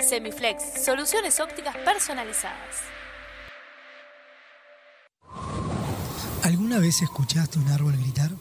Semiflex, 0.08 0.84
soluciones 0.84 1.40
ópticas 1.40 1.76
personalizadas. 1.78 2.82
¿Alguna 6.44 6.80
vez 6.80 7.02
escuchaste 7.02 7.60
un 7.60 7.70
árbol 7.70 7.96
gritar? 7.98 8.32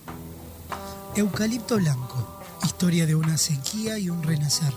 Eucalipto 1.14 1.76
Blanco, 1.76 2.40
historia 2.64 3.06
de 3.06 3.14
una 3.14 3.36
sequía 3.36 3.98
y 3.98 4.10
un 4.10 4.22
renacer. 4.22 4.72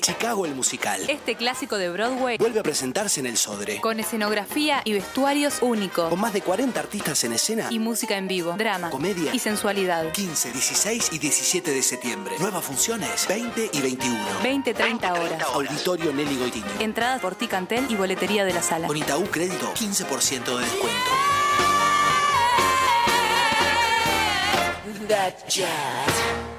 Chicago 0.01 0.45
el 0.45 0.55
musical. 0.55 1.01
Este 1.09 1.35
clásico 1.35 1.77
de 1.77 1.89
Broadway 1.89 2.37
Vuelve 2.37 2.61
a 2.61 2.63
presentarse 2.63 3.19
en 3.19 3.25
el 3.25 3.35
Sodre. 3.35 3.81
con 3.81 3.99
escenografía 3.99 4.81
y 4.85 4.93
vestuarios 4.93 5.57
únicos. 5.61 6.09
Con 6.09 6.21
más 6.21 6.31
de 6.31 6.41
40 6.41 6.79
artistas 6.79 7.21
en 7.25 7.33
escena. 7.33 7.67
Y 7.69 7.79
música 7.79 8.15
en 8.15 8.29
vivo, 8.29 8.53
drama, 8.57 8.89
Comedia. 8.89 9.35
y 9.35 9.39
sensualidad. 9.39 10.11
15, 10.13 10.51
16 10.53 11.09
y 11.11 11.17
17 11.19 11.71
de 11.71 11.81
septiembre. 11.81 12.35
Nuevas 12.39 12.63
funciones 12.63 13.27
20 13.27 13.69
y 13.73 13.81
21. 13.81 14.23
20, 14.41 14.73
30 14.73 15.13
horas. 15.13 15.43
Auditorio 15.53 16.13
Nelly 16.13 16.37
Goitini. 16.37 16.65
Entradas 16.79 17.19
por 17.19 17.35
Ticantel 17.35 17.85
y 17.89 17.95
boletería 17.95 18.45
de 18.45 18.53
la 18.53 18.61
sala. 18.61 18.87
Con 18.87 18.95
Itaú 18.95 19.25
Crédito, 19.25 19.73
15% 19.73 20.55
de 20.57 20.63
descuento. 20.63 21.11
Fin 24.85 26.52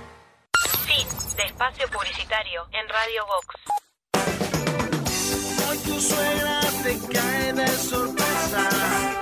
de 1.36 1.42
espacio 1.44 1.88
publicitario 1.88 2.66
en 2.72 2.88
Radio 2.88 3.26
Vox. 3.26 3.46
Hoy 5.68 5.78
tu 5.78 6.00
suegra 6.00 6.60
te 6.82 6.98
cae 7.12 7.52
de 7.52 7.66
sorpresa 7.66 9.13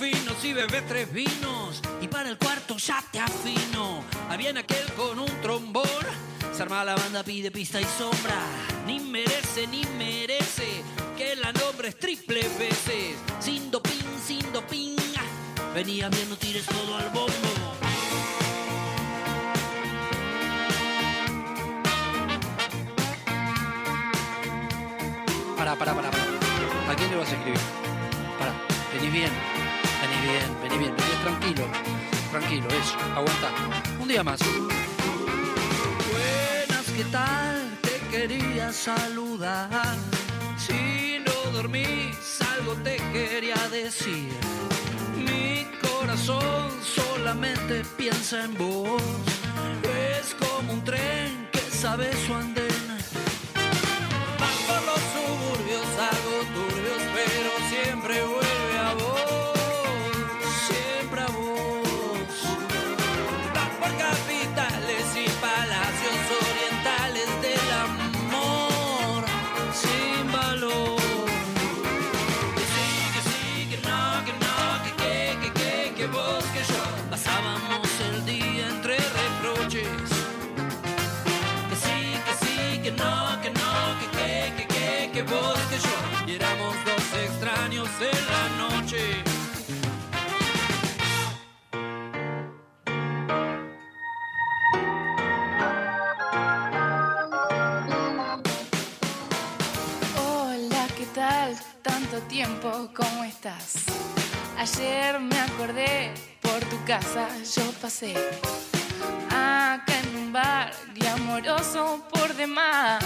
fino 0.00 0.32
si 0.40 0.54
bebes 0.54 0.86
tres 0.86 1.12
vinos 1.12 1.82
y 2.00 2.08
para 2.08 2.30
el 2.30 2.38
cuarto 2.38 2.78
ya 2.78 3.04
te 3.12 3.20
afino. 3.20 4.02
Ahí 4.30 4.38
viene 4.38 4.60
aquel 4.60 4.90
con 4.94 5.18
un 5.18 5.40
trombón. 5.42 5.84
Se 6.54 6.62
arma 6.62 6.84
la 6.84 6.94
banda, 6.94 7.22
pide 7.22 7.50
pista 7.50 7.78
y 7.80 7.84
sombra. 7.84 8.40
Ni 8.86 8.98
merece, 8.98 9.66
ni 9.66 9.84
merece 9.98 10.82
que 11.18 11.36
la 11.36 11.52
nombres 11.52 11.98
triple 11.98 12.40
veces. 12.58 13.16
Sin 13.40 13.70
doping, 13.70 14.18
sin 14.26 14.52
doping. 14.54 14.96
Venía 15.74 16.08
bien, 16.08 16.30
no 16.30 16.36
tires 16.36 16.64
todo 16.64 16.96
al 16.96 17.10
bombo. 17.10 17.30
Pará, 25.58 25.76
pará, 25.76 25.94
pará, 25.94 26.10
pará. 26.10 26.24
¿A 26.90 26.94
quién 26.96 27.10
le 27.10 27.16
vas 27.16 27.30
a 27.30 27.36
escribir? 27.36 27.60
Pará, 28.38 28.52
venís 28.94 29.12
bien, 29.12 29.30
bien, 30.20 30.56
venís 30.62 30.78
bien, 30.78 30.94
venís 30.96 31.20
tranquilo, 31.22 31.64
tranquilo, 32.30 32.68
eso, 32.68 32.96
aguanta. 33.14 33.48
Un 34.00 34.08
día 34.08 34.22
más. 34.22 34.40
Buenas, 36.10 36.86
¿qué 36.96 37.04
tal? 37.04 37.78
Te 37.82 37.98
quería 38.10 38.72
saludar. 38.72 39.96
Si 40.58 41.18
no 41.26 41.50
dormís, 41.52 42.40
algo 42.56 42.74
te 42.84 42.96
quería 43.12 43.56
decir. 43.70 44.32
Mi 45.16 45.66
corazón 45.80 46.70
solamente 46.82 47.82
piensa 47.96 48.44
en 48.44 48.56
vos. 48.56 49.02
Es 50.18 50.34
como 50.34 50.74
un 50.74 50.84
tren 50.84 51.48
que 51.52 51.60
sabe 51.60 52.10
su 52.26 52.34
andén. 52.34 52.89
Tiempo, 102.30 102.88
¿cómo 102.94 103.24
estás? 103.24 103.74
Ayer 104.56 105.18
me 105.18 105.38
acordé, 105.40 106.14
por 106.40 106.60
tu 106.70 106.82
casa 106.84 107.28
yo 107.56 107.72
pasé. 107.82 108.14
Acá 109.28 109.98
en 110.04 110.16
un 110.16 110.32
bar 110.32 110.72
glamoroso 110.94 112.06
por 112.12 112.32
demás. 112.34 113.04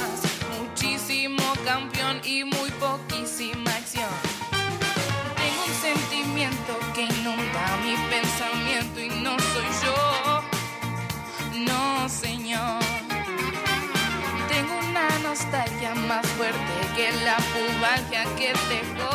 Muchísimo 0.60 1.42
campeón 1.64 2.20
y 2.24 2.44
muy 2.44 2.70
poquísima 2.72 3.70
acción. 3.70 4.14
Tengo 5.40 5.64
un 5.68 5.74
sentimiento 5.88 6.78
que 6.94 7.02
inunda 7.04 7.64
mi 7.82 7.96
pensamiento 8.10 9.00
y 9.00 9.08
no 9.22 9.36
soy 9.38 9.70
yo. 9.84 10.42
No, 11.64 12.08
señor. 12.10 12.93
Nostalgia 15.34 15.92
más 15.96 16.24
fuerte 16.38 16.58
que 16.94 17.10
la 17.24 17.36
pubalgia 17.52 18.22
que 18.36 18.52
dejó 18.72 19.10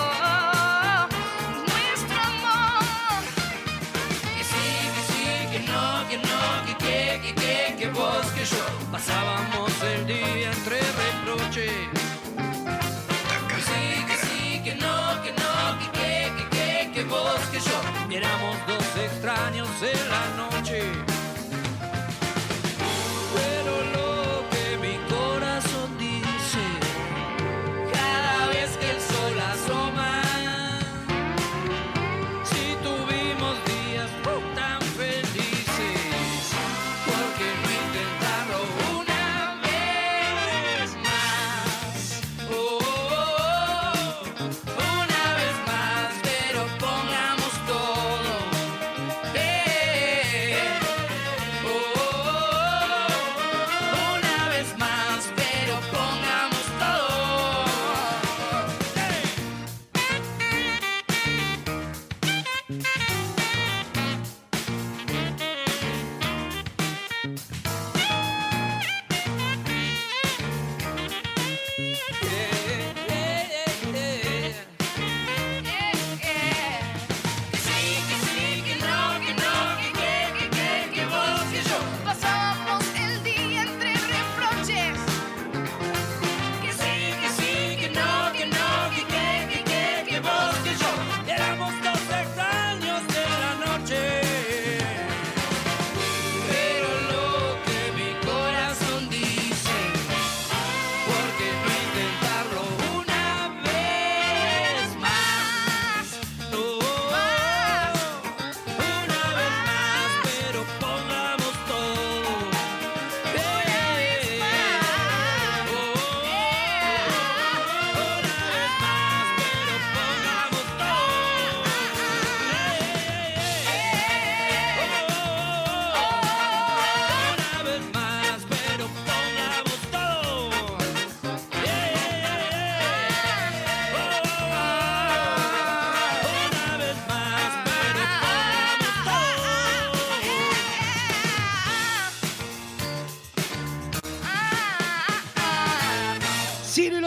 nuestro 1.70 2.20
amor. 2.34 3.24
Que 4.36 4.44
sí, 4.44 4.68
que 4.96 5.02
sí, 5.12 5.24
que 5.50 5.60
no, 5.72 6.06
que 6.10 6.18
no, 6.18 6.40
que 6.66 6.74
que, 7.78 7.88
vos 7.92 8.26
que 8.36 8.44
yo 8.44 8.66
pasábamos 8.92 9.72
el 9.82 10.08
día 10.08 10.49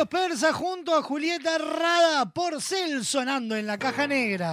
los 0.03 0.09
persas 0.09 0.53
junto 0.53 0.97
a 0.97 1.03
Julieta 1.03 1.59
Rada 1.59 2.33
por 2.33 2.61
Cel 2.61 3.05
sonando 3.05 3.55
en 3.55 3.69
la 3.69 3.79
caja 3.79 4.09
negra. 4.09 4.53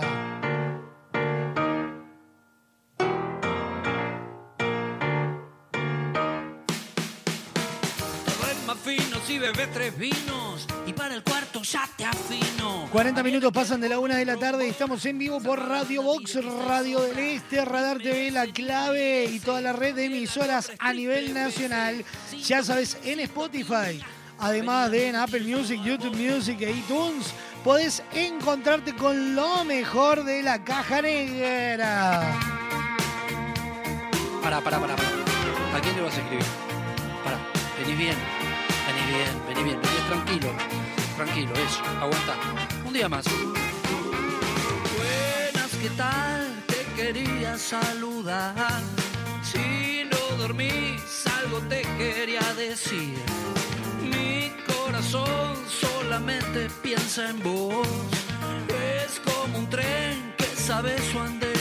bebes 9.40 9.70
tres 9.74 9.98
vinos 9.98 10.68
y 10.86 10.92
para 10.92 11.16
el 11.16 11.24
cuarto 11.24 11.62
ya 11.62 11.88
te 11.96 12.04
afino. 12.04 12.90
40 12.92 13.24
minutos 13.24 13.52
pasan 13.54 13.80
de 13.80 13.88
la 13.88 14.00
una 14.00 14.18
de 14.18 14.26
la 14.26 14.36
tarde 14.38 14.68
y 14.68 14.72
estamos 14.72 15.06
en 15.06 15.18
vivo 15.18 15.40
por 15.40 15.60
Radio 15.68 16.04
Box, 16.04 16.44
Radio 16.68 17.00
del 17.02 17.18
Este, 17.18 17.64
Radar 17.64 18.00
TV, 18.00 18.32
La 18.32 18.48
Clave 18.48 19.26
y 19.26 19.40
toda 19.40 19.62
la 19.62 19.72
red 19.72 19.96
de 19.96 20.06
emisoras 20.06 20.72
a 20.78 20.94
nivel 20.94 21.34
nacional. 21.34 22.04
Ya 22.44 22.64
sabes, 22.64 22.98
en 23.04 23.22
Spotify, 23.22 24.04
además 24.40 24.92
de 24.92 25.10
en 25.10 25.16
Apple 25.16 25.42
Music, 25.42 25.82
YouTube 25.84 26.16
Music 26.16 26.62
e 26.62 26.72
iTunes, 26.72 27.34
podés 27.64 28.04
encontrarte 28.14 28.96
con 28.96 29.36
lo 29.36 29.64
mejor 29.66 30.24
de 30.24 30.44
la 30.44 30.64
caja 30.64 31.02
negra. 31.02 32.22
Pará, 34.42 34.62
pará, 34.62 34.80
pará, 34.80 34.96
pará. 34.96 35.10
¿A 35.76 35.82
quién 35.82 35.96
le 35.96 36.02
vas 36.02 36.18
a 36.18 36.22
escribir? 36.22 36.46
Pará, 37.24 37.38
venís 37.80 37.98
bien, 37.98 38.16
venís 38.88 39.08
bien, 39.08 39.48
venís 39.48 39.64
bien, 39.64 39.82
venís 39.82 40.08
tranquilo, 40.08 40.50
tranquilo, 41.16 41.54
eso, 41.54 41.84
aguanta. 42.00 42.36
Un 42.86 42.94
día 42.94 43.10
más. 43.10 43.26
Buenas, 44.98 45.72
¿qué 45.82 45.90
tal? 45.96 46.64
Te 46.68 46.86
quería 46.96 47.58
saludar. 47.58 48.56
Si 49.44 50.04
no 50.06 50.38
dormís, 50.38 51.02
algo 51.40 51.60
te 51.70 51.82
quería 51.98 52.42
decir. 52.56 53.20
Corazón 55.12 55.58
solamente 55.68 56.68
piensa 56.84 57.30
en 57.30 57.42
vos. 57.42 57.88
Es 59.04 59.20
como 59.20 59.58
un 59.58 59.70
tren 59.70 60.36
que 60.38 60.46
sabe 60.46 60.96
su 61.12 61.20
andén. 61.20 61.59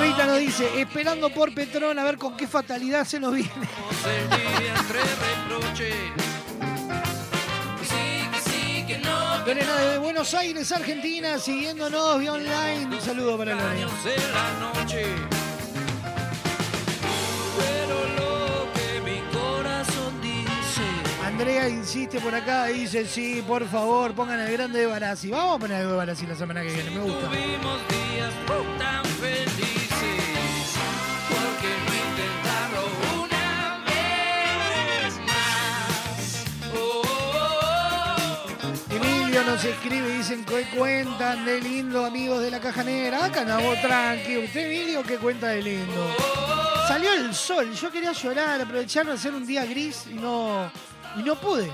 Rita 0.00 0.26
nos 0.26 0.38
dice, 0.38 0.80
esperando 0.80 1.30
por 1.30 1.54
Petrón 1.54 1.98
a 1.98 2.04
ver 2.04 2.18
con 2.18 2.36
qué 2.36 2.46
fatalidad 2.46 3.04
se 3.04 3.18
nos 3.18 3.34
viene. 3.34 3.50
Lorena 9.46 9.76
de 9.76 9.98
Buenos 9.98 10.34
Aires, 10.34 10.72
Argentina, 10.72 11.38
siguiéndonos 11.38 12.18
vía 12.18 12.32
online. 12.32 12.86
Un 12.86 13.00
saludo 13.00 13.38
para 13.38 13.54
Lorena. 13.54 13.86
Andrea 21.38 21.68
insiste 21.68 22.18
por 22.18 22.34
acá, 22.34 22.64
dice, 22.64 23.06
sí, 23.06 23.44
por 23.46 23.68
favor, 23.68 24.14
pongan 24.14 24.40
el 24.40 24.50
grande 24.52 24.78
de 24.78 24.86
Barassi. 24.86 25.28
Vamos 25.28 25.56
a 25.56 25.58
poner 25.58 25.76
algo 25.82 25.90
de 25.90 25.96
Barassi 25.98 26.26
la 26.26 26.34
semana 26.34 26.62
que 26.62 26.72
viene, 26.72 26.88
me 26.92 27.00
gusta. 27.00 27.28
Tuvimos 27.28 27.78
días 27.88 28.32
tan 28.78 29.04
felices. 29.04 29.60
¿Por 31.28 31.58
qué 31.60 31.68
no 31.84 31.92
intentarlo 32.08 32.82
una 33.22 33.84
vez 33.84 35.12
más? 35.26 36.46
Oh, 36.74 37.02
oh, 37.04 37.44
oh. 38.62 38.94
Emilio 38.94 39.44
nos 39.44 39.62
escribe, 39.62 40.08
dicen 40.16 40.42
que 40.42 40.62
cuentan 40.74 41.44
de 41.44 41.60
lindo, 41.60 42.06
amigos 42.06 42.40
de 42.40 42.50
la 42.50 42.60
caja 42.60 42.82
negra. 42.82 43.26
Acá 43.26 43.44
no, 43.44 43.60
vos 43.60 43.78
tranqui. 43.82 44.38
Usted, 44.38 44.72
Emilio, 44.72 45.02
que 45.02 45.18
cuenta 45.18 45.48
de 45.48 45.60
lindo. 45.62 46.16
Salió 46.88 47.12
el 47.12 47.34
sol, 47.34 47.74
yo 47.74 47.90
quería 47.90 48.12
llorar, 48.12 48.62
aprovechar 48.62 49.04
de 49.04 49.12
hacer 49.12 49.34
un 49.34 49.44
día 49.44 49.66
gris 49.66 50.04
y 50.08 50.14
no, 50.14 50.70
y 51.18 51.22
no 51.22 51.34
pude. 51.36 51.70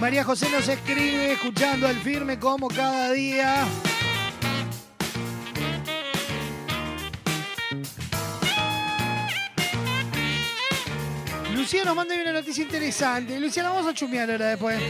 María 0.00 0.24
José 0.24 0.48
nos 0.50 0.66
escribe, 0.66 1.32
escuchando 1.32 1.86
al 1.86 1.96
firme 1.96 2.38
como 2.38 2.68
cada 2.68 3.12
día. 3.12 3.66
Lucía 11.54 11.84
nos 11.84 11.94
manda 11.94 12.14
una 12.14 12.32
noticia 12.32 12.62
interesante. 12.64 13.38
Lucía, 13.38 13.62
la 13.62 13.70
vamos 13.70 13.86
a 13.86 13.94
chumear 13.94 14.30
ahora 14.30 14.46
después. 14.46 14.80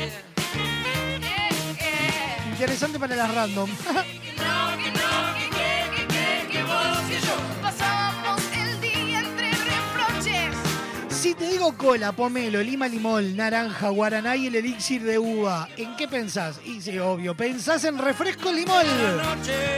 Interesante 2.52 2.98
para 2.98 3.16
las 3.16 3.34
random. 3.34 3.70
te 11.40 11.48
digo 11.48 11.74
cola, 11.74 12.12
pomelo, 12.12 12.62
lima, 12.62 12.86
limón, 12.86 13.34
naranja, 13.34 13.88
guaraná 13.88 14.36
y 14.36 14.48
el 14.48 14.56
elixir 14.56 15.02
de 15.02 15.18
uva, 15.18 15.70
¿en 15.78 15.96
qué 15.96 16.06
pensás? 16.06 16.60
Y 16.66 16.82
sí, 16.82 16.98
obvio, 16.98 17.34
pensás 17.34 17.84
en 17.84 17.96
refresco 17.96 18.52
limón. 18.52 18.84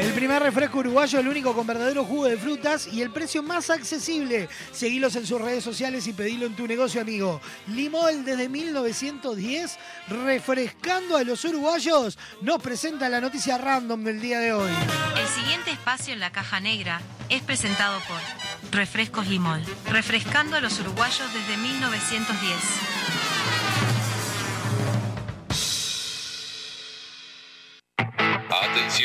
El 0.01 0.13
primer 0.13 0.43
refresco 0.43 0.81
uruguayo, 0.81 1.21
el 1.21 1.29
único 1.29 1.55
con 1.55 1.65
verdadero 1.65 2.05
jugo 2.05 2.25
de 2.25 2.37
frutas 2.37 2.89
y 2.89 3.01
el 3.01 3.13
precio 3.13 3.45
más 3.45 3.71
accesible. 3.71 4.49
Seguilos 4.73 5.15
en 5.15 5.25
sus 5.25 5.41
redes 5.41 5.63
sociales 5.63 6.05
y 6.09 6.13
pedilo 6.13 6.47
en 6.47 6.57
tu 6.57 6.67
negocio, 6.67 7.01
amigo. 7.01 7.41
Limón 7.69 8.25
desde 8.25 8.49
1910, 8.49 9.79
refrescando 10.09 11.17
a 11.17 11.23
los 11.23 11.45
uruguayos, 11.45 12.19
nos 12.41 12.61
presenta 12.61 13.09
la 13.09 13.21
noticia 13.21 13.57
random 13.57 14.03
del 14.03 14.21
día 14.21 14.41
de 14.41 14.53
hoy. 14.53 14.73
El 15.17 15.29
siguiente 15.29 15.71
espacio 15.71 16.13
en 16.13 16.19
la 16.19 16.33
caja 16.33 16.59
negra 16.59 17.01
es 17.29 17.41
presentado 17.41 18.01
por 18.09 18.42
Refrescos 18.71 19.27
Limol, 19.27 19.63
refrescando 19.91 20.57
a 20.57 20.61
los 20.61 20.79
uruguayos 20.81 21.33
desde 21.35 21.57
1910. 21.57 23.03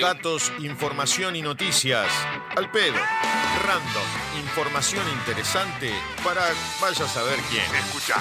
Datos, 0.02 0.52
información 0.60 1.36
y 1.36 1.42
noticias. 1.42 2.08
Al 2.56 2.70
pedo. 2.70 2.98
Random. 3.66 4.04
Información 4.40 5.04
interesante 5.20 5.92
para 6.24 6.42
vaya 6.80 7.06
a 7.06 7.08
saber 7.08 7.40
quién. 7.50 7.64
Escucha. 7.76 8.16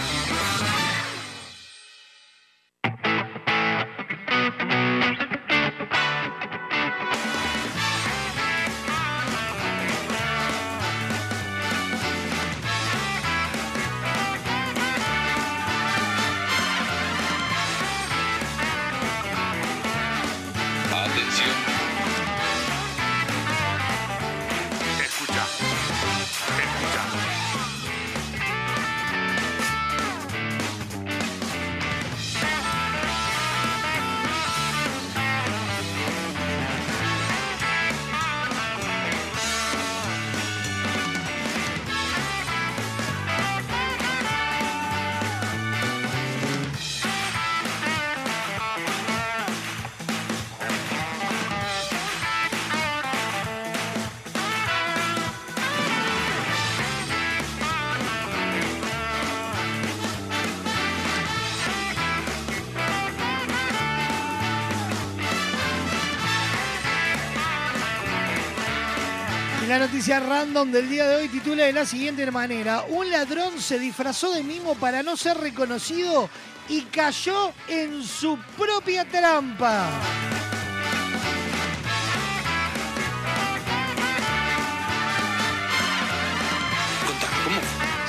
Noticia 70.07 70.21
random 70.21 70.71
del 70.71 70.89
día 70.89 71.05
de 71.09 71.17
hoy 71.17 71.29
titula 71.29 71.65
de 71.65 71.73
la 71.73 71.85
siguiente 71.85 72.31
manera: 72.31 72.85
Un 72.91 73.11
ladrón 73.11 73.61
se 73.61 73.77
disfrazó 73.77 74.31
de 74.33 74.43
mimo 74.45 74.77
para 74.77 75.03
no 75.03 75.17
ser 75.17 75.37
reconocido 75.37 76.31
y 76.69 76.83
cayó 76.83 77.53
en 77.67 78.05
su 78.05 78.39
propia 78.57 79.05
trampa. 79.05 79.91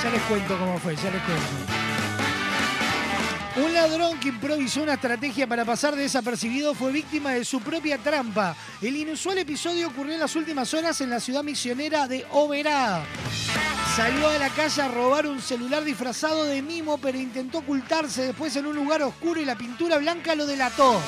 Ya 0.00 0.10
les 0.10 0.22
cuento 0.22 0.56
cómo 0.56 0.78
fue, 0.78 0.94
ya 0.94 1.10
les 1.10 1.22
cuento. 1.22 1.77
Un 3.64 3.74
ladrón 3.74 4.20
que 4.20 4.28
improvisó 4.28 4.82
una 4.82 4.94
estrategia 4.94 5.46
para 5.46 5.64
pasar 5.64 5.96
desapercibido 5.96 6.74
fue 6.74 6.92
víctima 6.92 7.32
de 7.32 7.44
su 7.44 7.60
propia 7.60 7.98
trampa. 7.98 8.54
El 8.80 8.94
inusual 8.94 9.38
episodio 9.38 9.88
ocurrió 9.88 10.14
en 10.14 10.20
las 10.20 10.36
últimas 10.36 10.72
horas 10.74 11.00
en 11.00 11.10
la 11.10 11.18
ciudad 11.18 11.42
misionera 11.42 12.06
de 12.06 12.24
Oberá. 12.30 13.04
Salió 13.96 14.28
a 14.28 14.38
la 14.38 14.50
calle 14.50 14.80
a 14.80 14.86
robar 14.86 15.26
un 15.26 15.40
celular 15.40 15.82
disfrazado 15.82 16.44
de 16.44 16.62
mimo, 16.62 16.98
pero 16.98 17.18
intentó 17.18 17.58
ocultarse 17.58 18.26
después 18.26 18.54
en 18.54 18.66
un 18.66 18.76
lugar 18.76 19.02
oscuro 19.02 19.40
y 19.40 19.44
la 19.44 19.58
pintura 19.58 19.98
blanca 19.98 20.36
lo 20.36 20.46
delató. 20.46 21.00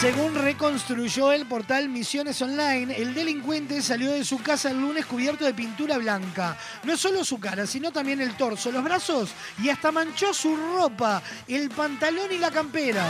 Según 0.00 0.34
reconstruyó 0.34 1.30
el 1.30 1.44
portal 1.44 1.90
Misiones 1.90 2.40
Online, 2.40 2.96
el 2.96 3.12
delincuente 3.12 3.82
salió 3.82 4.12
de 4.12 4.24
su 4.24 4.38
casa 4.38 4.70
el 4.70 4.80
lunes 4.80 5.04
cubierto 5.04 5.44
de 5.44 5.52
pintura 5.52 5.98
blanca. 5.98 6.56
No 6.84 6.96
solo 6.96 7.22
su 7.22 7.38
cara, 7.38 7.66
sino 7.66 7.92
también 7.92 8.18
el 8.22 8.34
torso, 8.34 8.72
los 8.72 8.82
brazos 8.82 9.32
y 9.62 9.68
hasta 9.68 9.92
manchó 9.92 10.32
su 10.32 10.56
ropa, 10.56 11.22
el 11.46 11.68
pantalón 11.68 12.32
y 12.32 12.38
la 12.38 12.50
campera. 12.50 13.04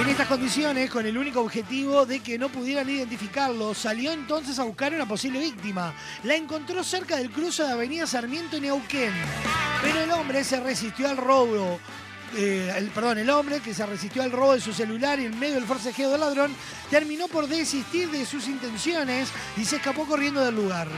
En 0.00 0.08
estas 0.08 0.26
condiciones, 0.26 0.90
con 0.90 1.06
el 1.06 1.16
único 1.16 1.40
objetivo 1.40 2.04
de 2.04 2.18
que 2.18 2.36
no 2.36 2.48
pudieran 2.48 2.90
identificarlo, 2.90 3.74
salió 3.74 4.10
entonces 4.10 4.58
a 4.58 4.64
buscar 4.64 4.92
una 4.92 5.06
posible 5.06 5.38
víctima. 5.38 5.94
La 6.24 6.34
encontró 6.34 6.82
cerca 6.82 7.16
del 7.16 7.30
cruce 7.30 7.62
de 7.62 7.70
Avenida 7.70 8.08
Sarmiento 8.08 8.56
y 8.56 8.62
Neuquén. 8.62 9.12
Pero 9.82 10.00
el 10.00 10.10
hombre 10.10 10.42
se 10.42 10.58
resistió 10.58 11.08
al 11.08 11.16
robo. 11.16 11.78
Eh, 12.36 12.72
el, 12.76 12.88
perdón, 12.88 13.18
el 13.18 13.30
hombre 13.30 13.60
que 13.60 13.72
se 13.72 13.86
resistió 13.86 14.22
al 14.22 14.32
robo 14.32 14.54
de 14.54 14.60
su 14.60 14.72
celular 14.72 15.20
y 15.20 15.26
en 15.26 15.38
medio 15.38 15.54
del 15.54 15.66
forcejeo 15.66 16.10
del 16.10 16.20
ladrón 16.20 16.54
terminó 16.90 17.28
por 17.28 17.46
desistir 17.46 18.10
de 18.10 18.26
sus 18.26 18.48
intenciones 18.48 19.28
y 19.56 19.64
se 19.64 19.76
escapó 19.76 20.04
corriendo 20.04 20.44
del 20.44 20.56
lugar. 20.56 20.88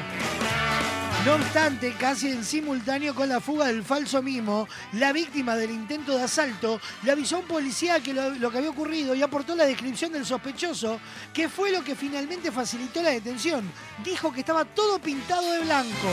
No 1.26 1.34
obstante, 1.34 1.92
casi 1.98 2.28
en 2.28 2.44
simultáneo 2.44 3.14
con 3.14 3.28
la 3.28 3.40
fuga 3.40 3.66
del 3.66 3.82
falso 3.82 4.22
mimo, 4.22 4.68
la 4.92 5.12
víctima 5.12 5.56
del 5.56 5.72
intento 5.72 6.16
de 6.16 6.22
asalto 6.22 6.80
le 7.02 7.10
avisó 7.10 7.36
a 7.36 7.40
un 7.40 7.46
policía 7.46 8.00
que 8.00 8.14
lo, 8.14 8.30
lo 8.30 8.50
que 8.50 8.58
había 8.58 8.70
ocurrido 8.70 9.14
y 9.14 9.22
aportó 9.22 9.56
la 9.56 9.66
descripción 9.66 10.12
del 10.12 10.24
sospechoso, 10.24 11.00
que 11.34 11.48
fue 11.48 11.72
lo 11.72 11.82
que 11.82 11.96
finalmente 11.96 12.52
facilitó 12.52 13.02
la 13.02 13.10
detención. 13.10 13.68
Dijo 14.04 14.32
que 14.32 14.40
estaba 14.40 14.64
todo 14.64 15.00
pintado 15.00 15.50
de 15.50 15.60
blanco. 15.60 16.08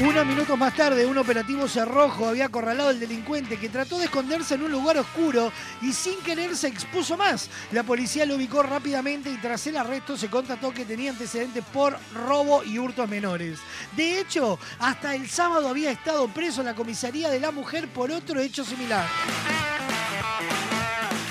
Unos 0.00 0.24
minutos 0.24 0.56
más 0.56 0.76
tarde, 0.76 1.04
un 1.06 1.18
operativo 1.18 1.66
cerrojo 1.66 2.28
había 2.28 2.44
acorralado 2.44 2.90
al 2.90 3.00
delincuente 3.00 3.58
que 3.58 3.68
trató 3.68 3.98
de 3.98 4.04
esconderse 4.04 4.54
en 4.54 4.62
un 4.62 4.70
lugar 4.70 4.96
oscuro 4.96 5.50
y 5.82 5.92
sin 5.92 6.20
querer 6.20 6.56
se 6.56 6.68
expuso 6.68 7.16
más. 7.16 7.50
La 7.72 7.82
policía 7.82 8.24
lo 8.24 8.36
ubicó 8.36 8.62
rápidamente 8.62 9.28
y 9.28 9.36
tras 9.38 9.66
el 9.66 9.76
arresto 9.76 10.16
se 10.16 10.30
constató 10.30 10.72
que 10.72 10.84
tenía 10.84 11.10
antecedentes 11.10 11.64
por 11.72 11.98
robo 12.14 12.62
y 12.62 12.78
hurtos 12.78 13.08
menores. 13.08 13.58
De 13.96 14.20
hecho, 14.20 14.60
hasta 14.78 15.16
el 15.16 15.28
sábado 15.28 15.68
había 15.68 15.90
estado 15.90 16.28
preso 16.28 16.60
en 16.60 16.66
la 16.66 16.74
comisaría 16.76 17.28
de 17.28 17.40
la 17.40 17.50
mujer 17.50 17.88
por 17.88 18.12
otro 18.12 18.38
hecho 18.38 18.64
similar. 18.64 19.04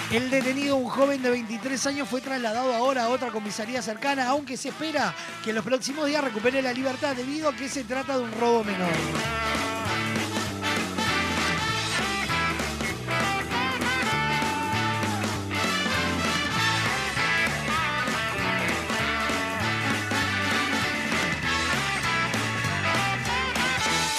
El 0.09 0.29
detenido, 0.29 0.77
un 0.77 0.87
joven 0.87 1.21
de 1.21 1.29
23 1.29 1.85
años, 1.87 2.07
fue 2.07 2.21
trasladado 2.21 2.73
ahora 2.73 3.03
a 3.03 3.09
otra 3.09 3.29
comisaría 3.29 3.81
cercana, 3.81 4.29
aunque 4.29 4.55
se 4.55 4.69
espera 4.69 5.13
que 5.43 5.49
en 5.49 5.57
los 5.57 5.65
próximos 5.65 6.07
días 6.07 6.23
recupere 6.23 6.61
la 6.61 6.71
libertad 6.71 7.13
debido 7.13 7.49
a 7.49 7.53
que 7.53 7.67
se 7.67 7.83
trata 7.83 8.17
de 8.17 8.23
un 8.23 8.31
robo 8.39 8.63
menor. 8.63 8.87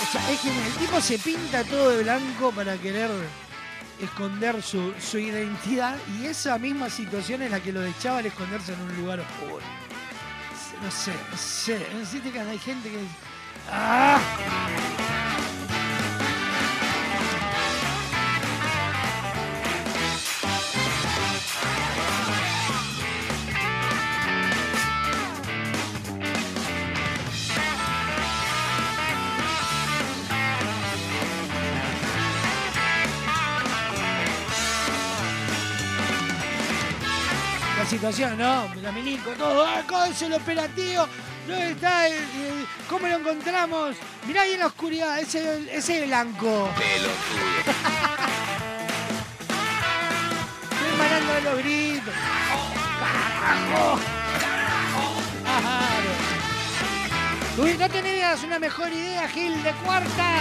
O 0.03 0.13
sea, 0.13 0.31
es 0.31 0.41
que 0.41 0.49
el 0.49 0.73
tipo 0.75 1.01
se 1.01 1.19
pinta 1.19 1.65
todo 1.65 1.91
de 1.91 2.03
blanco 2.03 2.53
para 2.53 2.77
querer 2.77 3.11
esconder 4.01 4.63
su, 4.63 4.93
su 5.01 5.19
identidad 5.19 5.97
y 6.21 6.27
esa 6.27 6.59
misma 6.59 6.89
situación 6.91 7.43
es 7.43 7.51
la 7.51 7.61
que 7.61 7.73
lo 7.73 7.85
echaba 7.85 8.19
al 8.19 8.27
esconderse 8.27 8.73
en 8.73 8.81
un 8.81 8.97
lugar 8.97 9.21
oscuro. 9.21 9.65
No 10.83 10.91
sé, 10.91 11.13
no 11.31 11.37
sé. 11.37 11.87
No 11.93 12.07
sé 12.07 12.21
hay 12.39 12.59
gente 12.59 12.91
que. 12.91 12.99
¡Ah! 13.71 14.21
Situación, 37.89 38.37
¿no? 38.39 38.69
La 38.83 38.93
milico, 38.93 39.31
todo. 39.33 39.65
¡Ah, 39.67 39.83
¿Cómo 39.89 40.05
es 40.05 40.21
el 40.23 40.33
operativo? 40.35 41.07
¿Dónde 41.47 41.71
está? 41.73 42.07
el- 42.07 42.15
el- 42.15 42.67
¿Cómo 42.89 43.07
lo 43.09 43.17
encontramos? 43.17 43.97
Mirá 44.27 44.43
ahí 44.43 44.53
en 44.53 44.61
la 44.61 44.67
oscuridad, 44.67 45.19
ese, 45.19 45.75
ese 45.75 46.05
blanco. 46.07 46.69
Estoy 50.71 50.99
manando 50.99 51.41
los 51.51 51.59
gritos. 51.65 52.15
¡Carajo! 53.01 53.99
Claro. 55.45 56.11
Uy, 57.59 57.77
¿no 57.79 57.89
tenías 57.89 58.43
una 58.45 58.59
mejor 58.59 58.93
idea, 58.93 59.27
Gil, 59.29 59.63
de 59.63 59.73
cuarta? 59.85 60.35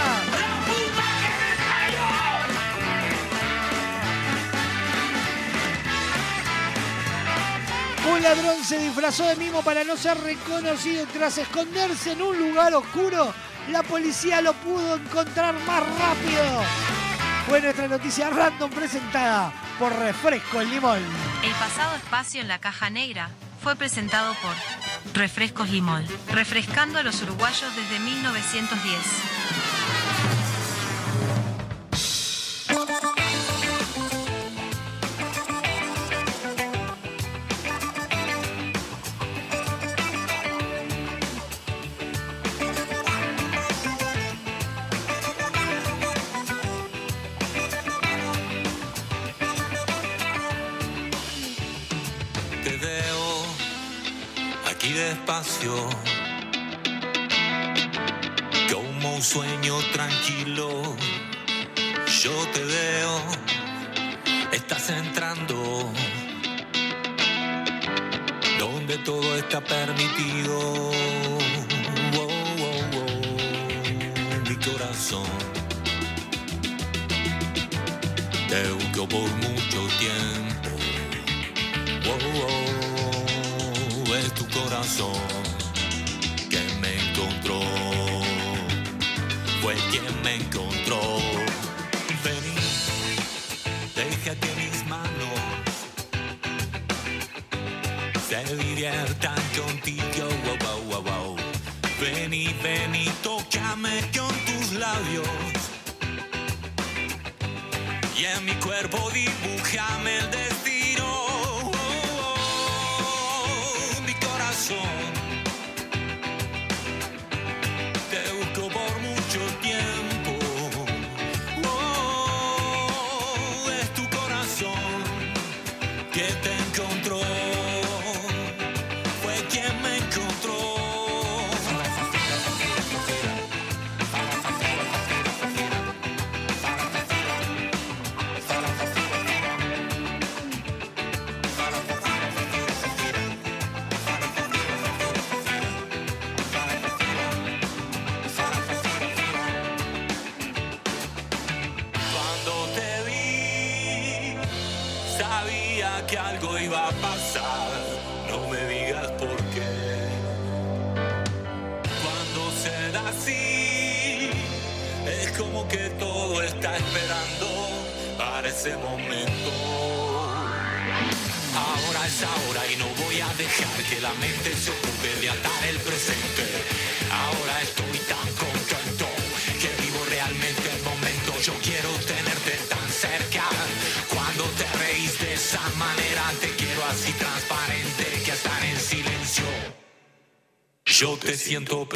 Un 8.10 8.22
ladrón 8.22 8.64
se 8.64 8.78
disfrazó 8.78 9.24
de 9.24 9.36
mimo 9.36 9.62
para 9.62 9.84
no 9.84 9.96
ser 9.96 10.18
reconocido. 10.20 11.06
Tras 11.12 11.38
esconderse 11.38 12.12
en 12.12 12.22
un 12.22 12.38
lugar 12.38 12.74
oscuro, 12.74 13.34
la 13.70 13.82
policía 13.82 14.40
lo 14.40 14.54
pudo 14.54 14.96
encontrar 14.96 15.54
más 15.66 15.80
rápido. 15.80 16.62
Fue 17.48 17.60
nuestra 17.60 17.88
noticia 17.88 18.30
random 18.30 18.70
presentada 18.70 19.52
por 19.78 19.94
Refresco 19.94 20.60
el 20.60 20.70
Limón. 20.70 21.02
El 21.42 21.52
pasado 21.52 21.96
espacio 21.96 22.40
en 22.40 22.48
la 22.48 22.58
caja 22.58 22.90
negra 22.90 23.30
fue 23.62 23.76
presentado 23.76 24.34
por 24.42 25.14
Refrescos 25.14 25.70
Limón, 25.70 26.06
refrescando 26.30 26.98
a 26.98 27.02
los 27.02 27.22
uruguayos 27.22 27.74
desde 27.76 27.98
1910. 27.98 29.47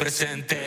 Presente. 0.03 0.62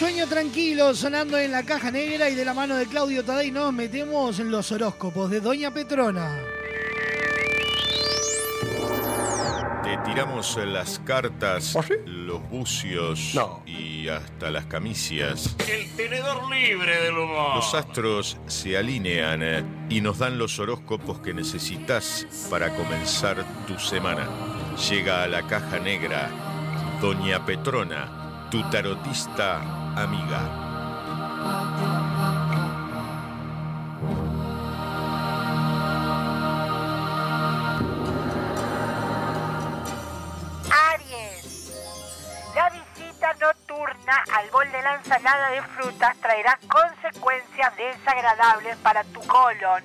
Sueño 0.00 0.26
tranquilo 0.26 0.94
sonando 0.94 1.36
en 1.36 1.52
la 1.52 1.62
caja 1.62 1.90
negra 1.90 2.30
y 2.30 2.34
de 2.34 2.42
la 2.42 2.54
mano 2.54 2.74
de 2.74 2.86
Claudio 2.86 3.22
Tadei 3.22 3.50
nos 3.50 3.70
metemos 3.70 4.40
en 4.40 4.50
los 4.50 4.72
horóscopos 4.72 5.30
de 5.30 5.42
Doña 5.42 5.74
Petrona. 5.74 6.38
Te 9.82 9.98
tiramos 10.10 10.58
las 10.66 11.00
cartas, 11.00 11.76
los 12.06 12.40
bucios 12.48 13.38
y 13.66 14.08
hasta 14.08 14.50
las 14.50 14.64
camicias. 14.64 15.54
El 15.68 15.90
tenedor 15.90 16.48
libre 16.50 17.02
del 17.02 17.18
humor. 17.18 17.56
Los 17.56 17.74
astros 17.74 18.38
se 18.46 18.78
alinean 18.78 19.42
eh, 19.42 19.64
y 19.90 20.00
nos 20.00 20.16
dan 20.16 20.38
los 20.38 20.58
horóscopos 20.58 21.20
que 21.20 21.34
necesitas 21.34 22.26
para 22.48 22.74
comenzar 22.74 23.44
tu 23.66 23.78
semana. 23.78 24.26
Llega 24.88 25.24
a 25.24 25.28
la 25.28 25.46
caja 25.46 25.78
negra 25.78 26.30
Doña 27.02 27.44
Petrona, 27.44 28.48
tu 28.50 28.62
tarotista 28.70 29.89
amiga. 30.00 30.40
Aries. 40.92 41.72
La 42.54 42.70
visita 42.70 43.34
nocturna 43.40 44.24
al 44.32 44.50
bol 44.50 44.70
de 44.72 44.82
la 44.82 44.94
ensalada 44.96 45.50
de 45.50 45.62
frutas 45.62 46.16
traerá 46.20 46.58
consecuencias 46.68 47.76
desagradables 47.76 48.76
para 48.78 49.04
tu 49.04 49.20
colon. 49.26 49.82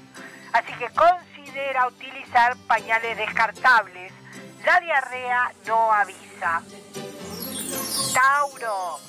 Así 0.54 0.72
que 0.74 0.90
considera 0.92 1.88
utilizar 1.88 2.56
pañales 2.68 3.18
descartables. 3.18 4.14
La 4.66 4.80
diarrea 4.80 5.52
no 5.66 5.92
avisa. 5.92 6.62
Tauro. 8.14 9.05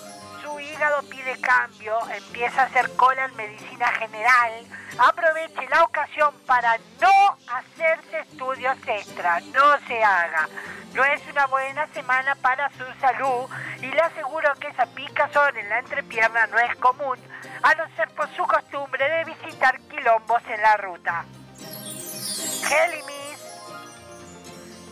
Hígado 0.76 1.02
pide 1.08 1.40
cambio, 1.40 1.98
empieza 2.10 2.62
a 2.62 2.64
hacer 2.66 2.94
cola 2.96 3.24
en 3.24 3.36
medicina 3.36 3.86
general. 3.92 4.52
Aproveche 4.98 5.66
la 5.70 5.84
ocasión 5.84 6.34
para 6.46 6.76
no 7.00 7.38
hacerse 7.50 8.18
estudios 8.20 8.76
extra, 8.86 9.40
no 9.40 9.78
se 9.86 10.04
haga. 10.04 10.48
No 10.92 11.02
es 11.04 11.22
una 11.30 11.46
buena 11.46 11.86
semana 11.94 12.34
para 12.36 12.70
su 12.72 12.84
salud 13.00 13.48
y 13.80 13.86
le 13.86 14.00
aseguro 14.00 14.52
que 14.60 14.68
esa 14.68 14.84
picazón 14.86 15.56
en 15.56 15.68
la 15.70 15.78
entrepierna 15.78 16.46
no 16.48 16.58
es 16.58 16.76
común, 16.76 17.18
a 17.62 17.74
no 17.74 17.84
ser 17.96 18.10
por 18.10 18.28
su 18.36 18.46
costumbre 18.46 19.08
de 19.08 19.24
visitar 19.24 19.80
quilombos 19.88 20.42
en 20.46 20.60
la 20.60 20.76
ruta. 20.76 21.24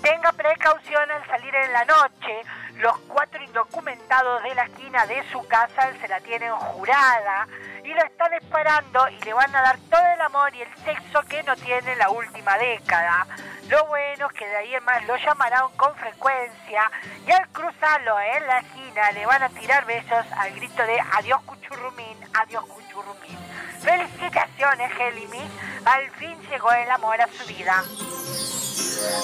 Tenga 0.05 0.32
precaución 0.32 1.10
al 1.10 1.26
salir 1.26 1.55
en 1.55 1.72
la 1.72 1.82
noche. 1.86 2.43
Los 2.74 2.94
cuatro 3.09 3.43
indocumentados 3.43 4.43
de 4.43 4.55
la 4.55 4.64
esquina 4.64 5.06
de 5.06 5.24
su 5.32 5.43
casa 5.48 5.93
se 5.98 6.09
la 6.09 6.20
tienen 6.20 6.52
jurada 6.52 7.48
y 7.82 7.89
lo 7.89 8.05
están 8.05 8.35
esperando 8.35 9.09
y 9.09 9.18
le 9.24 9.32
van 9.32 9.56
a 9.56 9.62
dar 9.62 9.78
todo 9.89 10.05
el 10.14 10.20
amor 10.20 10.55
y 10.55 10.60
el 10.60 10.68
sexo 10.85 11.22
que 11.22 11.43
no 11.44 11.56
tiene 11.56 11.93
en 11.93 11.98
la 11.98 12.10
última 12.10 12.59
década. 12.59 13.26
Lo 13.70 13.86
bueno 13.86 14.26
es 14.26 14.32
que 14.35 14.47
de 14.47 14.56
ahí 14.59 14.74
en 14.74 14.85
más 14.85 15.02
lo 15.06 15.16
llamarán 15.16 15.70
con 15.78 15.94
frecuencia 15.94 16.90
y 17.26 17.32
al 17.32 17.48
cruzarlo 17.48 18.20
en 18.20 18.47
la 18.47 18.59
esquina 18.59 19.10
le 19.12 19.24
van 19.24 19.43
a 19.43 19.48
tirar 19.48 19.86
besos 19.86 20.26
al 20.36 20.52
grito 20.55 20.82
de 20.82 21.01
adiós 21.14 21.40
cuchurrumín, 21.44 22.18
adiós 22.35 22.66
cuchurrumín. 22.66 23.39
Felicitaciones, 23.81 24.93
Géminis. 24.93 25.51
Al 25.86 26.10
fin 26.10 26.39
llegó 26.51 26.70
el 26.72 26.90
amor 26.90 27.18
a 27.22 27.26
su 27.26 27.47
vida. 27.47 27.82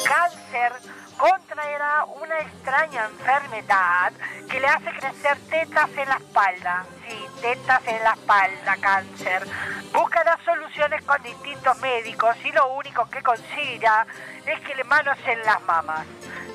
Cáncer 0.06 0.72
contraerá 1.16 2.04
una 2.04 2.38
extraña 2.38 3.04
enfermedad 3.06 4.12
que 4.48 4.60
le 4.60 4.66
hace 4.66 4.90
crecer 4.92 5.38
tetas 5.48 5.90
en 5.90 6.08
la 6.08 6.16
espalda. 6.16 6.86
Sí, 7.06 7.26
tetas 7.42 7.86
en 7.86 8.02
la 8.02 8.12
espalda, 8.12 8.76
cáncer. 8.80 9.46
Buscará 9.92 10.38
soluciones 10.44 11.02
con 11.04 11.22
distintos 11.22 11.78
médicos 11.80 12.36
y 12.44 12.52
lo 12.52 12.72
único 12.74 13.08
que 13.10 13.22
consiga 13.22 14.06
es 14.46 14.60
que 14.60 14.74
le 14.74 14.84
manoseen 14.84 15.40
las 15.44 15.60
mamas. 15.62 16.06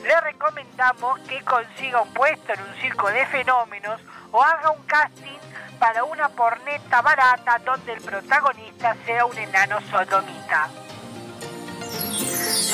Le 0.02 0.22
recomendamos 0.22 1.20
que 1.22 1.44
consiga 1.44 2.02
un 2.02 2.14
puesto 2.14 2.54
en 2.54 2.62
un 2.62 2.76
circo 2.82 3.10
de 3.10 3.26
fenómenos 3.28 4.02
o 4.32 4.42
haga 4.42 4.72
un 4.72 4.84
casting 4.86 5.40
para 5.80 6.04
una 6.06 6.30
porneta 6.30 7.02
barata 7.02 7.60
donde 7.60 7.94
el 7.94 8.02
protagonista 8.02 8.96
sea 9.06 9.26
un 9.26 9.38
enano 9.38 9.80
sodomita. 9.92 10.70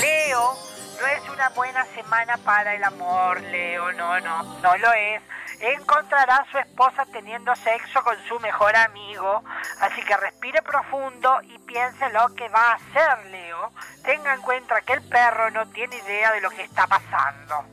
Leo, 0.01 0.57
no 0.99 1.07
es 1.07 1.29
una 1.29 1.49
buena 1.49 1.85
semana 1.85 2.37
para 2.37 2.75
el 2.75 2.83
amor, 2.83 3.41
Leo, 3.41 3.91
no, 3.93 4.19
no, 4.19 4.43
no 4.43 4.77
lo 4.77 4.93
es. 4.93 5.21
Encontrará 5.59 6.37
a 6.37 6.51
su 6.51 6.57
esposa 6.57 7.05
teniendo 7.11 7.55
sexo 7.55 8.03
con 8.03 8.17
su 8.27 8.39
mejor 8.39 8.75
amigo, 8.75 9.43
así 9.79 10.01
que 10.03 10.17
respire 10.17 10.61
profundo 10.63 11.39
y 11.43 11.57
piense 11.59 12.09
lo 12.09 12.33
que 12.33 12.49
va 12.49 12.71
a 12.71 12.73
hacer, 12.73 13.25
Leo. 13.27 13.71
Tenga 14.03 14.33
en 14.33 14.41
cuenta 14.41 14.81
que 14.81 14.93
el 14.93 15.07
perro 15.07 15.51
no 15.51 15.67
tiene 15.69 15.97
idea 15.97 16.31
de 16.31 16.41
lo 16.41 16.49
que 16.49 16.63
está 16.63 16.87
pasando. 16.87 17.63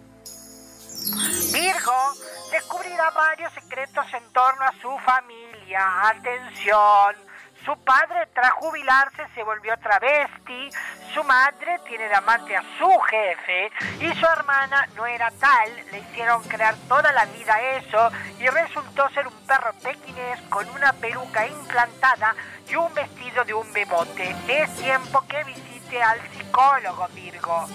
Virgo 1.53 2.15
descubrirá 2.51 3.11
varios 3.11 3.53
secretos 3.55 4.07
en 4.13 4.33
torno 4.33 4.65
a 4.65 4.73
su 4.83 4.99
familia. 4.99 6.09
Atención, 6.09 7.17
su 7.65 7.77
padre 7.85 8.29
tras 8.35 8.53
jubilarse 8.53 9.27
se 9.35 9.43
volvió 9.43 9.77
travesti, 9.79 10.71
su 11.13 11.23
madre 11.25 11.79
tiene 11.87 12.09
de 12.09 12.15
amante 12.15 12.57
a 12.57 12.63
su 12.79 12.89
jefe 13.01 13.71
y 14.01 14.15
su 14.19 14.27
hermana 14.27 14.89
no 14.97 15.07
era 15.07 15.31
tal, 15.33 15.71
le 15.91 15.99
hicieron 16.01 16.43
crear 16.45 16.75
toda 16.89 17.13
la 17.13 17.25
vida 17.27 17.61
eso 17.77 18.11
y 18.39 18.47
resultó 18.47 19.09
ser 19.11 19.27
un 19.27 19.47
perro 19.47 19.73
pequinés 19.83 20.41
con 20.49 20.69
una 20.71 20.93
peluca 20.93 21.47
implantada 21.47 22.35
y 22.69 22.75
un 22.77 22.93
vestido 22.95 23.45
de 23.45 23.55
un 23.55 23.73
bebote. 23.73 24.35
Es 24.47 24.75
tiempo 24.77 25.25
que 25.27 25.45
visite 25.45 26.03
al 26.03 26.21
psicólogo, 26.31 27.09
Virgo. 27.15 27.67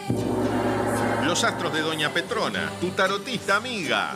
Los 1.24 1.44
astros 1.44 1.74
de 1.74 1.82
Doña 1.82 2.10
Petrona, 2.10 2.70
tu 2.80 2.92
tarotista 2.92 3.56
amiga. 3.56 4.16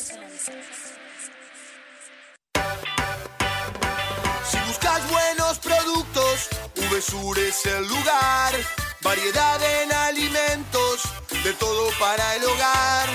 Variedad 9.11 9.61
en 9.81 9.91
alimentos, 9.91 11.01
de 11.43 11.51
todo 11.55 11.89
para 11.99 12.37
el 12.37 12.45
hogar. 12.45 13.09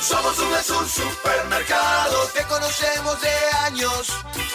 Somos 0.00 0.34
VSUR 0.34 0.88
Supermercado, 0.88 2.26
te 2.28 2.42
conocemos 2.44 3.20
de 3.20 3.34
años. 3.66 4.06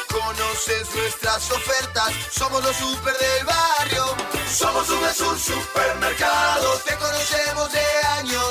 Conoces 0.10 0.96
nuestras 0.96 1.52
ofertas, 1.52 2.12
somos 2.32 2.64
los 2.64 2.76
super 2.76 3.16
del 3.16 3.46
barrio. 3.46 4.06
Somos 4.52 4.88
VSUR 4.88 5.40
Supermercado, 5.40 6.74
te 6.84 6.96
conocemos 6.96 7.72
de 7.72 7.86
años. 8.18 8.51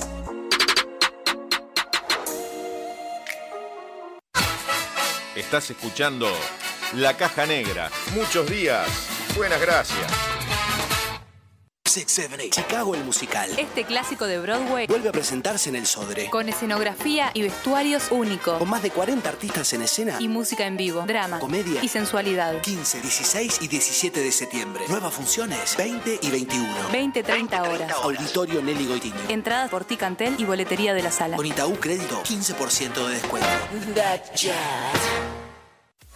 Estás 5.51 5.71
escuchando 5.71 6.29
La 6.93 7.17
Caja 7.17 7.45
Negra. 7.45 7.91
Muchos 8.15 8.49
días. 8.49 8.87
Buenas 9.35 9.59
gracias. 9.59 10.09
6, 11.83 12.05
7, 12.07 12.35
8. 12.39 12.47
Chicago 12.51 12.95
el 12.95 13.03
musical. 13.03 13.49
Este 13.59 13.83
clásico 13.83 14.27
de 14.27 14.39
Broadway 14.39 14.87
Vuelve 14.87 15.09
a 15.09 15.11
presentarse 15.11 15.67
en 15.67 15.75
el 15.75 15.85
Sodre. 15.85 16.29
con 16.29 16.47
escenografía 16.47 17.31
y 17.33 17.41
vestuarios 17.41 18.11
únicos. 18.11 18.59
Con 18.59 18.69
más 18.69 18.81
de 18.81 18.91
40 18.91 19.27
artistas 19.27 19.73
en 19.73 19.81
escena. 19.81 20.15
Y 20.21 20.29
música 20.29 20.65
en 20.65 20.77
vivo, 20.77 21.03
drama, 21.05 21.39
Comedia. 21.39 21.83
y 21.83 21.89
sensualidad. 21.89 22.61
15, 22.61 23.01
16 23.01 23.57
y 23.61 23.67
17 23.67 24.21
de 24.21 24.31
septiembre. 24.31 24.85
Nuevas 24.87 25.13
funciones 25.13 25.75
20 25.75 26.17
y 26.21 26.31
21. 26.31 26.73
20-30 26.93 27.69
horas. 27.69 27.91
Auditorio 28.03 28.61
Nelly 28.61 28.87
Goitini. 28.87 29.19
Entradas 29.27 29.69
por 29.69 29.83
Ticantel 29.83 30.35
y 30.37 30.45
boletería 30.45 30.93
de 30.93 31.03
la 31.03 31.11
sala. 31.11 31.35
Con 31.35 31.45
Itaú 31.45 31.75
Crédito, 31.77 32.23
15% 32.23 33.05
de 33.05 33.15
descuento. 33.15 33.49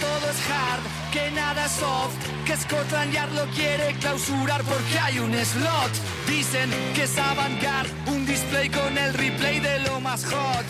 todo 0.00 0.30
es 0.30 0.40
hard, 0.50 0.82
que 1.12 1.30
nada 1.32 1.66
es 1.66 1.72
soft, 1.72 2.14
que 2.46 2.56
Scotland 2.56 3.12
Yard 3.12 3.32
lo 3.34 3.46
quiere 3.46 3.94
clausurar 4.00 4.62
porque 4.64 4.98
hay 4.98 5.18
un 5.18 5.32
slot. 5.32 5.92
Dicen 6.26 6.70
que 6.94 7.04
es 7.04 7.18
avant-garde, 7.18 7.90
un 8.06 8.26
display 8.26 8.68
con 8.68 8.96
el 8.96 9.12
replay 9.14 9.60
de 9.60 9.80
lo 9.80 10.00
más 10.00 10.24
hot. 10.24 10.66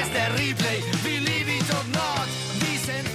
Es 0.00 0.08
replay, 0.36 0.80
believe 1.02 1.56
it 1.56 1.70
or 1.70 1.86
not. 1.88 2.26
Dicen 2.60 3.13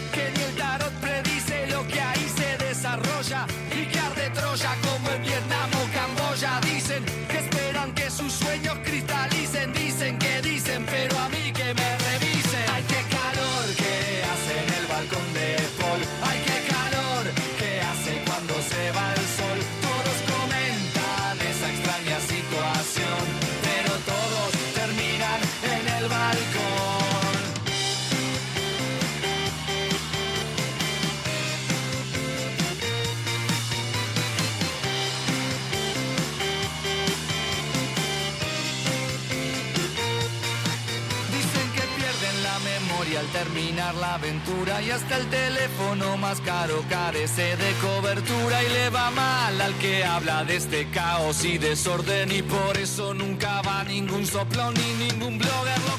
al 43.20 43.28
terminar 43.28 43.94
la 43.96 44.14
aventura 44.14 44.82
y 44.82 44.92
hasta 44.92 45.18
el 45.18 45.28
teléfono 45.28 46.16
más 46.16 46.40
caro 46.40 46.86
carece 46.90 47.58
de 47.58 47.74
cobertura 47.82 48.64
y 48.64 48.70
le 48.70 48.90
va 48.90 49.12
mal 49.12 49.60
al 49.60 49.74
que 49.76 50.06
habla 50.06 50.46
de 50.46 50.56
este 50.56 50.90
caos 50.90 51.44
y 51.44 51.58
desorden 51.58 52.32
y 52.32 52.42
por 52.42 52.78
eso 52.78 53.14
nunca 53.14 53.62
va 53.62 53.84
ningún 53.84 54.26
soplón 54.26 54.74
ni 54.76 55.08
ningún 55.08 55.38
blogger. 55.38 55.99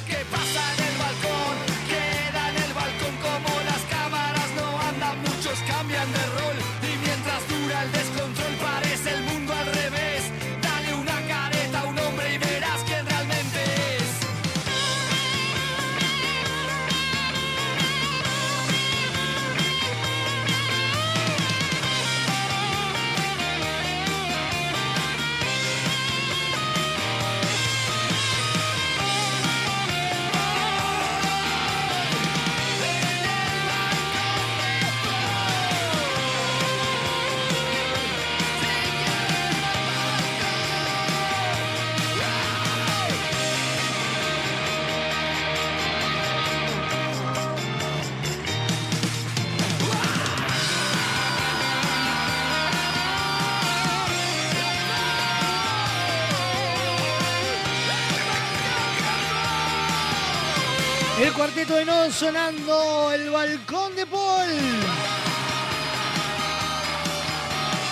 No 61.70 62.10
sonando 62.10 63.12
el 63.12 63.30
balcón 63.30 63.94
de 63.94 64.04
Paul. 64.04 64.50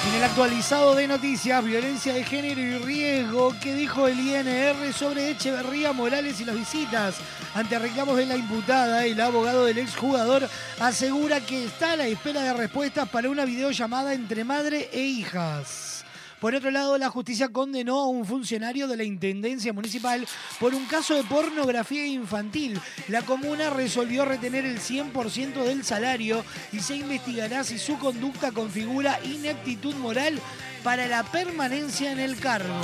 En 0.09 0.15
el 0.17 0.25
actualizado 0.25 0.97
de 0.97 1.07
noticias, 1.07 1.65
violencia 1.65 2.13
de 2.13 2.25
género 2.25 2.61
y 2.61 2.79
riesgo, 2.79 3.55
¿qué 3.63 3.75
dijo 3.75 4.09
el 4.09 4.19
INR 4.19 4.93
sobre 4.93 5.31
Echeverría 5.31 5.93
Morales 5.93 6.41
y 6.41 6.45
las 6.45 6.57
visitas? 6.57 7.17
Ante 7.55 7.79
reclamos 7.79 8.17
de 8.17 8.27
la 8.27 8.37
imputada, 8.37 9.07
el 9.07 9.21
abogado 9.21 9.65
del 9.65 9.79
exjugador 9.79 10.49
asegura 10.81 11.41
que 11.41 11.65
está 11.65 11.93
a 11.93 11.97
la 11.97 12.09
espera 12.09 12.43
de 12.43 12.55
respuestas 12.55 13.09
para 13.09 13.31
una 13.31 13.45
videollamada 13.45 14.13
entre 14.13 14.43
madre 14.43 14.91
e 14.93 15.03
hijas. 15.03 15.98
Por 16.41 16.55
otro 16.55 16.71
lado, 16.71 16.97
la 16.99 17.11
justicia 17.11 17.49
condenó 17.49 18.01
a 18.01 18.09
un 18.09 18.25
funcionario 18.25 18.87
de 18.87 18.97
la 18.97 19.05
Intendencia 19.05 19.73
Municipal 19.73 20.27
por 20.61 20.75
un 20.75 20.85
caso 20.87 21.15
de 21.15 21.25
pornografía 21.25 22.07
infantil. 22.07 22.81
La 23.09 23.23
comuna 23.23 23.71
resolvió 23.71 24.25
retener 24.25 24.65
el 24.65 24.79
100% 24.79 25.65
del 25.65 25.85
salario 25.85 26.45
y 26.73 26.81
se 26.81 26.97
investigará 26.97 27.65
si 27.65 27.79
su 27.79 27.99
conducta 27.99 28.53
configura 28.53 29.19
ineptitud 29.25 29.95
moral 29.97 30.39
para 30.85 31.07
la 31.09 31.25
permanencia 31.25 32.13
en 32.13 32.21
el 32.21 32.39
cargo. 32.39 32.81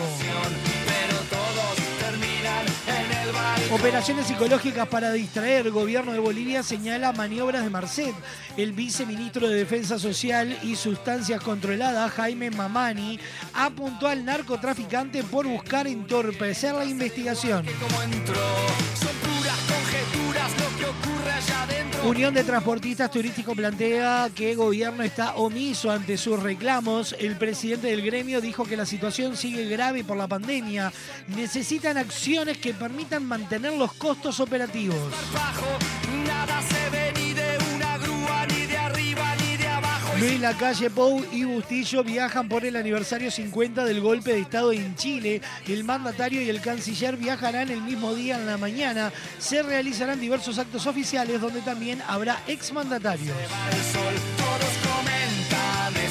Operaciones 3.74 4.28
psicológicas 4.28 4.86
para 4.86 5.10
distraer. 5.12 5.72
Gobierno 5.72 6.12
de 6.12 6.20
Bolivia 6.20 6.62
señala 6.62 7.12
maniobras 7.12 7.64
de 7.64 7.70
Marcet. 7.70 8.14
El 8.56 8.72
viceministro 8.72 9.48
de 9.48 9.56
Defensa 9.56 9.98
Social 9.98 10.56
y 10.62 10.76
Sustancias 10.76 11.42
Controladas, 11.42 12.12
Jaime 12.12 12.52
Mamani, 12.52 13.18
apuntó 13.52 14.06
al 14.06 14.24
narcotraficante 14.24 15.24
por 15.24 15.48
buscar 15.48 15.88
entorpecer 15.88 16.72
la 16.72 16.84
investigación. 16.84 17.66
Son 17.66 19.16
puras 19.24 19.58
conjeturas 19.66 20.52
lo 20.52 20.78
que 20.78 20.84
ocurre 20.84 21.32
allá 21.32 21.62
adentro. 21.64 21.93
Unión 22.04 22.34
de 22.34 22.44
Transportistas 22.44 23.10
Turísticos 23.10 23.56
plantea 23.56 24.28
que 24.34 24.50
el 24.50 24.58
gobierno 24.58 25.02
está 25.02 25.36
omiso 25.36 25.90
ante 25.90 26.18
sus 26.18 26.42
reclamos. 26.42 27.16
El 27.18 27.36
presidente 27.36 27.86
del 27.86 28.02
gremio 28.02 28.42
dijo 28.42 28.64
que 28.64 28.76
la 28.76 28.84
situación 28.84 29.38
sigue 29.38 29.64
grave 29.64 30.04
por 30.04 30.18
la 30.18 30.28
pandemia. 30.28 30.92
Necesitan 31.28 31.96
acciones 31.96 32.58
que 32.58 32.74
permitan 32.74 33.24
mantener 33.24 33.72
los 33.72 33.94
costos 33.94 34.38
operativos. 34.38 34.98
Nada 36.26 36.60
se 36.60 36.90
ve 36.90 37.12
ni 37.16 37.32
de 37.32 37.58
una 37.74 37.93
Luis 40.18 40.38
Lacalle 40.40 40.90
Pou 40.90 41.24
y 41.32 41.44
Bustillo 41.44 42.04
viajan 42.04 42.48
por 42.48 42.64
el 42.64 42.76
aniversario 42.76 43.30
50 43.30 43.84
del 43.84 44.00
golpe 44.00 44.32
de 44.32 44.40
Estado 44.40 44.72
en 44.72 44.94
Chile. 44.94 45.40
El 45.66 45.84
mandatario 45.84 46.40
y 46.40 46.48
el 46.48 46.60
canciller 46.60 47.16
viajarán 47.16 47.70
el 47.70 47.82
mismo 47.82 48.14
día 48.14 48.36
en 48.36 48.46
la 48.46 48.56
mañana. 48.56 49.12
Se 49.38 49.62
realizarán 49.62 50.20
diversos 50.20 50.58
actos 50.58 50.86
oficiales 50.86 51.40
donde 51.40 51.60
también 51.62 52.00
habrá 52.06 52.40
exmandatarios. 52.46 53.36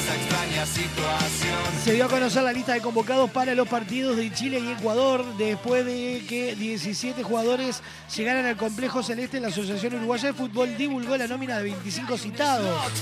Esa 0.04 0.16
extraña 0.16 0.66
situación. 0.66 1.58
Se 1.82 1.92
dio 1.94 2.04
a 2.04 2.08
conocer 2.08 2.42
la 2.42 2.52
lista 2.52 2.74
de 2.74 2.80
convocados 2.80 3.30
para 3.30 3.54
los 3.54 3.66
partidos 3.66 4.16
de 4.16 4.32
Chile 4.32 4.58
y 4.58 4.72
Ecuador 4.72 5.24
después 5.38 5.84
de 5.86 6.24
que 6.28 6.54
17 6.54 7.22
jugadores 7.22 7.82
llegaran 8.14 8.44
al 8.44 8.56
complejo 8.56 9.02
celeste. 9.02 9.40
La 9.40 9.48
Asociación 9.48 9.94
Uruguaya 9.94 10.28
de 10.28 10.34
Fútbol 10.34 10.76
divulgó 10.76 11.16
la 11.16 11.26
nómina 11.26 11.56
de 11.58 11.64
25 11.64 12.18
citados. 12.18 12.92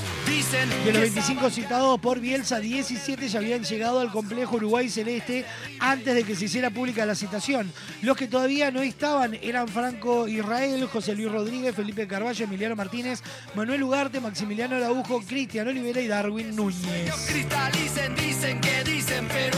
De 0.85 0.93
los 0.93 1.03
25 1.03 1.51
citados 1.51 2.01
por 2.01 2.21
Bielsa, 2.21 2.61
17 2.61 3.29
ya 3.29 3.39
habían 3.39 3.65
llegado 3.65 4.01
al 4.01 4.11
complejo 4.11 4.57
Uruguay 4.57 4.89
Celeste 4.89 5.45
antes 5.81 6.15
de 6.15 6.25
que 6.25 6.37
se 6.37 6.45
hiciera 6.45 6.71
pública 6.71 7.05
la 7.05 7.15
citación. 7.15 7.73
Los 8.03 8.17
que 8.17 8.29
todavía 8.29 8.71
no 8.71 8.81
estaban 8.81 9.39
eran 9.43 9.67
Franco 9.69 10.29
Israel, 10.29 10.87
José 10.87 11.15
Luis 11.15 11.33
Rodríguez, 11.33 11.75
Felipe 11.75 12.07
Carballo, 12.07 12.45
Emiliano 12.45 12.77
Martínez, 12.77 13.23
Manuel 13.55 13.83
Ugarte, 13.83 14.21
Maximiliano 14.21 14.77
Araujo, 14.77 15.21
Cristian 15.23 15.69
Olivera 15.69 16.01
y 16.01 16.07
Darwin 16.07 16.55
Núñez. 16.55 16.92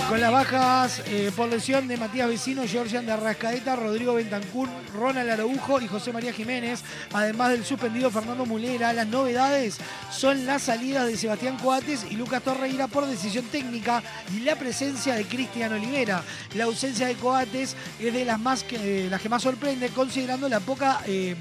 Con 0.09 0.21
las 0.21 0.31
bajas 0.31 1.03
eh, 1.07 1.33
por 1.35 1.49
lesión 1.49 1.89
de 1.89 1.97
Matías 1.97 2.29
Vecino, 2.29 2.63
Georgian 2.67 3.07
de 3.07 3.13
Arrascaeta, 3.13 3.75
Rodrigo 3.75 4.15
Bentancur, 4.15 4.69
Ronald 4.95 5.31
Araujo 5.31 5.81
y 5.81 5.89
José 5.89 6.13
María 6.13 6.33
Jiménez, 6.33 6.83
además 7.13 7.51
del 7.51 7.65
suspendido 7.65 8.11
Fernando 8.11 8.45
Mulera. 8.47 8.93
Las 8.93 9.07
novedades 9.07 9.79
son 10.11 10.47
las 10.47 10.63
salidas 10.63 11.07
de 11.07 11.17
Sebastián 11.17 11.57
Coates 11.59 12.07
y 12.11 12.17
Lucas 12.17 12.43
Torreira 12.43 12.87
por 12.87 13.07
decisión 13.07 13.47
técnica 13.47 14.03
y 14.37 14.41
la 14.41 14.57
presencia 14.57 15.15
de 15.15 15.25
Cristian 15.25 15.73
Olivera. 15.73 16.23
La 16.55 16.65
ausencia 16.65 17.07
de 17.07 17.15
Coates 17.15 17.75
es 17.99 18.13
de 18.13 18.25
las, 18.25 18.39
más 18.39 18.63
que, 18.63 19.07
eh, 19.07 19.11
las 19.11 19.21
que 19.21 19.29
más 19.29 19.43
sorprende, 19.43 19.89
considerando 19.89 20.49
la 20.49 20.61
poca 20.61 21.01
eh, 21.07 21.35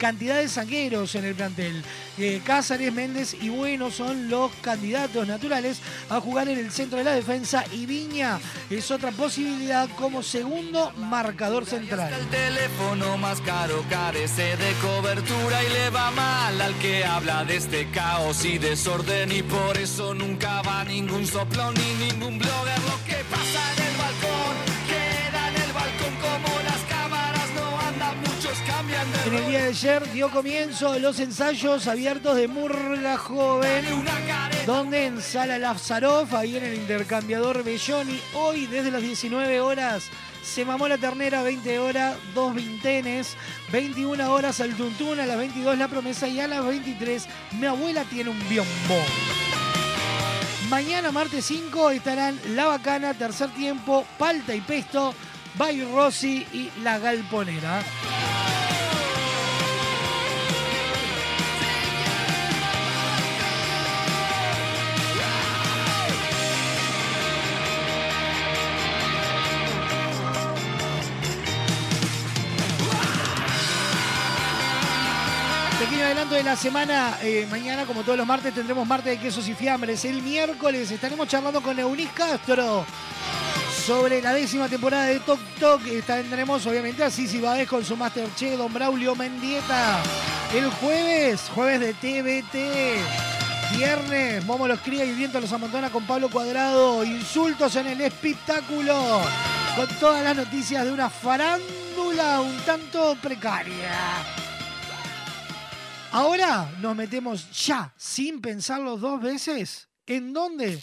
cantidad 0.00 0.36
de 0.36 0.48
zagueros 0.48 1.14
en 1.14 1.26
el 1.26 1.34
plantel. 1.34 1.84
Eh, 2.18 2.40
Cázares, 2.42 2.92
Méndez 2.92 3.36
y 3.40 3.50
Bueno 3.50 3.90
son 3.90 4.30
los 4.30 4.50
candidatos 4.62 5.28
naturales 5.28 5.80
a 6.08 6.20
jugar 6.20 6.48
en 6.48 6.58
el 6.58 6.72
centro 6.72 6.98
de 6.98 7.04
la 7.04 7.12
defensa 7.12 7.64
y 7.70 7.84
Viña 7.84 8.40
es 8.70 8.90
otra 8.90 9.12
posibilidad 9.12 9.88
como 9.96 10.22
segundo 10.22 10.90
marcador 10.96 11.66
central. 11.66 12.12
el 12.14 12.26
teléfono 12.28 13.18
más 13.18 13.42
caro 13.42 13.84
carece 13.90 14.56
de 14.56 14.72
cobertura 14.80 15.62
y 15.62 15.68
le 15.68 15.90
va 15.90 16.10
mal 16.12 16.60
al 16.60 16.74
que 16.78 17.04
habla 17.04 17.44
de 17.44 17.56
este 17.56 17.90
caos 17.90 18.44
y 18.46 18.56
desorden 18.56 19.30
y 19.30 19.42
por 19.42 19.76
eso 19.76 20.14
nunca 20.14 20.62
va 20.62 20.82
ningún 20.84 21.26
soplón 21.26 21.74
ni 21.74 22.06
ningún 22.06 22.38
blogger. 22.38 22.78
Lo 22.88 23.04
que 23.06 23.22
pasa 23.30 23.79
En 29.26 29.34
el 29.34 29.46
día 29.46 29.62
de 29.64 29.68
ayer 29.68 30.12
dio 30.12 30.30
comienzo 30.30 30.98
los 30.98 31.20
ensayos 31.20 31.86
abiertos 31.86 32.36
de 32.36 32.48
Murga 32.48 33.18
Joven, 33.18 33.84
donde 34.66 35.06
en 35.06 35.20
Sala 35.20 35.76
ahí 36.32 36.56
en 36.56 36.64
el 36.64 36.74
intercambiador 36.74 37.62
Belloni, 37.62 38.18
hoy 38.34 38.66
desde 38.66 38.90
las 38.90 39.02
19 39.02 39.60
horas 39.60 40.04
se 40.42 40.64
mamó 40.64 40.88
la 40.88 40.96
ternera, 40.96 41.42
20 41.42 41.78
horas, 41.78 42.16
dos 42.34 42.54
vintenes, 42.54 43.36
21 43.70 44.32
horas 44.32 44.60
al 44.60 44.74
tuntún, 44.74 45.20
a 45.20 45.26
las 45.26 45.36
22 45.36 45.76
la 45.76 45.88
promesa 45.88 46.26
y 46.26 46.40
a 46.40 46.48
las 46.48 46.64
23 46.64 47.26
mi 47.60 47.66
abuela 47.66 48.04
tiene 48.04 48.30
un 48.30 48.48
biombo. 48.48 49.04
Mañana, 50.70 51.10
martes 51.10 51.44
5, 51.44 51.90
estarán 51.90 52.40
La 52.54 52.66
Bacana, 52.66 53.12
Tercer 53.12 53.50
Tiempo, 53.50 54.06
Palta 54.18 54.54
y 54.54 54.60
Pesto, 54.60 55.14
Bay 55.58 55.84
Rossi 55.84 56.46
y 56.52 56.70
La 56.82 56.98
Galponera. 56.98 57.82
De 76.30 76.44
la 76.44 76.54
semana, 76.54 77.18
eh, 77.22 77.44
mañana 77.50 77.84
como 77.84 78.04
todos 78.04 78.16
los 78.16 78.26
martes 78.26 78.54
tendremos 78.54 78.86
martes 78.86 79.16
de 79.16 79.18
quesos 79.18 79.48
y 79.48 79.54
fiambres. 79.54 80.04
El 80.04 80.22
miércoles 80.22 80.88
estaremos 80.88 81.26
charlando 81.26 81.60
con 81.60 81.76
Eunice 81.76 82.12
Castro 82.14 82.86
sobre 83.84 84.22
la 84.22 84.32
décima 84.32 84.68
temporada 84.68 85.06
de 85.06 85.18
Tok 85.18 85.40
Tok. 85.58 85.82
Tendremos 86.06 86.64
obviamente 86.66 87.02
a 87.02 87.10
Sisi 87.10 87.40
Báez 87.40 87.68
con 87.68 87.84
su 87.84 87.96
Masterchef, 87.96 88.56
Don 88.56 88.72
Braulio 88.72 89.16
Mendieta. 89.16 90.00
El 90.54 90.70
jueves, 90.70 91.50
jueves 91.52 91.80
de 91.80 91.94
TBT. 91.94 93.76
Viernes, 93.76 94.44
Momo 94.44 94.68
los 94.68 94.78
cría 94.80 95.04
y 95.04 95.12
Viento 95.12 95.40
los 95.40 95.52
amontona 95.52 95.90
con 95.90 96.06
Pablo 96.06 96.30
Cuadrado. 96.30 97.04
Insultos 97.04 97.74
en 97.74 97.88
el 97.88 98.00
espectáculo. 98.02 99.20
Con 99.74 99.88
todas 99.98 100.22
las 100.22 100.36
noticias 100.36 100.84
de 100.84 100.92
una 100.92 101.10
farándula 101.10 102.40
un 102.40 102.56
tanto 102.60 103.16
precaria. 103.20 104.49
Ahora 106.12 106.68
nos 106.80 106.96
metemos 106.96 107.66
ya, 107.66 107.92
sin 107.96 108.40
pensarlo 108.40 108.96
dos 108.96 109.20
veces. 109.22 109.88
¿En 110.06 110.32
dónde? 110.32 110.82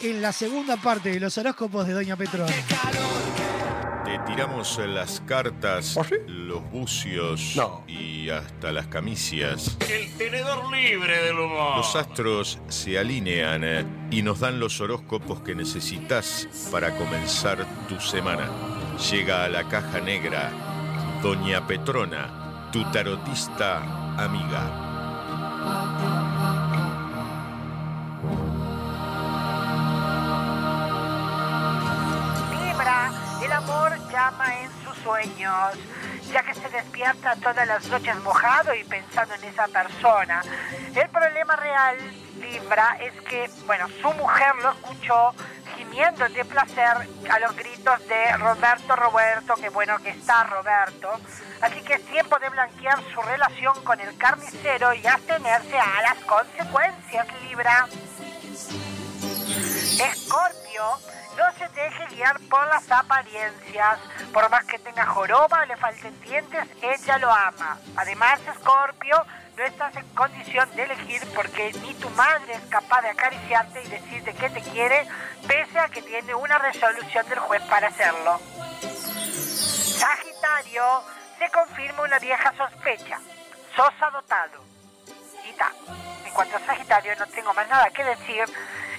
En 0.00 0.20
la 0.20 0.32
segunda 0.32 0.76
parte 0.76 1.10
de 1.10 1.20
los 1.20 1.38
horóscopos 1.38 1.86
de 1.86 1.94
Doña 1.94 2.16
Petrona. 2.16 2.52
Te 4.04 4.18
tiramos 4.26 4.78
las 4.86 5.22
cartas, 5.26 5.98
los 6.26 6.70
bucios 6.70 7.56
y 7.88 8.28
hasta 8.28 8.70
las 8.70 8.86
camicias. 8.88 9.78
El 9.88 10.14
tenedor 10.16 10.70
libre 10.70 11.22
del 11.22 11.38
humor. 11.38 11.78
Los 11.78 11.96
astros 11.96 12.58
se 12.68 12.98
alinean 12.98 13.64
eh, 13.64 13.86
y 14.10 14.20
nos 14.20 14.40
dan 14.40 14.60
los 14.60 14.80
horóscopos 14.80 15.40
que 15.40 15.54
necesitas 15.54 16.46
para 16.70 16.94
comenzar 16.96 17.66
tu 17.88 17.98
semana. 17.98 18.50
Llega 19.10 19.44
a 19.44 19.48
la 19.48 19.66
caja 19.68 20.00
negra 20.00 20.52
Doña 21.22 21.66
Petrona, 21.66 22.68
tu 22.70 22.84
tarotista 22.92 24.05
amiga. 24.18 24.86
El 33.42 33.52
amor 33.52 33.96
llama 34.10 34.60
en 34.60 34.70
sus 34.84 34.96
sueños. 35.04 35.74
ya 36.32 36.42
que 36.42 36.54
se 36.54 36.68
despierta 36.68 37.36
todas 37.36 37.66
las 37.66 37.86
noches 37.88 38.16
mojado 38.24 38.74
y 38.74 38.82
pensando 38.84 39.34
en 39.34 39.44
esa 39.44 39.68
persona. 39.68 40.42
El 40.94 41.08
problema 41.08 41.54
real, 41.54 41.96
Libra, 42.40 42.98
es 43.00 43.12
que, 43.22 43.48
bueno, 43.66 43.86
su 44.02 44.12
mujer 44.14 44.52
lo 44.62 44.72
escuchó 44.72 45.34
de 45.76 46.44
placer 46.44 47.08
a 47.30 47.38
los 47.40 47.56
gritos 47.56 48.06
de 48.08 48.36
Roberto, 48.36 48.96
Roberto, 48.96 49.54
que 49.54 49.68
bueno 49.70 49.98
que 49.98 50.10
está 50.10 50.44
Roberto. 50.44 51.08
Así 51.60 51.80
que 51.82 51.94
es 51.94 52.06
tiempo 52.06 52.38
de 52.38 52.48
blanquear 52.50 53.02
su 53.14 53.20
relación 53.22 53.82
con 53.82 53.98
el 54.00 54.16
carnicero 54.18 54.92
y 54.94 55.06
abstenerse 55.06 55.78
a 55.78 56.02
las 56.02 56.18
consecuencias, 56.24 57.26
Libra. 57.42 57.86
Escorpio, 60.00 60.98
no 61.36 61.52
se 61.58 61.68
deje 61.68 62.06
guiar 62.14 62.40
por 62.50 62.66
las 62.66 62.90
apariencias. 62.90 63.98
Por 64.32 64.50
más 64.50 64.64
que 64.64 64.78
tenga 64.78 65.06
joroba 65.06 65.62
o 65.62 65.66
le 65.66 65.76
falten 65.76 66.20
dientes, 66.20 66.68
ella 66.82 67.18
lo 67.18 67.30
ama. 67.30 67.78
Además, 67.96 68.40
Escorpio, 68.54 69.24
no 69.56 69.64
estás 69.64 69.96
en 69.96 70.06
condición 70.10 70.68
de 70.76 70.82
elegir 70.82 71.22
porque 71.34 71.72
ni 71.80 71.94
tu 71.94 72.10
madre 72.10 72.54
es 72.54 72.62
capaz 72.68 73.00
de 73.02 73.08
acariciarte 73.08 73.82
y 73.82 73.88
decirte 73.88 74.34
que 74.34 74.50
te 74.50 74.60
quiere, 74.60 75.08
pese 75.46 75.78
a 75.78 75.88
que 75.88 76.02
tiene 76.02 76.34
una 76.34 76.58
resolución 76.58 77.26
del 77.28 77.38
juez 77.38 77.62
para 77.62 77.88
hacerlo. 77.88 78.38
Sagitario, 79.98 80.84
se 81.38 81.50
confirma 81.50 82.02
una 82.02 82.18
vieja 82.18 82.52
sospecha. 82.56 83.18
Sos 83.74 83.92
adoptado. 84.00 84.62
Y. 85.44 86.26
En 86.26 86.34
cuanto 86.34 86.56
a 86.56 86.60
Sagitario, 86.60 87.16
no 87.16 87.26
tengo 87.28 87.54
más 87.54 87.68
nada 87.68 87.88
que 87.90 88.04
decir. 88.04 88.44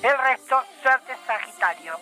El 0.02 0.18
resto, 0.18 0.64
suerte 0.82 1.16
Sagitario. 1.28 2.00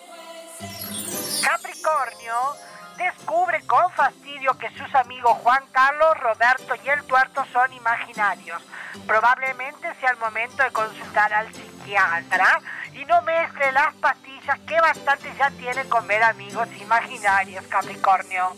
Capricornio 1.42 2.56
descubre 2.96 3.60
con 3.66 3.90
fastidio 3.92 4.56
que 4.58 4.70
sus 4.70 4.94
amigos 4.94 5.36
Juan 5.42 5.62
Carlos, 5.72 6.16
Roberto 6.18 6.74
y 6.84 6.88
el 6.88 7.02
tuerto 7.04 7.44
son 7.52 7.72
imaginarios. 7.72 8.62
Probablemente 9.06 9.94
sea 10.00 10.10
el 10.10 10.16
momento 10.18 10.62
de 10.62 10.70
consultar 10.70 11.32
al 11.32 11.52
psiquiatra 11.52 12.60
y 12.94 13.04
no 13.04 13.20
mezcle 13.22 13.72
las 13.72 13.94
pastillas 13.94 14.58
que 14.60 14.80
bastante 14.80 15.32
ya 15.38 15.50
tiene 15.50 15.84
con 15.88 16.06
ver 16.06 16.22
amigos 16.22 16.68
imaginarios, 16.80 17.66
Capricornio. 17.66 18.56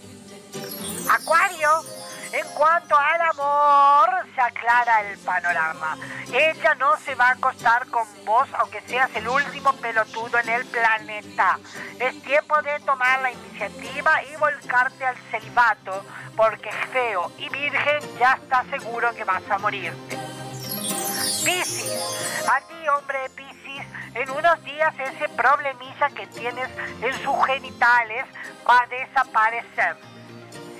Acuario, 1.10 1.70
en 2.32 2.46
cuanto 2.54 2.96
al 2.96 3.20
amor, 3.20 4.10
se 4.34 4.40
aclara 4.40 5.02
el 5.02 5.18
panorama. 5.18 5.96
Ella 6.32 6.74
no 6.74 6.96
se 6.98 7.14
va 7.14 7.28
a 7.28 7.32
acostar 7.32 7.86
con 7.88 8.06
vos, 8.24 8.48
aunque 8.58 8.80
seas 8.82 9.10
el 9.14 9.28
último 9.28 9.72
pelotudo 9.74 10.38
en 10.38 10.48
el 10.48 10.66
planeta. 10.66 11.58
Es 11.98 12.22
tiempo 12.22 12.60
de 12.62 12.78
tomar 12.80 13.20
la 13.20 13.32
iniciativa 13.32 14.22
y 14.24 14.36
volcarte 14.36 15.06
al 15.06 15.16
celibato, 15.30 16.04
porque 16.36 16.70
feo 16.92 17.32
y 17.38 17.48
virgen 17.48 18.00
ya 18.18 18.34
está 18.34 18.64
seguro 18.70 19.14
que 19.14 19.24
vas 19.24 19.42
a 19.50 19.58
morirte. 19.58 20.16
Piscis, 21.44 22.46
a 22.48 22.60
ti 22.60 22.88
hombre 22.88 23.20
de 23.20 23.30
Piscis, 23.30 23.86
en 24.14 24.30
unos 24.30 24.64
días 24.64 24.94
ese 24.98 25.28
problemilla 25.30 26.10
que 26.14 26.26
tienes 26.28 26.68
en 27.00 27.12
sus 27.22 27.46
genitales 27.46 28.24
va 28.68 28.82
a 28.82 28.86
desaparecer. 28.86 29.96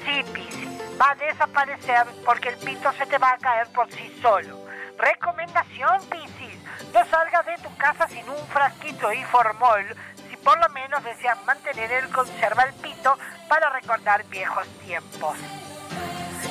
Sí, 0.04 0.24
Piscis, 0.32 0.67
va 1.00 1.10
a 1.10 1.14
desaparecer 1.14 2.06
porque 2.24 2.50
el 2.50 2.56
pito 2.56 2.92
se 2.92 3.06
te 3.06 3.18
va 3.18 3.32
a 3.32 3.38
caer 3.38 3.68
por 3.68 3.90
sí 3.90 4.18
solo. 4.20 4.58
Recomendación, 4.98 6.00
Piscis, 6.10 6.58
no 6.92 7.04
salgas 7.06 7.46
de 7.46 7.56
tu 7.58 7.74
casa 7.76 8.08
sin 8.08 8.28
un 8.28 8.46
frasquito 8.48 9.12
y 9.12 9.22
formol 9.24 9.84
si 10.28 10.36
por 10.38 10.58
lo 10.58 10.68
menos 10.70 11.02
deseas 11.04 11.44
mantener 11.46 11.92
el 11.92 12.08
conserva 12.10 12.64
el 12.64 12.74
pito 12.74 13.16
para 13.48 13.70
recordar 13.70 14.24
viejos 14.24 14.66
tiempos. 14.84 15.38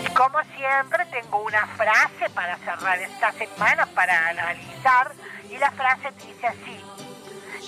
Y 0.02 0.14
como 0.14 0.40
siempre 0.56 1.06
tengo 1.12 1.44
una 1.44 1.66
frase 1.68 2.30
para 2.34 2.58
cerrar 2.58 3.00
esta 3.00 3.32
semana 3.34 3.86
para 3.88 4.30
analizar 4.30 5.12
y 5.50 5.58
la 5.58 5.72
frase 5.72 6.12
dice 6.26 6.48
así. 6.48 6.80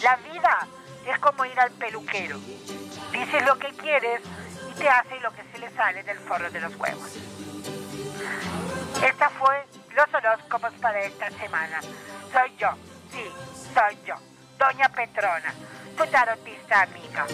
La 0.02 0.16
vida 0.18 0.68
es 1.06 1.20
como 1.20 1.44
ir 1.46 1.60
al 1.60 1.72
peluquero. 1.72 2.38
Dices 3.12 3.46
lo 3.46 3.58
que 3.58 3.70
quieres 3.70 4.22
y 4.80 4.82
te 4.82 4.90
hace 4.90 5.20
lo 5.20 5.32
que 5.32 5.44
se 5.52 5.60
le 5.60 5.70
sale 5.72 6.04
del 6.04 6.18
forro 6.20 6.50
de 6.50 6.62
los 6.62 6.76
huevos. 6.76 7.12
Esta 9.04 9.30
fue 9.30 9.66
los 9.96 10.14
horóscopos 10.14 10.74
para 10.82 11.02
esta 11.02 11.30
semana. 11.32 11.82
Soy 12.32 12.56
yo, 12.58 12.70
sí, 13.12 13.24
soy 13.74 13.98
yo, 14.06 14.16
Doña 14.58 14.90
Petrona, 14.90 15.54
tu 15.98 16.06
tarotista 16.06 16.84
amiga. 16.84 17.26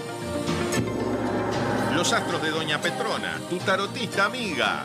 Los 1.94 2.12
astros 2.14 2.42
de 2.42 2.50
Doña 2.50 2.80
Petrona, 2.82 3.40
tu 3.50 3.58
tarotista 3.60 4.26
amiga. 4.26 4.84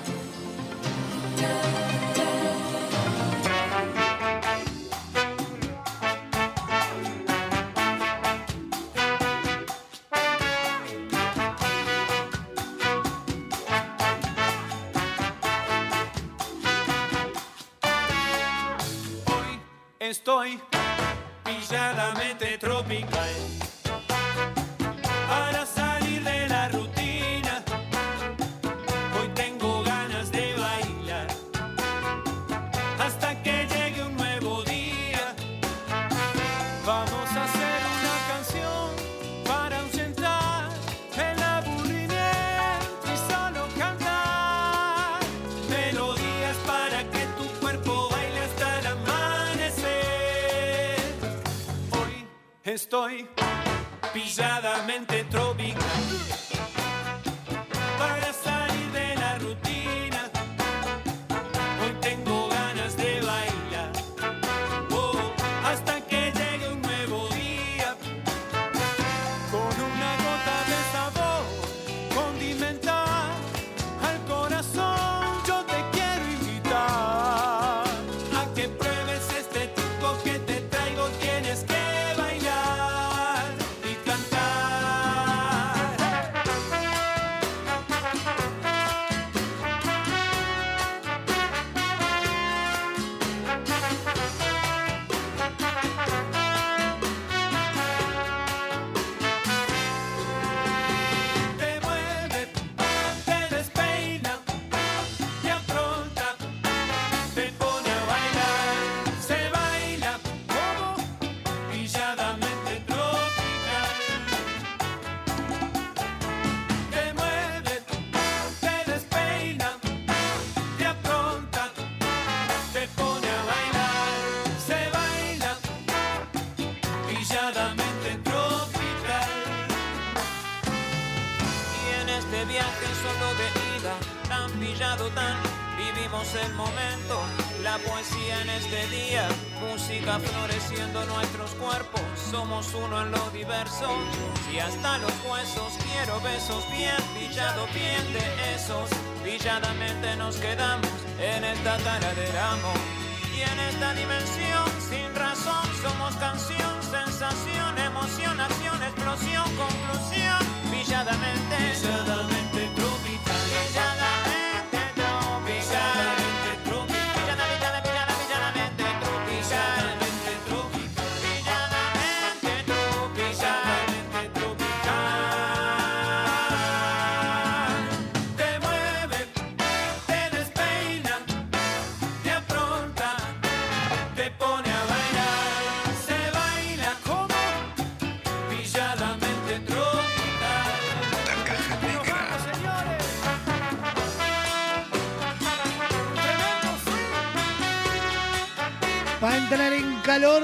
Pilladamente 21.71 22.20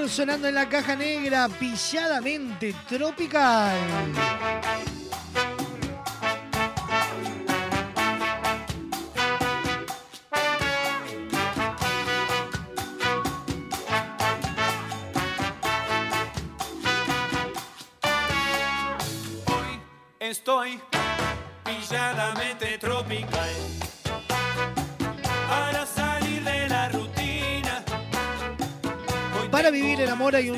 sonando 0.09 0.47
en 0.49 0.55
la 0.55 0.69
caja 0.69 0.95
negra, 0.95 1.49
pilladamente 1.49 2.75
tropical. 2.89 3.75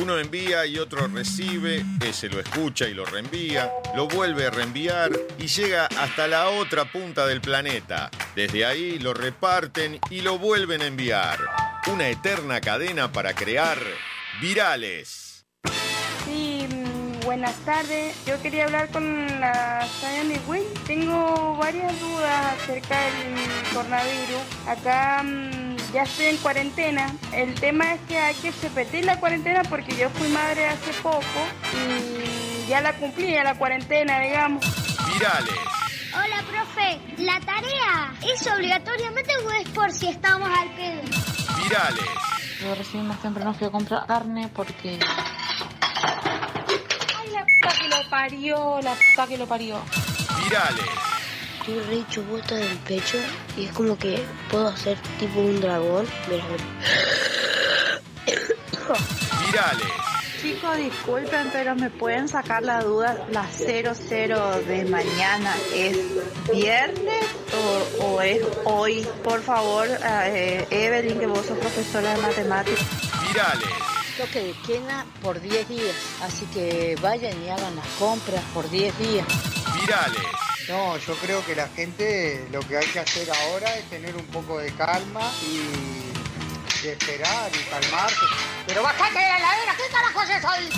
Uno 0.00 0.18
envía 0.18 0.64
y 0.64 0.78
otro 0.78 1.08
recibe, 1.08 1.84
ese 2.02 2.30
lo 2.30 2.40
escucha 2.40 2.88
y 2.88 2.94
lo 2.94 3.04
reenvía, 3.04 3.70
lo 3.94 4.08
vuelve 4.08 4.46
a 4.46 4.50
reenviar 4.50 5.10
y 5.38 5.46
llega 5.46 5.88
hasta 5.98 6.26
la 6.26 6.48
otra 6.48 6.90
punta 6.90 7.26
del 7.26 7.42
planeta. 7.42 8.10
Desde 8.34 8.64
ahí 8.64 8.98
lo 8.98 9.12
reparten 9.12 10.00
y 10.08 10.22
lo 10.22 10.38
vuelven 10.38 10.80
a 10.80 10.86
enviar. 10.86 11.38
Una 11.92 12.08
eterna 12.08 12.62
cadena 12.62 13.12
para 13.12 13.34
crear 13.34 13.76
virales. 14.40 15.44
Sí, 16.24 16.66
mm, 16.66 17.20
buenas 17.26 17.54
tardes. 17.66 18.16
Yo 18.24 18.40
quería 18.40 18.64
hablar 18.64 18.88
con 18.88 19.26
la 19.38 19.86
Sayani 20.00 20.40
Win. 20.46 20.64
Tengo 20.86 21.56
varias 21.58 22.00
dudas 22.00 22.54
acerca 22.62 22.98
del 23.02 23.74
coronavirus. 23.74 24.42
Acá 24.66 25.22
mm, 25.22 25.59
ya 25.92 26.02
estoy 26.02 26.26
en 26.26 26.36
cuarentena. 26.38 27.14
El 27.32 27.54
tema 27.54 27.94
es 27.94 28.00
que 28.08 28.18
hay 28.18 28.34
que 28.34 28.50
repetir 28.50 29.04
la 29.04 29.18
cuarentena 29.18 29.62
porque 29.64 29.96
yo 29.96 30.08
fui 30.10 30.28
madre 30.28 30.66
hace 30.66 30.92
poco 31.02 31.20
y 31.74 32.68
ya 32.68 32.80
la 32.80 32.92
cumplí, 32.94 33.32
ya 33.32 33.44
la 33.44 33.56
cuarentena, 33.56 34.20
digamos. 34.20 34.64
Virales. 35.12 35.54
Hola, 36.12 36.42
profe. 36.48 37.00
¿La 37.22 37.40
tarea 37.40 38.12
es 38.22 38.46
obligatoriamente 38.46 39.36
o 39.38 39.50
es 39.52 39.68
por 39.70 39.92
si 39.92 40.08
estamos 40.08 40.48
al 40.48 40.68
pedo? 40.74 41.02
Virales. 41.62 42.04
Yo 42.60 42.74
recién 42.74 43.06
más 43.06 43.20
temprano 43.22 43.54
fui 43.54 43.66
a 43.66 43.70
comprar 43.70 44.06
carne 44.06 44.48
porque... 44.54 44.98
Ay, 47.16 47.30
la 47.32 47.44
puta 47.44 47.80
que 47.80 47.88
lo 47.88 48.10
parió, 48.10 48.80
la 48.82 48.94
puta 48.94 49.26
que 49.26 49.38
lo 49.38 49.46
parió. 49.46 49.80
Virales. 50.44 51.09
Estoy 51.60 51.78
re 51.80 51.96
hecho 51.96 52.22
bota 52.22 52.54
del 52.54 52.78
pecho 52.78 53.18
y 53.54 53.66
es 53.66 53.72
como 53.72 53.98
que 53.98 54.24
puedo 54.50 54.68
hacer 54.68 54.96
tipo 55.18 55.40
un 55.40 55.60
dragón. 55.60 56.06
Mira, 56.26 56.44
Virales. 59.46 59.86
Chicos, 60.40 60.76
disculpen, 60.78 61.50
pero 61.52 61.74
me 61.74 61.90
pueden 61.90 62.26
sacar 62.26 62.62
la 62.62 62.82
duda, 62.82 63.26
la 63.30 63.46
00 63.46 64.62
de 64.62 64.86
mañana, 64.86 65.54
¿es 65.74 65.98
viernes 66.50 67.26
o, 68.00 68.04
o 68.06 68.22
es 68.22 68.40
hoy? 68.64 69.06
Por 69.22 69.42
favor, 69.42 69.86
eh, 70.02 70.66
Evelyn, 70.70 71.18
que 71.18 71.26
vos 71.26 71.44
sos 71.44 71.58
profesora 71.58 72.14
de 72.14 72.22
matemáticas. 72.22 72.86
Virales. 73.28 73.68
Toque 74.16 74.44
de 74.44 74.54
queda 74.66 75.04
por 75.22 75.38
10 75.38 75.68
días, 75.68 75.94
así 76.22 76.46
que 76.46 76.96
vayan 77.02 77.34
y 77.44 77.50
hagan 77.50 77.76
las 77.76 77.86
compras 77.98 78.42
por 78.54 78.68
10 78.70 78.98
días. 78.98 79.26
Virales. 79.78 80.49
No, 80.70 80.96
yo 80.98 81.16
creo 81.16 81.44
que 81.44 81.56
la 81.56 81.66
gente 81.66 82.46
lo 82.52 82.60
que 82.60 82.76
hay 82.76 82.86
que 82.86 83.00
hacer 83.00 83.28
ahora 83.28 83.74
es 83.76 83.90
tener 83.90 84.14
un 84.14 84.24
poco 84.26 84.56
de 84.58 84.72
calma 84.74 85.28
y, 85.42 86.86
esperar 86.86 87.50
y 87.52 87.68
calmarse. 87.68 88.24
Pero 88.68 88.84
bajate 88.84 89.18
de 89.18 89.28
la 89.28 89.38
heladera, 89.38 89.76
¿qué 89.76 89.92
carajo 89.92 90.22
es 90.22 90.44
ahí? 90.44 90.70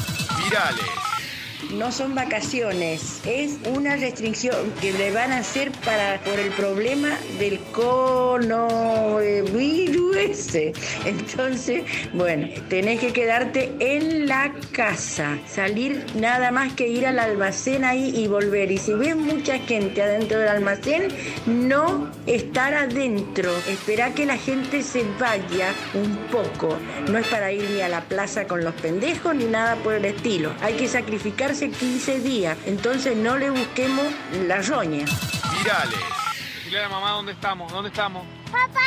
Virales. 0.43 1.22
No 1.71 1.93
son 1.93 2.15
vacaciones, 2.15 3.21
es 3.27 3.57
una 3.75 3.97
restricción 3.97 4.73
que 4.81 4.93
le 4.93 5.13
van 5.13 5.33
a 5.33 5.39
hacer 5.39 5.73
para 5.85 6.21
por 6.21 6.39
el 6.39 6.51
problema 6.51 7.09
del 7.39 7.59
coronavirus 7.73 10.13
ese. 10.17 10.73
Entonces, 11.05 11.85
bueno, 12.13 12.49
tenés 12.69 13.01
que 13.01 13.13
quedarte 13.13 13.73
en 13.79 14.27
la 14.27 14.53
casa, 14.73 15.39
salir 15.49 16.05
nada 16.15 16.51
más 16.51 16.73
que 16.75 16.89
ir 16.89 17.07
al 17.07 17.19
almacén 17.19 17.85
ahí 17.85 18.13
y 18.17 18.27
volver. 18.27 18.71
Y 18.71 18.79
si 18.79 18.93
ves 18.93 19.17
mucha 19.17 19.59
gente 19.59 20.03
adentro 20.03 20.39
del 20.39 20.49
almacén, 20.49 21.09
no 21.47 22.11
estar 22.27 22.75
adentro. 22.75 23.51
Esperá 23.69 24.15
que 24.15 24.27
la 24.27 24.37
gente 24.37 24.83
se 24.83 25.05
vaya 25.19 25.73
un 25.95 26.17
poco. 26.31 26.77
No 27.09 27.19
es 27.19 27.27
para 27.29 27.53
ir 27.53 27.69
ni 27.71 27.81
a 27.81 27.89
la 27.89 28.03
plaza 28.03 28.47
con 28.47 28.65
los 28.65 28.75
pendejos 28.75 29.35
ni 29.35 29.45
nada 29.45 29.77
por 29.77 29.95
el 29.95 30.05
estilo. 30.05 30.53
Hay 30.61 30.75
que 30.75 30.89
sacrificarse 31.55 31.71
15 31.71 32.21
días. 32.21 32.59
Entonces 32.67 33.17
no 33.17 33.37
le 33.37 33.51
busquemos 33.51 34.07
la 34.47 34.61
roña. 34.63 35.05
Virales. 35.59 35.99
Dile 36.65 36.79
a 36.79 36.83
la 36.83 36.89
mamá 36.89 37.11
dónde 37.13 37.33
estamos, 37.33 37.71
dónde 37.73 37.91
estamos. 37.91 38.25
Papá, 38.51 38.81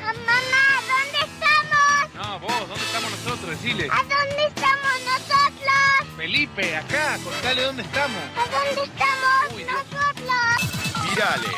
mamá, 0.00 0.42
¿dónde 0.88 1.32
estamos? 1.32 2.14
No, 2.14 2.40
vos, 2.40 2.68
¿dónde 2.68 2.84
estamos 2.84 3.10
nosotros? 3.10 3.50
Decile. 3.50 3.88
¿A 3.90 4.02
dónde 4.02 4.46
estamos 4.48 4.92
nosotros? 5.04 6.16
Felipe, 6.16 6.76
acá, 6.76 7.18
contale 7.22 7.62
dónde 7.62 7.82
estamos. 7.82 8.22
¿A 8.36 8.44
dónde 8.50 8.92
estamos 8.92 9.72
nosotros? 9.72 11.10
Virales. 11.10 11.50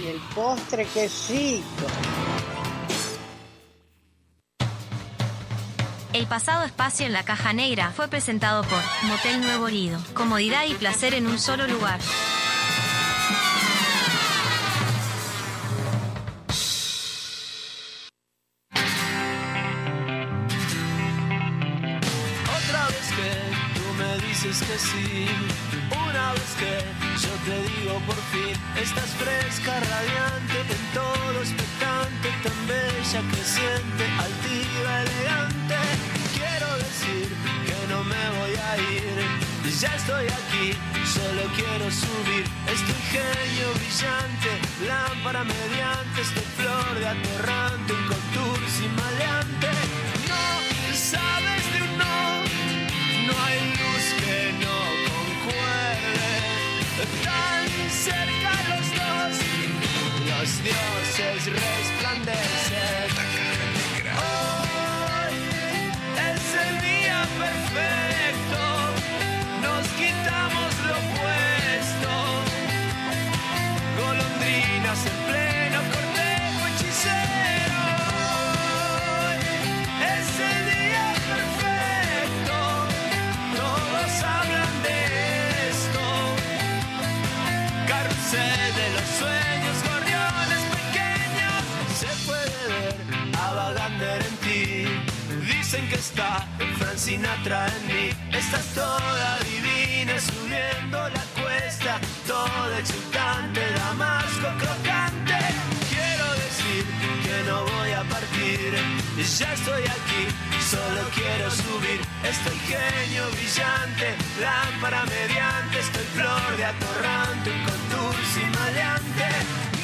Y 0.00 0.06
el 0.06 0.20
postre, 0.34 0.86
qué 0.94 1.10
rico. 1.28 2.39
El 6.12 6.26
pasado 6.26 6.64
espacio 6.64 7.06
en 7.06 7.12
la 7.12 7.22
caja 7.22 7.52
negra 7.52 7.92
fue 7.92 8.08
presentado 8.08 8.64
por 8.64 8.80
Motel 9.04 9.40
Nuevo 9.40 9.68
Lido. 9.68 10.00
Comodidad 10.12 10.64
y 10.66 10.74
placer 10.74 11.14
en 11.14 11.28
un 11.28 11.38
solo 11.38 11.68
lugar. 11.68 12.00
Ya 39.80 39.94
estoy 39.94 40.26
aquí, 40.26 40.76
solo 41.06 41.42
quiero 41.56 41.90
subir. 41.90 42.44
Este 42.66 42.92
ingenio 42.92 43.72
brillante, 43.74 44.50
lámpara 44.86 45.42
mediante, 45.42 46.20
este 46.20 46.40
flor 46.40 46.98
de 46.98 47.08
atorrante, 47.08 47.92
un 47.94 48.06
contour 48.06 48.58
sin 48.68 48.94
maleante. 48.94 49.68
No 50.28 50.44
sabes 50.94 51.72
de 51.72 51.82
un 51.82 51.98
no, 51.98 52.42
no 53.26 53.34
hay 53.46 53.60
luz 53.80 54.04
que 54.20 54.52
no 54.64 54.76
concuerde. 55.08 56.30
Tan 57.24 57.68
cerca 57.90 58.52
los 58.68 58.86
dos, 59.00 59.32
los 60.28 60.48
dioses 60.62 61.40
resplandecen. 61.46 63.08
Hoy 64.28 65.34
es 66.28 66.44
el 66.66 66.74
día 66.82 67.18
perfecto, 67.38 68.60
Golondrinas 74.90 75.29
que 95.90 95.96
está 95.96 96.46
Frank 96.78 96.96
Sinatra 96.96 97.66
en 97.66 97.86
mí. 97.88 98.10
Estás 98.32 98.64
toda 98.74 99.38
divina 99.40 100.14
subiendo 100.20 100.98
la 101.16 101.24
cuesta, 101.42 102.00
toda 102.26 102.78
exultante, 102.78 103.60
damasco 103.72 104.48
crocante. 104.62 105.38
Quiero 105.90 106.26
decir 106.44 106.84
que 107.24 107.36
no 107.50 107.64
voy 107.64 107.90
a 107.92 108.04
partir, 108.04 108.72
ya 109.16 109.52
estoy 109.52 109.82
aquí, 109.82 110.22
solo 110.74 111.02
quiero 111.12 111.50
subir. 111.50 112.00
Estoy 112.22 112.58
genio 112.70 113.24
brillante, 113.32 114.14
lámpara 114.40 115.02
mediante, 115.06 115.80
estoy 115.80 116.06
flor 116.14 116.56
de 116.56 116.64
atorrante, 116.66 117.50
un 117.50 117.64
contour 117.64 118.14
sin 118.32 118.50
maleante. 118.60 119.28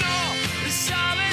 No 0.01 0.71
sabes 0.71 1.26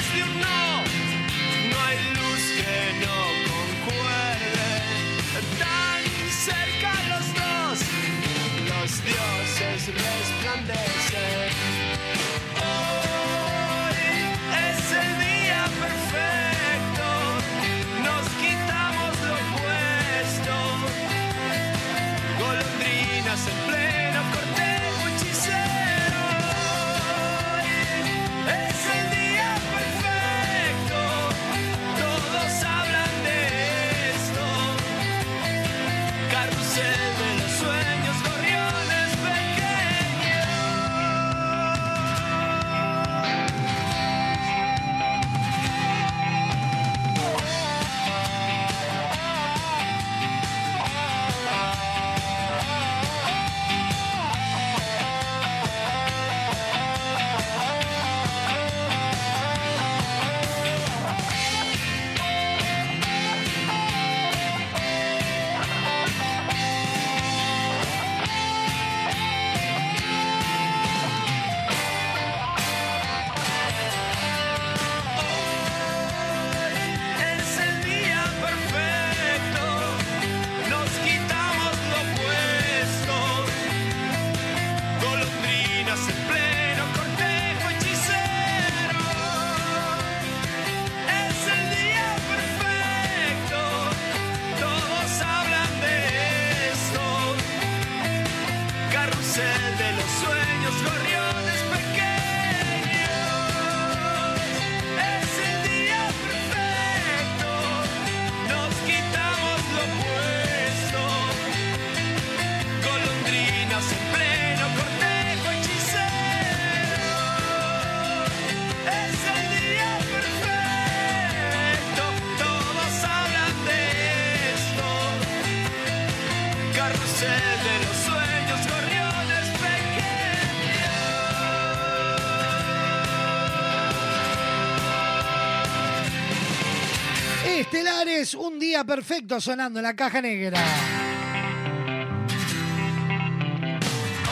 día 138.64 138.82
perfecto 138.82 139.40
sonando 139.42 139.78
en 139.78 139.82
la 139.82 139.94
caja 139.94 140.22
negra. 140.22 140.58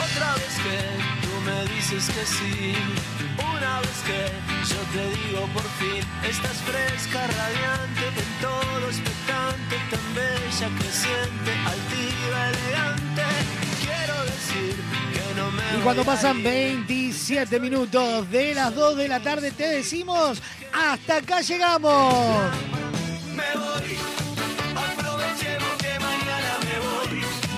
Otra 0.05 0.35
vez 0.35 0.55
que 0.65 0.79
tú 1.23 1.33
me 1.45 1.75
dices 1.75 2.07
que 2.07 2.25
sí, 2.25 2.75
una 3.37 3.81
vez 3.81 3.99
que 4.07 4.21
yo 4.73 4.81
te 4.95 5.05
digo 5.17 5.47
por 5.53 5.69
fin, 5.81 6.03
estás 6.27 6.57
fresca, 6.71 7.27
radiante, 7.27 8.05
en 8.23 8.33
todo 8.41 8.89
expectante, 8.89 9.77
tan 9.91 10.15
bella, 10.15 10.69
creciente, 10.79 11.51
altiva, 11.73 12.39
elegante. 12.53 13.29
Quiero 13.85 14.17
decir 14.25 14.75
que 15.13 15.27
no 15.39 15.51
me 15.51 15.79
Y 15.79 15.83
cuando 15.83 16.05
pasan 16.05 16.39
ir. 16.39 16.45
27 16.45 17.61
minutos 17.61 18.31
de 18.31 18.55
las 18.55 18.75
2 18.75 18.97
de 18.97 19.09
la 19.09 19.21
tarde, 19.21 19.51
te 19.51 19.69
decimos, 19.69 20.41
hasta 20.73 21.17
acá 21.17 21.43
llegamos. 21.43 22.62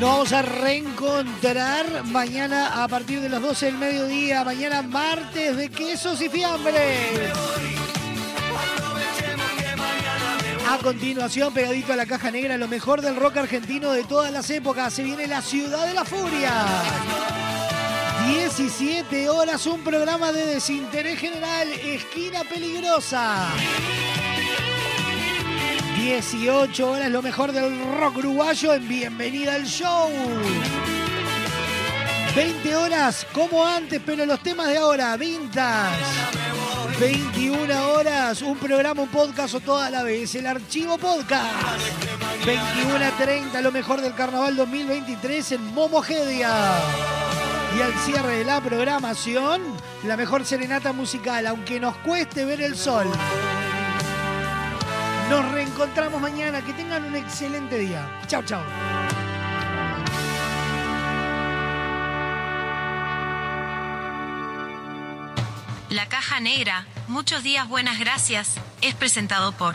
Nos 0.00 0.10
vamos 0.10 0.32
a 0.32 0.42
reencontrar 0.42 2.04
mañana 2.06 2.82
a 2.82 2.88
partir 2.88 3.20
de 3.20 3.28
las 3.28 3.40
12 3.40 3.66
del 3.66 3.78
mediodía. 3.78 4.44
Mañana 4.44 4.82
martes 4.82 5.56
de 5.56 5.68
quesos 5.68 6.20
y 6.20 6.28
fiambres. 6.28 7.32
A 10.68 10.78
continuación, 10.78 11.54
pegadito 11.54 11.92
a 11.92 11.96
la 11.96 12.06
caja 12.06 12.32
negra, 12.32 12.56
lo 12.56 12.66
mejor 12.66 13.02
del 13.02 13.14
rock 13.14 13.36
argentino 13.36 13.92
de 13.92 14.02
todas 14.02 14.32
las 14.32 14.50
épocas. 14.50 14.92
Se 14.92 15.04
viene 15.04 15.28
la 15.28 15.40
ciudad 15.40 15.86
de 15.86 15.94
la 15.94 16.04
furia. 16.04 16.64
17 18.26 19.28
horas, 19.28 19.64
un 19.66 19.84
programa 19.84 20.32
de 20.32 20.46
desinterés 20.46 21.20
general, 21.20 21.68
esquina 21.72 22.42
peligrosa. 22.44 23.48
18 25.96 26.90
horas, 26.90 27.10
lo 27.10 27.22
mejor 27.22 27.52
del 27.52 27.72
rock 27.98 28.18
uruguayo 28.18 28.74
en 28.74 28.88
Bienvenida 28.88 29.54
al 29.54 29.64
Show. 29.64 30.10
20 32.34 32.76
horas 32.76 33.26
como 33.32 33.64
antes, 33.64 34.02
pero 34.04 34.26
los 34.26 34.40
temas 34.42 34.68
de 34.68 34.78
ahora, 34.78 35.16
vintage. 35.16 35.96
21 36.98 37.92
horas, 37.92 38.42
un 38.42 38.56
programa, 38.58 39.02
un 39.02 39.08
podcast 39.08 39.54
o 39.54 39.60
toda 39.60 39.88
la 39.88 40.02
vez, 40.02 40.34
el 40.34 40.46
archivo 40.46 40.98
podcast. 40.98 41.80
21 42.44 42.96
a 42.96 43.10
30, 43.10 43.60
lo 43.60 43.70
mejor 43.70 44.00
del 44.00 44.14
carnaval 44.14 44.56
2023 44.56 45.52
en 45.52 45.74
Momogedia. 45.74 46.50
Y 47.78 47.80
al 47.80 47.94
cierre 48.04 48.38
de 48.38 48.44
la 48.44 48.60
programación, 48.60 49.62
la 50.02 50.16
mejor 50.16 50.44
serenata 50.44 50.92
musical, 50.92 51.46
aunque 51.46 51.78
nos 51.78 51.96
cueste 51.98 52.44
ver 52.44 52.60
el 52.62 52.76
sol. 52.76 53.06
Nos 55.30 55.52
reencontramos 55.52 56.20
mañana, 56.20 56.62
que 56.62 56.72
tengan 56.72 57.04
un 57.04 57.16
excelente 57.16 57.78
día. 57.78 58.20
Chao, 58.26 58.42
chao. 58.42 58.62
La 65.88 66.06
caja 66.08 66.40
negra, 66.40 66.86
muchos 67.08 67.42
días 67.42 67.68
buenas 67.68 67.98
gracias, 68.00 68.56
es 68.82 68.94
presentado 68.94 69.52
por 69.52 69.74